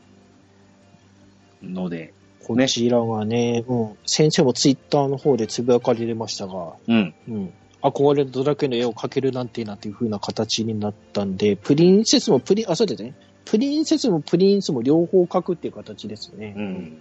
[1.64, 2.14] ので、
[2.46, 3.98] こちらがね、うん。
[4.06, 7.14] 先生もツイッターの方でつぶやかれましたが、うん。
[7.30, 7.54] うん。
[7.82, 13.16] 憧れるドラクエの絵を描けるなんてなんていう風な形になったんで、プリンセスもプリン、あ、そうですね。
[13.46, 16.54] プリンセスもプリンスも両方描くっていう形ですね。
[16.58, 16.98] うん。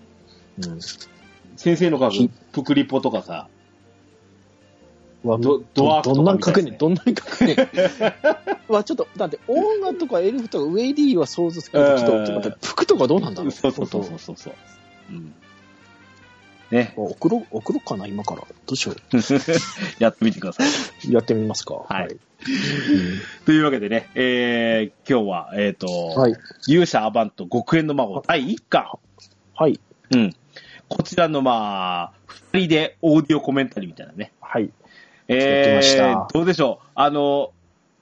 [0.65, 0.81] うん。
[1.57, 3.49] 先生の書ひくプクリポとかさ、
[5.27, 7.57] わドドワーフとどんなん書くねん、どんなに書くねん。
[8.73, 14.55] わ、ちょっと、だって、オーガとかエルフとかウェイディは想像つくけど、ちょっと、待って、服とかどうなんだろうそうそうそうそうそうそう。
[15.11, 15.35] うん。
[16.71, 16.95] ね。
[16.97, 18.43] 送ろう、送ろうかな、今から。
[18.43, 18.95] どうしよ
[19.99, 20.69] やってみてください。
[21.09, 21.13] う。
[21.13, 21.75] やってみますか。
[21.89, 22.17] はい
[23.45, 26.37] というわけでね、えー、今日は、えっ、と、はい。
[26.69, 28.99] 勇者アバント極限の魔法第1巻。
[29.55, 29.81] はい。
[30.11, 30.33] うん。
[30.89, 32.13] こちらの、まあ、
[32.53, 34.33] 二人でオーディオコメンタリーみたいなね。
[34.41, 34.71] はい。
[35.29, 36.87] え作ってましたどうでしょう？
[36.95, 37.53] あの、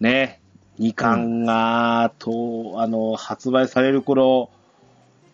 [0.00, 0.40] ね、
[0.78, 4.50] 2巻が、と、あの、発売される頃、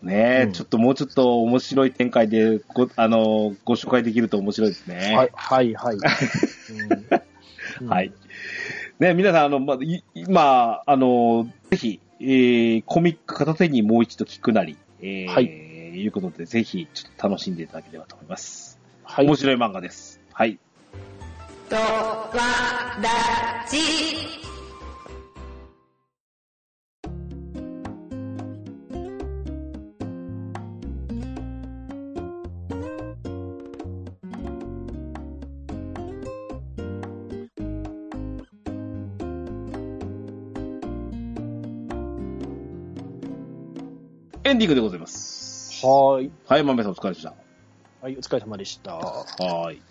[0.01, 5.15] ね、うんちょっともうちょっと面白い展開でご、あの、ご紹介できると面白いですね。
[5.15, 5.97] はい、はい、はい。
[7.81, 8.11] うんはい。。
[8.99, 9.77] ね、皆さん、あの、ま
[10.13, 18.79] 今、あの、ぜひ、えー、コミック片手にもう一度聞くなり、えー、はいいうことで、ぜひ、ちょっと楽しんでいただければと思います。
[19.03, 19.25] はい。
[19.25, 20.19] 面白い漫画です。
[20.33, 20.59] はい。
[21.71, 21.81] とわ
[23.01, 23.77] らじ。
[44.43, 45.85] エンディングでございます。
[45.85, 46.31] はーい。
[46.45, 47.33] はい、豆さんお疲れ様でした。
[48.01, 48.95] はい、お疲れ様でした。
[48.95, 49.81] はーい。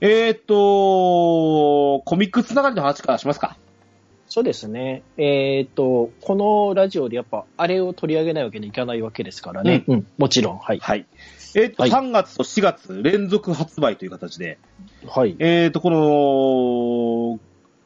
[0.00, 3.56] えーっと、コミックつながりの話からしますか？
[4.28, 5.02] そうですね。
[5.16, 9.82] えっ、と、このラジオでやっぱ、あれを取り上げないわけにいかないわけですからね。
[9.88, 10.58] うん、もちろん。
[10.58, 10.78] はい。
[10.78, 11.04] はい。
[11.56, 14.58] えーっと、はい3月と4月連続発売という形で、
[15.06, 15.34] はい。
[15.40, 17.40] えーっと、この、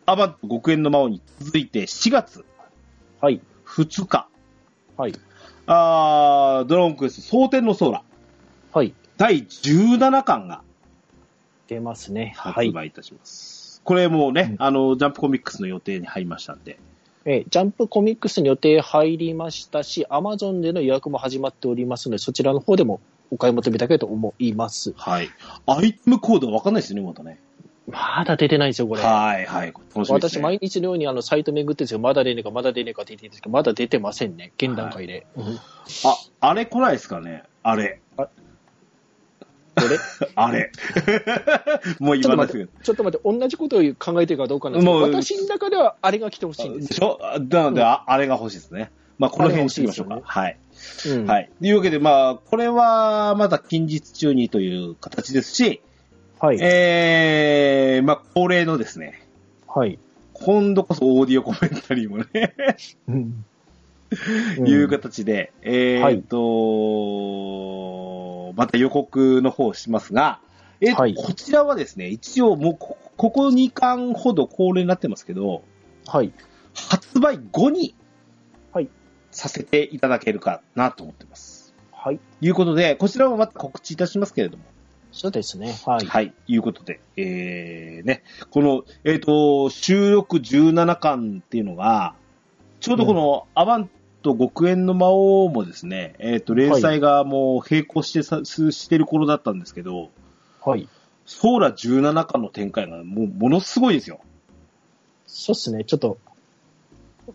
[0.07, 2.45] アバント極限の魔王に続いて4月
[3.23, 3.41] はい。
[3.66, 4.28] 2日、
[4.99, 5.15] はい。
[5.66, 8.03] あードラゴンクエスト蒼天の空
[8.74, 8.93] はい。
[9.16, 10.61] 第17巻が
[11.69, 12.35] 出ますね。
[12.36, 12.70] は発い。
[12.70, 13.81] 売いたします。
[13.85, 16.78] これもうね、うんあの、ジャンプコミックスの予定に入りましたんで、
[17.27, 23.01] えージャンプコミックスに予定入りましたし、アマゾンでの予約も始まっておりますので、そちらの方でも
[23.31, 24.93] お買い求めいただけると思います。
[24.97, 25.28] はい。
[25.66, 27.41] アイテムコードはわかんないですよね、まだね。
[27.86, 29.03] まだ出てないんですよ、これ。
[29.03, 29.73] はい、はい。
[29.73, 30.43] 楽しみです、私、ね。
[30.43, 31.99] 毎日のようにあのサイト巡ってるんですよ。
[31.99, 34.53] まだ出ねえか、まだ出ねえかって言ってるんですけど、まだ出てませんね。
[34.57, 35.27] 現段階で。
[35.36, 35.45] うん
[36.05, 37.43] あ、あれ来ないですかね？
[37.62, 38.01] あれ。
[39.75, 39.99] これ？
[40.35, 40.71] あれ。
[41.99, 48.91] もうちょ言わないですちょっと待って、同じことを考えてるかどうかなんですけど、私の中ではあれが来てほしいんですでしょあなので、ああれが欲しいですね。
[49.19, 50.15] まあ、この辺にしてみましょうか。
[50.15, 50.59] あれはい。
[51.07, 51.15] よ。
[51.15, 51.51] うんはい。
[51.61, 55.81] というわけで、まあ、これは、まだ近日中にという形ですし、
[56.41, 56.59] はい。
[56.61, 59.23] えー、まあ、恒例のですね、
[59.69, 59.99] はい。
[60.33, 62.27] 今度こそオーディオコメンタリーもね、
[63.09, 63.45] うん
[64.15, 66.35] いう形で、えはいーと、
[68.57, 70.41] また予告の方をしますが、
[70.81, 75.62] えーとはいこちらはですね、一応もうこ、ここ2巻ほど恒例になってますけど、
[76.07, 76.32] はい。
[76.74, 77.95] 発売後に、
[78.73, 78.89] はい
[79.31, 81.74] させていただけるかなと思ってます。
[81.91, 82.19] はい。
[82.19, 84.65] ということで、こちらもまた告知いたしますけれども、
[85.15, 85.77] そうですね。
[85.86, 86.07] はい。
[86.07, 92.16] はい、いうことで、えー、ね、この、えっ、と、収録17巻っていうのが、
[92.81, 93.91] ちょうどこの、アバン
[94.25, 100.11] ト極限の魔王もですね、えっ、と、連載がもう並行してさ、すしてる頃だったんですけど、
[100.65, 100.89] はい。
[101.27, 104.21] ソーラ17巻の展開がもう、ものすごいですよ。
[105.27, 105.85] そうっすね。
[105.85, 106.19] ちょっと、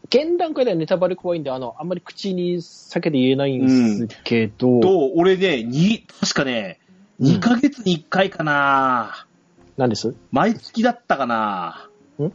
[0.05, 6.89] 現段階ではネタバレ怖いんで、あの、あんまり口に避けて言えないんですけど、と、俺ね、に、確かね、うん
[7.21, 9.27] 2ヶ月に1回かな、
[9.75, 10.15] 何です？
[10.31, 11.89] 毎月だったかな。
[12.17, 12.23] ん？
[12.23, 12.31] う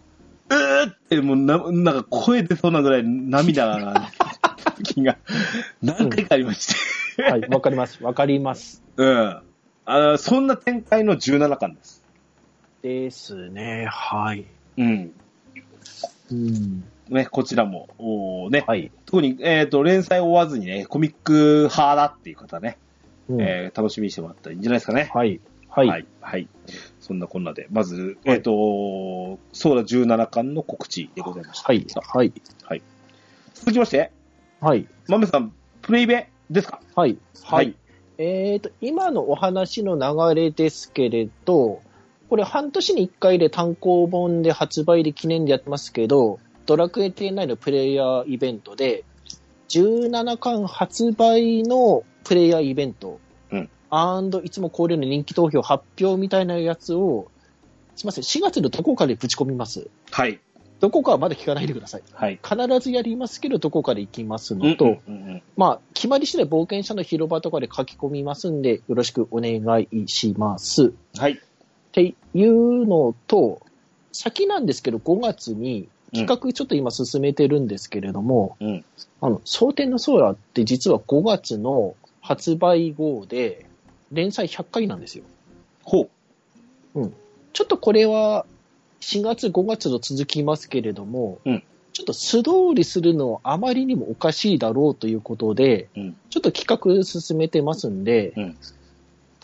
[0.51, 4.11] ーって、もうな、なんか声出そうなぐらい涙が、
[4.55, 5.19] 時が
[5.83, 6.75] 何回かありまし
[7.17, 7.23] て。
[7.23, 7.41] はい。
[7.43, 8.03] わかります。
[8.03, 8.83] わかります。
[8.97, 9.43] うん。
[9.87, 12.03] あそんな展開の17巻です。
[12.83, 13.87] ですね。
[13.87, 14.47] はい。
[14.77, 15.13] うん。
[16.31, 16.85] うん。
[17.09, 18.91] ね、こちらも、おーね、はい。
[19.05, 22.79] 特に、えっ、と、連載追わずにね、コミック派だっていう方ね、
[23.29, 25.11] うんえー楽しみにしてもらったらいいんじゃないですかね。
[25.13, 25.41] はい。
[25.69, 25.89] はい。
[25.89, 26.07] はい。
[26.21, 26.49] はい。
[27.01, 28.51] そんなこんなで、まず、えっ、と、
[29.53, 31.67] ソーラ17巻の告知でございました。
[31.67, 31.87] はい。
[32.65, 32.83] はい。
[33.55, 34.13] 続きまして、
[34.65, 34.89] はい。
[35.09, 36.81] マメさん、プレイベですか？
[36.95, 37.19] はい。
[37.43, 37.75] ははいい。
[38.17, 41.83] えっ、と、今のお話の流れですけれど、
[42.31, 49.05] これ半年に1回で単行本で発売で記念でやってますけど、ドラクエ10のプレイヤーイベントで、
[49.69, 53.21] 17巻発売のプレイヤーイベント、
[53.53, 57.31] うんアンドいつも恒例の人気投票発表みたいなやつを、
[57.97, 59.91] すみません、4月のどこかでぶち込みます。
[60.11, 60.41] はい。
[60.81, 62.03] どこかはまだ聞かないでください。
[62.13, 62.39] はい。
[62.43, 70.87] 必ずやりますけど、どこかで行きますのと、うんうんうんまあ、決まり次第冒険者の広場とかで書き込みますんで、よろしくお願いします。
[70.87, 71.41] っはい。
[71.93, 73.63] ていうのと、
[74.13, 78.85] 先なんですけど、5月に企画ちょっと今進めてるんですけれども、うん。
[79.21, 83.67] あの、蒼天のソーラーって実は5月の発売後で、
[84.13, 85.25] 連載100回なんですよ。
[85.83, 86.09] ほ
[87.53, 88.47] ちょっとこれは、
[89.05, 91.63] 4月、5月と続きますけれども、うん
[91.95, 96.01] ちょっと素通りするのはあまりにもおかしいだろうということで、う。
[96.01, 96.17] うん。
[96.29, 98.57] ちょっと企画進めてますんで、うん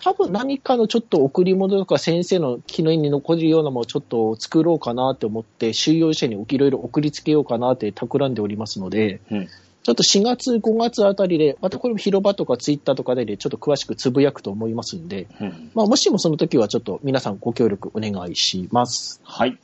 [0.03, 9.49] 多分何かのちょっと贈り物とか先生の記念に残るようなものをちょっと作ろうかなと思って、収容者にいろいろ送りつけようかなって企んでおりますので、うん
[9.91, 15.71] ちょっと4月、5月あたりで、またこれも広場とかツイッターとかでちょっと詳しくつぶやくと思いますんで、うん。
[15.75, 19.21] まあ、もしもその時はちょっと皆さんご協力お願いします。
[19.25, 19.59] はい。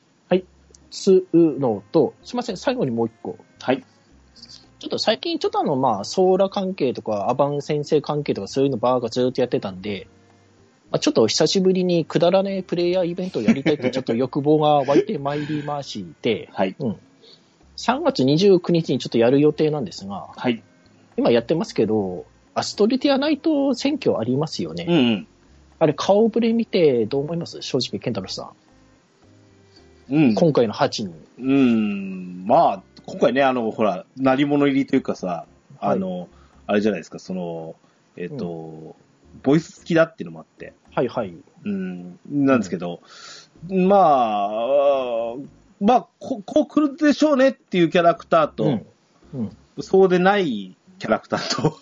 [0.91, 3.37] つうのと、すいません、最後にもう一個。
[3.61, 3.85] はい。
[4.79, 10.09] ちょっと最近、ちょっとあの、まあ、ソーラ関係とか、アバン先生関係とか、そういうのばーがずっとやってたんで、
[10.91, 16.77] まあ、ちょっと久しぶりにくだらねえプレイヤーイベントをやりたいと、ちょっと欲望が湧いてまいりまして、はい。
[17.77, 20.63] 3月29日にちょっとやる予定なんですが、はい。
[21.17, 22.25] 今やってますけど、
[22.55, 24.87] アストリティアナイト選挙ありますよね。
[24.89, 25.27] うんうん。
[25.79, 27.61] あれ、顔ぶれ見てどう思います？
[27.61, 28.51] 正直、ケンタロスさ
[30.11, 30.15] ん。
[30.15, 30.35] うん。
[30.35, 31.15] 今回の8人。
[31.39, 32.47] うん。
[32.47, 35.47] まあ、今回ね、あの、ほら、鳴り物入りというかさ、
[35.79, 36.29] あの、
[36.67, 37.77] あれじゃないですか、その、
[38.17, 38.97] えっ、と、
[39.43, 41.35] ボイス付きだっていうのもあって、はいはい。
[41.65, 43.01] うん、なんですけど、
[43.69, 45.47] まあ、あー
[45.81, 48.87] まあ、ここう来るでしょうねっていうキャラクターと、うん。
[49.35, 49.57] うん。
[49.81, 51.79] そうでないキャラクターと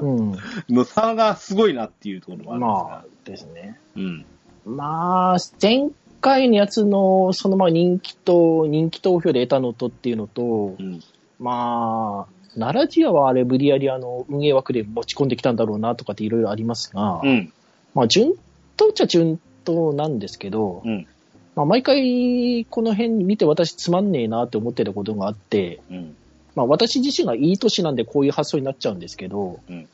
[0.00, 0.36] うん。
[0.68, 3.80] の差がすごいなっていうところもあるんですが、まあ、ですね。
[3.96, 4.24] うん。
[4.64, 5.90] まあ、前
[6.20, 11.00] 回のやつの、そのまあ人気と、人気投票で得たのとっていうのとう、ん。
[11.38, 17.52] まあ、奈良ジアはあれ無理やりあの、運営枠で持ち込んできたんだろうなとかっていろいろありますが、うん。
[17.94, 18.34] まあ、順
[18.76, 21.06] 当っちゃ順当なんですけど、うん。
[21.54, 26.16] まあ、毎回この辺見て私つまんねえなって思ってたことがあって、うん。
[26.54, 29.88] まあ、私自身がいい年なんでこういう発想になっちゃうんですけど、うん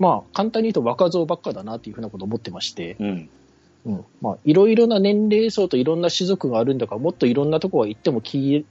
[0.00, 3.28] まあ、簡単に言うと若造ばっかだなっていうふうなことを思ってまして、うん。
[3.84, 4.04] うん。
[4.22, 8.64] まあ、いろいろな年齢層といろんな種族があるんだから、もっといろんなところは行ってもい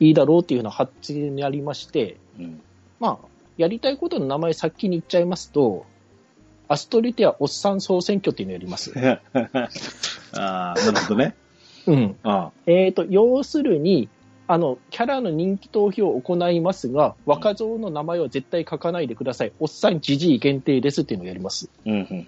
[0.00, 2.60] いだろうっていうふうな発言にありまして、うん。
[2.98, 3.26] まあ、
[3.56, 5.86] やりたいことの名前先に言っちゃいますと、
[6.66, 8.92] アストリティアおっさん総選挙っていうのをやります。
[8.98, 9.22] あ
[10.32, 11.36] あ、なるほどね。
[11.88, 12.16] うん。
[12.22, 14.08] あえっ、と、要するに、
[14.46, 19.52] あの、キャラの人気投票を行いますが、若造の名前は絶対書かないでください。
[19.58, 21.68] おっさんじじい限定ですっていうのをやります。
[21.84, 21.92] うん。
[21.92, 22.26] うん。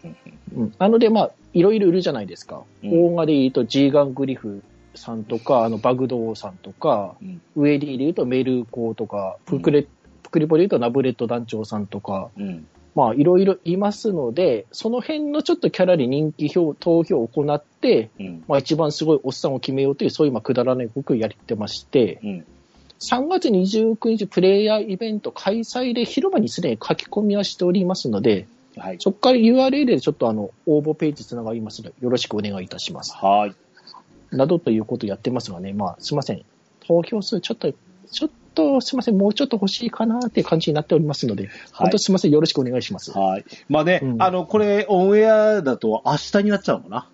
[0.54, 0.62] うん。
[0.62, 0.74] うん。
[0.78, 2.62] なので、まあ、いろいろいるじゃないですか。
[2.82, 4.62] うん大賀で言うと、ジーガングリフ
[4.94, 7.40] さんとか、あの、バグドーさんとか、うん。
[7.56, 9.86] 上で言うとメルコーとか、プクレ、
[10.22, 12.66] プクリポで言うとナブレット団長さんとか、うん。
[12.94, 18.44] まあ、いろいろいますので、その辺のちょっとキャラで人気票、投票を行って、うん。
[18.48, 22.46] まあ、一番すごいおっさんを決めようという、そういう、まあ、くだらない動きをやってまして、うん。
[22.98, 28.46] 3月29日プレイヤーイベント開催で広場にすでに書き込みはしておりますので、
[28.76, 28.96] はい。
[29.00, 33.14] そこから URL でちょっとあの、応募ページつながりますので、よろしくお願いいたします。
[33.14, 34.36] はい。
[34.36, 36.42] などということをやってますがね、まあ、すいません。
[36.86, 37.72] 投票数ちょっと、
[38.10, 43.12] ちょっと、すいません、もうちょっと欲しいかなっていう感じになっておりますので、本当すいません、よろしくお願いします。
[43.12, 43.44] はい。
[43.68, 47.08] まあね、うんあの、これ、オンエアだと明日になっちゃうのかな？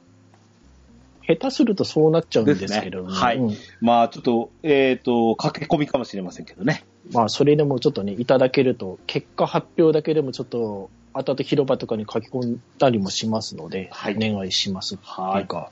[1.28, 6.84] 下手するとそうなっちゃうんですけれども、ですねはいうんまあ、ちょっと、えっ、と、駆け込みかもしれませんけどね。
[7.12, 14.98] まあ、それでもちょっとね、いただけると、結果発表だけでもちょっと、後々広場とかに書き込んだりもしますので、はいお願いします。
[15.02, 15.70] はいなんか、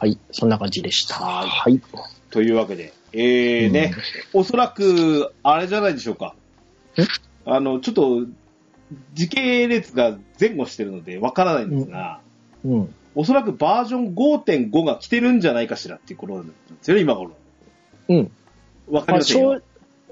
[0.00, 1.16] はい、そんな感じでした。
[1.16, 1.80] はいはい。
[2.30, 3.94] というわけで、えーね、
[4.32, 6.34] おそらく、あれじゃないでしょうか
[6.96, 7.04] え？
[7.44, 8.26] あの、ちょっと、
[9.12, 12.20] 時系列が前後してるのでわからないんですが、
[12.64, 12.94] うん。
[13.14, 17.32] おそらくバージョン5.5が来てるんじゃないかしらっていうことなんですよね、今頃。
[18.08, 18.30] うん。
[18.90, 19.60] まあ、わかりませんよ。
[19.60, 19.62] 正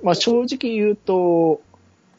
[0.03, 1.63] まあ、正直言うと、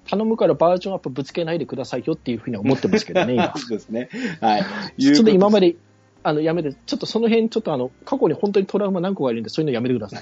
[0.10, 3.54] 頼むからバージョンアップぶつけないでくださいよっていうふうには思ってますけどね、今。
[3.56, 4.10] そうですね。
[4.42, 4.66] はい。
[5.00, 5.76] ちょっと今まで。
[6.24, 10.22] で、あの、やめて、ちょっとその辺、ちょっとあの、過去に本当にトラウマ何個かあるんで、そういうのやめてください。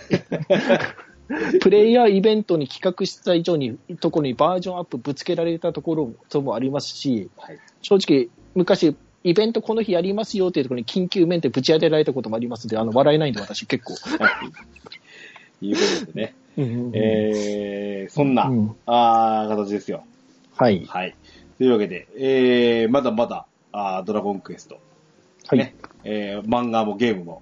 [1.60, 7.60] プレイヤーイベントに企画した以上に、ところにバージョンアップぶつけられたところもありますし、はい。
[7.82, 13.94] 正直、昔、イベントこの日やりますよっていうところに緊急メンテぶち当てられたこともありますので、あの、笑えないんで、私結構。
[15.61, 16.36] いうことでね。
[16.57, 20.03] えー、そんな、うんあー形ですよ。
[20.56, 20.86] はい。
[20.88, 21.15] はい。
[21.57, 24.80] というわけで、えー、まだまだ、あードラゴンクエスト、
[25.48, 25.60] はい。
[25.60, 27.41] ね、えー、漫画もゲームも、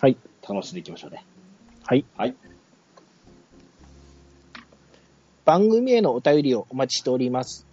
[0.00, 0.16] はい。
[0.48, 1.24] 楽しんでいきましょうね。
[1.84, 2.04] はい。
[2.16, 2.34] はい。
[5.44, 7.66] 番組へのお便りをお待ちしております。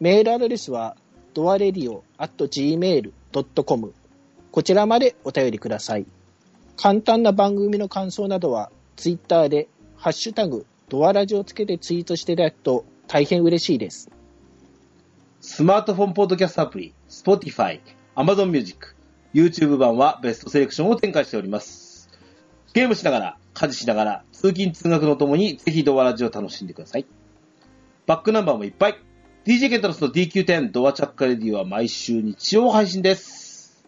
[0.00, 0.96] メールアドレスは、
[1.34, 3.92] ドアレディオ at gmail.com。
[4.50, 6.06] こちらまでお便りください。
[6.76, 14.10] 簡単な番組の感想などは、ツイッターで、ハッシュタグ、ドアラジをつけてツイートしていただくと大変嬉しいです。
[15.40, 17.80] スマートフォンポッドキャストアプリ、Spotify、
[18.16, 18.94] Amazon Music、
[19.38, 22.10] YouTube 版はベストセレクションを展開しております。
[22.74, 27.06] ゲームしながら、家事しながら、通勤通学のともに、ぜひドアラジを楽しんでください。
[28.06, 28.98] バックナンバーもいっぱい。
[29.44, 33.86] DJ ケンタロスの DQ10 ドアチャッカレディは毎週日曜配信です。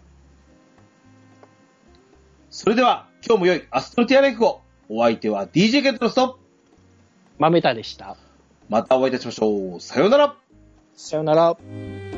[2.49, 4.61] それでは、今日も良いアストロティアレイクを。
[4.89, 6.39] お相手は DJ ケンタロスと、
[7.39, 8.17] まめたでした。
[8.69, 9.81] またお会いいたしましょう。
[9.81, 10.37] さようなら。
[10.95, 12.10] さよなら。